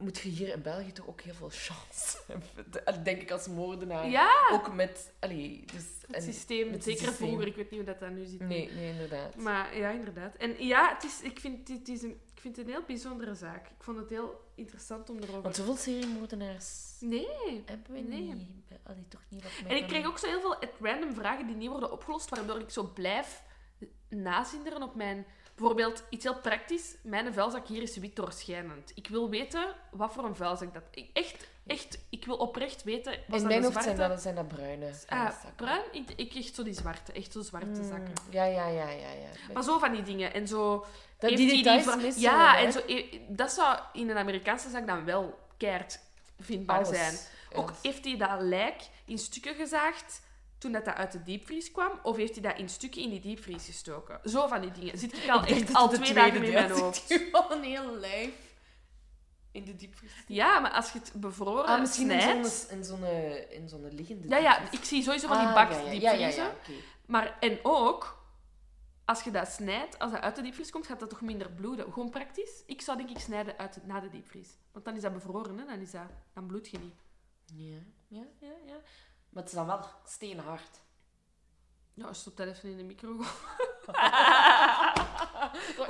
moet 0.00 0.18
je 0.18 0.28
hier 0.28 0.48
in 0.48 0.62
België 0.62 0.92
toch 0.92 1.08
ook 1.08 1.20
heel 1.20 1.34
veel 1.34 1.48
chance 1.50 2.18
hebben. 2.26 2.70
De- 2.70 3.02
Denk 3.02 3.20
ik 3.22 3.30
als 3.30 3.48
moordenaar. 3.48 4.08
Ja, 4.08 4.48
Ook 4.52 4.72
met... 4.74 5.12
Allee, 5.20 5.64
dus, 5.72 5.84
het 6.06 6.16
en- 6.16 6.22
systeem. 6.22 6.70
met 6.70 6.84
Zeker 6.84 7.06
systeem. 7.06 7.26
vroeger. 7.28 7.46
Ik 7.46 7.56
weet 7.56 7.70
niet 7.70 7.80
hoe 7.80 7.88
dat, 7.88 8.00
dat 8.00 8.10
nu 8.10 8.24
zit. 8.24 8.40
Nee, 8.40 8.70
nee, 8.72 8.90
inderdaad. 8.92 9.36
Maar 9.36 9.76
ja, 9.76 9.90
inderdaad. 9.90 10.34
En 10.36 10.66
ja, 10.66 10.94
het 10.94 11.04
is, 11.04 11.20
ik, 11.20 11.40
vind, 11.40 11.68
het 11.68 11.88
is 11.88 12.02
een, 12.02 12.20
ik 12.34 12.40
vind 12.40 12.56
het 12.56 12.66
een 12.66 12.72
heel 12.72 12.82
bijzondere 12.86 13.34
zaak. 13.34 13.66
Ik 13.66 13.82
vond 13.82 13.98
het 13.98 14.08
heel 14.10 14.40
interessant 14.54 15.10
om 15.10 15.16
erover... 15.18 15.42
Want 15.42 15.56
zoveel 15.56 15.76
seriemoordenaars 15.76 16.96
Nee. 17.00 17.62
hebben 17.66 17.92
we 17.92 18.00
Nee. 18.00 18.20
niet. 18.20 18.48
Allee, 18.82 19.08
toch 19.08 19.22
niet 19.28 19.42
wat 19.42 19.52
En 19.68 19.76
ik 19.76 19.86
kreeg 19.88 20.06
ook 20.06 20.18
zo 20.18 20.26
heel 20.26 20.40
veel 20.40 20.56
random 20.80 21.14
vragen 21.14 21.46
die 21.46 21.56
niet 21.56 21.68
worden 21.70 21.92
opgelost, 21.92 22.28
waardoor 22.28 22.60
ik 22.60 22.70
zo 22.70 22.84
blijf 22.94 23.42
nazinderen 24.08 24.82
op 24.82 24.94
mijn... 24.94 25.26
Bijvoorbeeld, 25.60 26.02
iets 26.10 26.24
heel 26.24 26.40
praktisch. 26.40 26.96
Mijn 27.02 27.32
vuilzak 27.32 27.66
hier 27.66 27.82
is 27.82 27.96
wit 27.96 28.16
doorschijnend. 28.16 28.92
Ik 28.94 29.06
wil 29.08 29.30
weten 29.30 29.74
wat 29.90 30.12
voor 30.12 30.24
een 30.24 30.36
vuilzak 30.36 30.74
dat... 30.74 30.82
Ik, 30.90 31.10
echt, 31.12 31.46
echt, 31.66 31.98
ik 32.10 32.24
wil 32.24 32.36
oprecht 32.36 32.82
weten... 32.82 33.12
In 33.12 33.20
dat 33.28 33.42
mijn 33.42 33.62
hoofd 33.62 33.72
zwarte... 33.72 33.96
zijn 33.96 34.08
dat, 34.10 34.22
zijn 34.22 34.34
dat 34.34 34.48
bruine 34.48 34.86
Ah, 35.08 35.30
zakken. 35.30 35.54
bruin? 35.56 35.82
Ik, 35.92 36.10
ik 36.16 36.34
echt 36.34 36.54
zo 36.54 36.62
die 36.62 36.72
zwarte. 36.74 37.12
Echt 37.12 37.32
zo 37.32 37.42
zwarte 37.42 37.66
Mm, 37.80 37.88
zakken. 37.88 38.12
Ja, 38.30 38.44
ja, 38.44 38.66
ja, 38.66 38.88
ja. 38.90 39.10
ja. 39.10 39.28
Maar 39.52 39.62
zo 39.62 39.78
van 39.78 39.92
die 39.92 40.02
dingen. 40.02 40.32
En 40.34 40.48
zo... 40.48 40.86
dat, 41.18 41.36
die 41.36 41.48
details 41.56 41.82
vra- 41.82 41.96
missen 41.96 42.22
Ja, 42.22 42.58
en 42.58 42.72
zo, 42.72 42.78
eh, 42.78 43.18
dat 43.28 43.52
zou 43.52 43.78
in 43.92 44.10
een 44.10 44.18
Amerikaanse 44.18 44.70
zaak 44.70 44.86
dan 44.86 45.04
wel 45.04 45.38
keert 45.56 46.00
vindbaar 46.38 46.76
Alles. 46.84 46.88
zijn. 46.98 47.14
Ook 47.54 47.72
heeft 47.82 48.04
hij 48.04 48.16
dat 48.16 48.40
lijk 48.40 48.82
in 49.04 49.18
stukken 49.18 49.54
gezaagd 49.54 50.22
toen 50.60 50.72
dat, 50.72 50.84
dat 50.84 50.94
uit 50.94 51.12
de 51.12 51.22
diepvries 51.22 51.70
kwam, 51.70 51.98
of 52.02 52.16
heeft 52.16 52.32
hij 52.34 52.42
dat 52.42 52.58
in 52.58 52.68
stukken 52.68 53.02
in 53.02 53.10
die 53.10 53.20
diepvries 53.20 53.66
gestoken? 53.66 54.20
Zo 54.30 54.46
van 54.46 54.60
die 54.60 54.70
dingen. 54.72 54.98
Zit 54.98 55.12
ik 55.24 55.28
al 55.30 55.42
Ik 55.42 55.48
echt 55.48 55.74
al 55.74 55.88
twee 55.88 56.14
dagen 56.14 56.44
in 56.44 56.52
mijn 56.52 56.70
hoofd. 56.70 57.28
al 57.32 57.52
een 57.56 57.62
heel 57.62 57.94
lijf 57.96 58.34
in 59.52 59.64
de 59.64 59.76
diepvries. 59.76 60.12
Ja, 60.26 60.58
maar 60.60 60.70
als 60.70 60.92
je 60.92 60.98
het 60.98 61.12
bevroren 61.14 61.64
Ah, 61.64 61.80
misschien 61.80 62.10
in 62.10 62.20
snijdt... 62.20 62.48
zo'n 62.48 62.78
in 62.78 62.84
zo'n 62.84 63.04
in 63.50 63.68
zo'n 63.68 63.94
liggende 63.94 64.28
Ja, 64.28 64.36
ja, 64.36 64.70
ik 64.70 64.84
zie 64.84 65.02
sowieso 65.02 65.26
van 65.28 65.38
die 65.38 65.46
Ah, 65.46 65.54
bak 65.54 65.70
ja, 65.70 65.78
ja, 65.78 65.84
ja, 65.84 65.90
diepvriezen. 65.90 66.42
ja, 66.42 66.48
ja, 66.48 66.54
oké. 66.60 66.72
Maar, 67.06 67.36
en 67.40 67.58
ook, 67.62 68.18
als 69.04 69.22
je 69.22 69.30
dat 69.30 69.48
snijdt, 69.48 69.98
als 69.98 70.12
dat 70.12 70.20
uit 70.20 70.36
de 70.36 70.42
diepvries 70.42 70.70
komt, 70.70 70.86
gaat 70.86 71.00
dat 71.00 71.10
toch 71.10 71.20
minder 71.20 71.50
bloeden. 71.50 71.92
Gewoon 71.92 72.10
praktisch. 72.10 72.62
Ik 72.66 72.80
zou 72.80 72.96
denk 72.98 73.10
ik 73.10 73.18
snijden 73.18 73.58
uit, 73.58 73.78
na 73.86 74.00
de 74.00 74.08
diepvries. 74.08 74.58
Want 74.72 74.84
dan 74.84 74.94
is 74.96 75.02
dat 75.02 75.12
bevroren, 75.12 75.58
hè? 75.58 75.64
Dan, 75.64 75.80
is 75.80 75.90
dat, 75.90 76.02
dan 76.34 76.46
bloed 76.46 76.68
je 76.68 76.78
niet. 76.78 76.94
Ja, 77.54 77.78
ja, 78.08 78.24
ja, 78.40 78.52
ja. 78.66 78.76
Maar 79.30 79.42
het 79.42 79.52
is 79.52 79.58
dan 79.58 79.66
wel 79.66 79.80
steenhard. 80.04 80.80
Ja, 81.94 82.12
stop 82.12 82.36
dat 82.36 82.46
even 82.46 82.70
in 82.70 82.76
de 82.76 82.82
micro. 82.82 83.08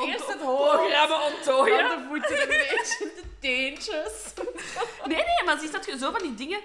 Eerst 0.06 0.26
het 0.26 0.38
Programma 0.38 1.26
onttooien. 1.32 1.88
dan 1.88 1.98
de 1.98 2.06
voeten 2.08 2.42
een 2.42 2.48
beetje, 2.48 3.12
de 3.14 3.24
teentjes. 3.40 4.32
Nee, 5.06 5.16
nee, 5.16 5.44
maar 5.44 5.58
zie 5.58 5.70
dat 5.70 5.86
je 5.86 5.98
zo 5.98 6.10
van 6.10 6.22
die 6.22 6.34
dingen... 6.34 6.60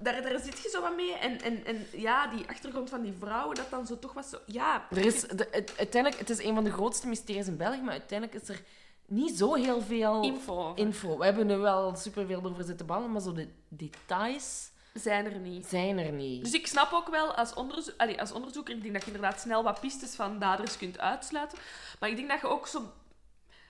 Daar, 0.00 0.22
daar 0.22 0.38
zit 0.40 0.62
je 0.62 0.68
zo 0.68 0.80
wat 0.80 0.96
mee. 0.96 1.14
En, 1.14 1.40
en, 1.40 1.64
en 1.64 1.86
ja, 1.92 2.26
die 2.26 2.48
achtergrond 2.48 2.90
van 2.90 3.02
die 3.02 3.14
vrouwen, 3.18 3.56
dat 3.56 3.70
dan 3.70 3.86
zo 3.86 3.98
toch 3.98 4.12
was 4.12 4.28
zo... 4.28 4.38
Ja, 4.46 4.86
Er 4.90 5.04
is, 5.04 5.20
de, 5.20 5.48
het, 5.50 5.74
uiteindelijk, 5.78 6.20
het 6.20 6.30
is 6.30 6.42
een 6.44 6.54
van 6.54 6.64
de 6.64 6.72
grootste 6.72 7.06
mysteries 7.06 7.46
in 7.46 7.56
België, 7.56 7.80
maar 7.80 7.92
uiteindelijk 7.92 8.42
is 8.42 8.48
er 8.48 8.62
niet 9.06 9.38
zo 9.38 9.54
heel 9.54 9.80
veel 9.80 10.22
info 10.22 10.72
info. 10.74 11.18
We 11.18 11.24
hebben 11.24 11.50
er 11.50 11.60
wel 11.60 11.96
superveel 11.96 12.44
over 12.44 12.64
zitten 12.64 12.86
ballen, 12.86 13.12
maar 13.12 13.20
zo 13.20 13.32
de 13.32 13.48
details 13.68 14.70
zijn 14.92 15.24
er 15.24 15.38
niet. 15.38 15.66
zijn 15.66 15.98
er 15.98 16.12
niet. 16.12 16.44
Dus 16.44 16.52
ik 16.52 16.66
snap 16.66 16.92
ook 16.92 17.08
wel, 17.08 17.34
als, 17.34 17.54
onderzo 17.54 17.92
allee, 17.96 18.20
als 18.20 18.32
onderzoeker, 18.32 18.74
ik 18.74 18.82
denk 18.82 18.94
dat 18.94 19.04
je 19.04 19.12
inderdaad 19.12 19.40
snel 19.40 19.62
wat 19.62 19.80
pistes 19.80 20.14
van 20.14 20.38
daders 20.38 20.76
kunt 20.78 20.98
uitsluiten. 20.98 21.58
Maar 22.00 22.08
ik 22.08 22.16
denk 22.16 22.28
dat 22.28 22.40
je 22.40 22.46
ook 22.46 22.66
zo... 22.66 22.82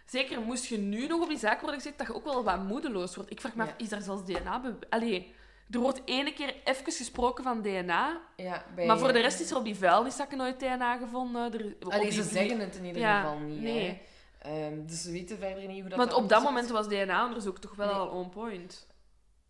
Zeker 0.07 0.41
moest 0.41 0.65
je 0.67 0.79
nu 0.79 1.07
nog 1.07 1.23
op 1.23 1.29
die 1.29 1.39
zaak 1.39 1.61
worden 1.61 1.81
gezet, 1.81 1.99
dat 1.99 2.07
je 2.07 2.15
ook 2.15 2.25
wel 2.25 2.45
wat 2.45 2.63
moedeloos 2.65 3.15
wordt. 3.15 3.31
Ik 3.31 3.41
vraag 3.41 3.55
me 3.55 3.65
Ja. 3.65 3.69
af, 3.71 3.75
is 3.77 3.89
daar 3.89 4.03
zelfs 4.03 4.25
DNA... 4.25 4.63
Allee, 4.91 5.35
er 5.71 5.79
wordt 5.79 6.01
ene 6.05 6.33
keer 6.33 6.55
even 6.65 6.93
gesproken 6.93 7.45
van 7.45 7.63
DNA, 7.63 8.21
ja, 8.37 8.65
bij, 8.75 8.87
maar 8.87 8.99
voor 8.99 9.13
de 9.13 9.21
rest 9.21 9.41
is 9.41 9.51
er 9.51 9.57
op 9.57 9.65
die 9.65 9.77
vuilniszakken 9.77 10.39
nooit 10.39 10.59
DNA 10.59 10.97
gevonden. 10.97 11.53
Er, 11.53 11.75
Allee, 11.89 12.01
die- 12.01 12.13
ze 12.13 12.23
zeggen 12.23 12.61
het 12.61 12.77
in 12.77 12.85
ieder 12.85 13.03
Ja, 13.03 13.21
geval 13.21 13.39
niet. 13.39 13.61
nee. 13.61 14.01
Hè. 14.39 14.51
Ehm, 14.67 14.87
dus 14.87 15.05
we 15.05 15.11
weten 15.13 15.39
verder 15.39 15.67
niet 15.67 15.81
hoe 15.81 15.89
dat 15.89 15.99
Want 15.99 16.13
op 16.13 16.29
dat 16.29 16.43
moment 16.43 16.69
was 16.69 16.89
DNA-onderzoek 16.89 17.59
toch 17.59 17.75
wel 17.75 17.87
Nee. 17.87 17.97
al 17.97 18.09
on 18.09 18.29
point. 18.29 18.87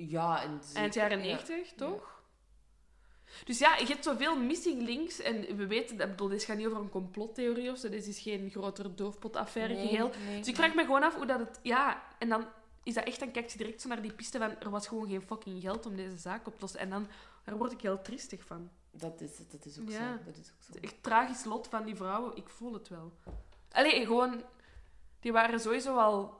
Ja, 0.06 0.42
en 0.42 0.60
zeker- 0.62 0.80
Eind 0.80 0.94
jaren 0.94 1.18
ja. 1.18 1.24
90, 1.24 1.72
toch? 1.76 2.16
Dus 3.44 3.58
ja, 3.58 3.76
je 3.76 3.86
hebt 3.86 4.04
zoveel 4.04 4.36
missing 4.38 4.82
links. 4.82 5.20
En 5.20 5.56
we 5.56 5.66
weten, 5.66 5.96
dat, 5.96 6.08
bedoel, 6.10 6.28
dit 6.28 6.44
gaat 6.44 6.56
niet 6.56 6.66
over 6.66 6.78
een 6.80 6.90
complottheorie 6.90 7.70
of 7.70 7.78
zo. 7.78 7.88
Dit 7.88 8.06
is 8.06 8.18
geen 8.20 8.50
grotere 8.50 8.94
doofpotaffaire 8.94 9.74
Nee, 9.74 9.88
geheel. 9.88 10.10
nee. 10.26 10.38
Dus 10.38 10.48
ik 10.48 10.56
vraag 10.56 10.74
me 10.74 10.84
gewoon 10.84 11.02
af 11.02 11.14
hoe 11.14 11.26
dat 11.26 11.38
het... 11.38 11.58
Ja, 11.62 12.02
en 12.18 12.28
dan 12.28 12.46
is 12.82 12.94
dat 12.94 13.04
echt... 13.04 13.18
Dan 13.20 13.30
kijk 13.30 13.50
je 13.50 13.58
direct 13.58 13.80
zo 13.80 13.88
naar 13.88 14.02
die 14.02 14.12
piste 14.12 14.38
van... 14.38 14.50
Er 14.60 14.70
was 14.70 14.88
gewoon 14.88 15.08
geen 15.08 15.22
fucking 15.22 15.60
geld 15.62 15.86
om 15.86 15.96
deze 15.96 16.16
zaak 16.16 16.46
op 16.46 16.52
te 16.54 16.60
lossen. 16.60 16.80
En 16.80 16.90
dan... 16.90 17.06
Daar 17.44 17.56
word 17.56 17.72
ik 17.72 17.80
heel 17.80 18.02
triestig 18.02 18.44
van. 18.44 18.70
Dat 18.90 19.20
is, 19.20 19.38
het, 19.38 19.50
dat 19.50 19.64
is 19.64 19.78
ook 19.80 19.88
Ja. 19.90 19.96
zo. 20.16 20.24
Dat 20.24 20.36
is 20.36 20.50
ook 20.50 20.62
zo. 20.62 20.72
Het 20.72 20.80
echt 20.84 21.02
tragisch 21.02 21.44
lot 21.44 21.66
van 21.68 21.84
die 21.84 21.96
vrouwen. 21.96 22.36
Ik 22.36 22.48
voel 22.48 22.72
het 22.72 22.88
wel. 22.88 23.12
Allee, 23.70 24.06
gewoon... 24.06 24.42
Die 25.20 25.32
waren 25.32 25.60
sowieso 25.60 25.96
al 25.96 26.38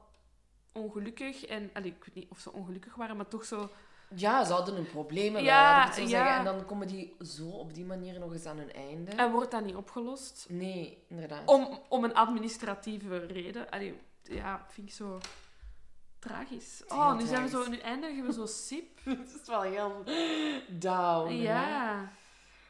ongelukkig. 0.73 1.45
En... 1.47 1.71
Allee, 1.73 1.91
ik 1.91 2.05
weet 2.05 2.15
niet 2.15 2.31
of 2.31 2.39
ze 2.39 2.53
ongelukkig 2.53 2.95
waren, 2.95 3.17
maar 3.17 3.29
toch 3.29 3.45
zo... 3.45 3.69
Ja, 4.15 4.45
ze 4.45 4.53
hadden 4.53 4.77
een 4.77 4.91
probleem 4.91 5.37
Ja, 5.39 5.63
laat 5.63 5.81
ik 5.81 5.87
het 5.87 5.95
zo 5.95 6.01
ja. 6.03 6.09
zeggen. 6.09 6.37
En 6.37 6.45
dan 6.45 6.65
komen 6.65 6.87
die 6.87 7.17
zo 7.25 7.49
op 7.49 7.75
die 7.75 7.85
manier 7.85 8.19
nog 8.19 8.33
eens 8.33 8.47
aan 8.47 8.59
hun 8.59 8.73
einde. 8.73 9.11
En 9.11 9.31
wordt 9.31 9.51
dat 9.51 9.65
niet 9.65 9.75
opgelost? 9.75 10.47
Nee, 10.49 11.03
inderdaad. 11.09 11.49
Om, 11.49 11.81
om 11.89 12.05
een 12.05 12.15
administratieve 12.15 13.19
reden. 13.19 13.71
Allee, 13.71 13.99
ja, 14.23 14.67
vind 14.71 14.89
ik 14.89 14.95
zo 14.95 15.19
tragisch. 16.19 16.83
Oh, 16.89 17.17
nu, 17.17 17.27
zijn 17.27 17.43
we 17.43 17.49
zo, 17.49 17.69
nu 17.69 17.77
eindigen 17.79 18.27
we 18.27 18.33
zo 18.33 18.47
sip. 18.47 18.99
Het 19.05 19.41
is 19.43 19.49
wel 19.49 19.61
heel 19.63 20.03
down. 20.69 21.29
hè. 21.29 21.35
ja. 21.43 21.97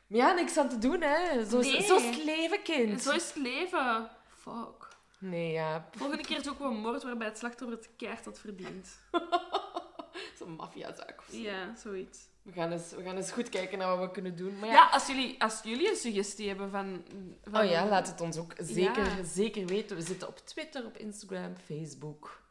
Maar 0.07 0.18
ja, 0.18 0.32
niks 0.32 0.57
aan 0.57 0.68
te 0.68 0.78
doen, 0.78 1.01
hè. 1.03 1.44
Zo, 1.46 1.59
is- 1.59 1.72
Nee. 1.72 1.82
zo 1.82 1.96
is 1.96 2.05
het 2.05 2.24
leven, 2.24 2.62
kind. 2.62 3.03
Zo 3.03 3.12
is 3.12 3.26
het 3.26 3.36
leven. 3.36 4.09
Fuck. 4.28 4.88
Nee, 5.19 5.53
ja. 5.53 5.89
Volgende 5.91 6.23
keer 6.23 6.43
zoeken 6.43 6.69
we 6.69 6.75
een 6.75 6.81
moord 6.81 7.03
waarbij 7.03 7.27
het 7.27 7.39
slachtoffer 7.39 7.77
het 7.79 7.89
keihard 7.97 8.25
had 8.25 8.39
verdiend. 8.39 8.99
Zo'n 10.39 10.53
maffiazaak. 10.53 11.14
of 11.19 11.27
zo. 11.31 11.37
Ja, 11.37 11.75
zoiets. 11.77 12.19
We 12.43 12.53
gaan, 12.53 12.73
eens, 12.73 12.91
we 12.91 13.03
gaan 13.03 13.16
eens 13.16 13.31
goed 13.33 13.49
kijken 13.49 13.79
naar 13.79 13.89
wat 13.97 14.07
we 14.07 14.11
kunnen 14.12 14.37
doen. 14.37 14.59
Maar 14.59 14.69
Ja, 14.69 14.75
ja, 14.75 14.89
als, 14.89 15.07
jullie, 15.07 15.43
als 15.43 15.61
jullie 15.64 15.89
een 15.91 15.97
suggestie 15.97 16.49
hebben 16.49 16.71
van... 16.71 17.05
van 17.45 17.61
Oh 17.64 17.71
ja, 17.71 17.87
laat 17.89 18.07
het 18.07 18.21
ons 18.21 18.37
ook 18.37 18.53
zeker, 18.59 19.05
Ja. 19.05 19.25
zeker 19.25 19.66
weten. 19.66 19.97
We 19.97 20.03
zitten 20.03 20.29
op 20.29 20.39
Twitter, 20.39 20.85
op 20.85 20.97
Instagram, 20.97 21.55
Facebook. 21.64 22.43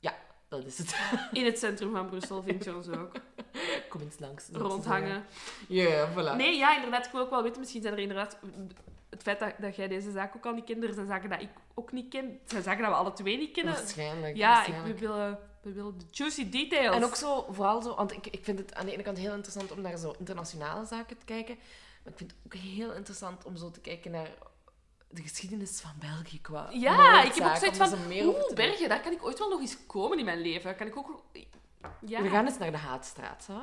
Ja, 0.00 0.14
dat 0.48 0.64
is 0.64 0.78
het. 0.78 0.94
In 1.32 1.44
het 1.44 1.58
centrum 1.58 1.92
van 1.92 2.06
Brussel 2.06 2.42
vind 2.42 2.64
je 2.64 2.74
ons 2.76 2.88
ook. 2.88 3.12
Kom 3.88 4.00
eens 4.00 4.18
langs. 4.18 4.48
Rondhangen. 4.52 5.24
Ja, 5.68 6.12
voilà. 6.12 6.36
Nee, 6.36 6.56
ja, 6.56 6.74
inderdaad. 6.76 7.06
Ik 7.06 7.12
wil 7.12 7.20
ook 7.20 7.30
wel 7.30 7.42
weten, 7.42 7.60
misschien 7.60 7.82
zijn 7.82 7.94
er 7.94 8.00
inderdaad... 8.00 8.38
Het 9.12 9.22
feit 9.22 9.38
dat, 9.38 9.52
dat 9.58 9.76
jij 9.76 9.88
deze 9.88 10.10
zaak 10.10 10.36
ook 10.36 10.46
al 10.46 10.52
niet 10.52 10.64
kent, 10.64 10.84
er 10.84 10.92
zijn 10.92 11.06
zaken 11.06 11.30
dat 11.30 11.40
ik 11.40 11.48
ook 11.74 11.92
niet 11.92 12.08
ken. 12.08 12.24
Er 12.24 12.38
zijn 12.46 12.62
zaken 12.62 12.82
dat 12.82 12.90
we 12.90 12.96
alle 12.96 13.12
twee 13.12 13.38
niet 13.38 13.52
kennen. 13.52 13.74
Waarschijnlijk. 13.74 14.36
Ja, 14.36 14.66
ik, 14.66 14.74
we, 14.84 14.98
willen, 14.98 15.38
we 15.62 15.72
willen 15.72 15.98
de 15.98 16.04
juicy 16.10 16.48
details. 16.48 16.96
En 16.96 17.04
ook 17.04 17.16
zo, 17.16 17.46
vooral 17.50 17.82
zo, 17.82 17.94
want 17.94 18.12
ik, 18.12 18.26
ik 18.26 18.44
vind 18.44 18.58
het 18.58 18.74
aan 18.74 18.86
de 18.86 18.92
ene 18.92 19.02
kant 19.02 19.18
heel 19.18 19.34
interessant 19.34 19.72
om 19.72 19.80
naar 19.80 19.96
zo 19.96 20.14
internationale 20.18 20.84
zaken 20.84 21.18
te 21.18 21.24
kijken. 21.24 21.54
Maar 22.02 22.12
ik 22.12 22.18
vind 22.18 22.30
het 22.30 22.40
ook 22.46 22.60
heel 22.60 22.92
interessant 22.92 23.44
om 23.44 23.56
zo 23.56 23.70
te 23.70 23.80
kijken 23.80 24.10
naar 24.10 24.28
de 25.10 25.22
geschiedenis 25.22 25.80
van 25.80 25.92
België 25.98 26.40
qua 26.40 26.68
Ja, 26.70 27.22
ik 27.22 27.34
heb 27.34 27.44
ook 27.44 27.56
zoiets 27.56 27.80
om 27.80 27.88
van... 27.88 28.12
Oeh. 28.12 28.52
Bergen, 28.54 28.88
daar 28.88 29.00
kan 29.00 29.12
ik 29.12 29.24
ooit 29.24 29.38
wel 29.38 29.48
nog 29.48 29.60
eens 29.60 29.86
komen 29.86 30.18
in 30.18 30.24
mijn 30.24 30.40
leven. 30.40 30.76
Kan 30.76 30.86
ik 30.86 30.96
ook... 30.96 31.22
Ja. 32.00 32.22
We 32.22 32.28
gaan 32.28 32.46
eens 32.46 32.58
naar 32.58 32.70
de 32.70 32.76
Haatstraat, 32.76 33.46
hè? 33.46 33.60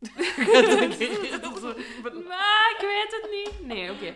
Maar 2.28 2.74
ik 2.76 2.80
weet 2.80 3.20
het 3.20 3.28
niet. 3.30 3.66
Nee, 3.66 3.90
oké. 3.90 4.14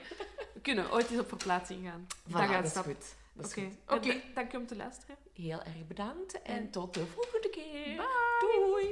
We 0.55 0.61
kunnen 0.63 0.93
ooit 0.93 1.11
eens 1.11 1.21
op 1.21 1.29
verplaatsing 1.29 1.81
gaan. 1.89 2.07
Voilà, 2.29 2.33
dat 2.33 2.41
gaat 2.43 2.69
snap. 2.71 2.85
goed. 2.85 3.05
Dat 3.35 3.47
is 3.47 3.53
Oké, 3.53 3.61
goed. 3.87 3.97
Oké. 3.99 4.09
Da- 4.09 4.21
dank 4.35 4.53
je 4.53 4.59
om 4.59 4.67
te 4.67 4.77
luisteren. 4.77 5.17
Heel 5.35 5.59
erg 5.59 5.87
bedankt 5.89 6.43
en 6.43 6.57
En- 6.57 6.71
tot 6.71 6.95
de 6.95 7.07
volgende 7.15 7.51
keer. 7.51 8.05
Doei! 8.41 8.87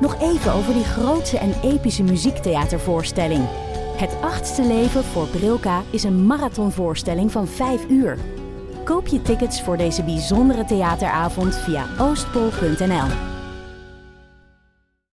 Nog 0.00 0.20
even 0.20 0.52
over 0.52 0.74
die 0.74 0.84
grootse 0.84 1.38
en 1.38 1.60
epische 1.62 2.02
muziektheatervoorstelling. 2.02 3.44
Het 3.96 4.14
achtste 4.20 4.62
leven 4.62 5.04
voor 5.04 5.26
Brilka 5.28 5.82
is 5.90 6.02
een 6.02 6.26
marathonvoorstelling 6.26 7.32
van 7.32 7.48
5 7.48 7.88
uur. 7.88 8.18
Koop 8.84 9.06
je 9.06 9.22
tickets 9.22 9.62
voor 9.62 9.76
deze 9.76 10.02
bijzondere 10.02 10.64
theateravond 10.64 11.56
via 11.56 11.86
oostpol.nl. 11.98 13.35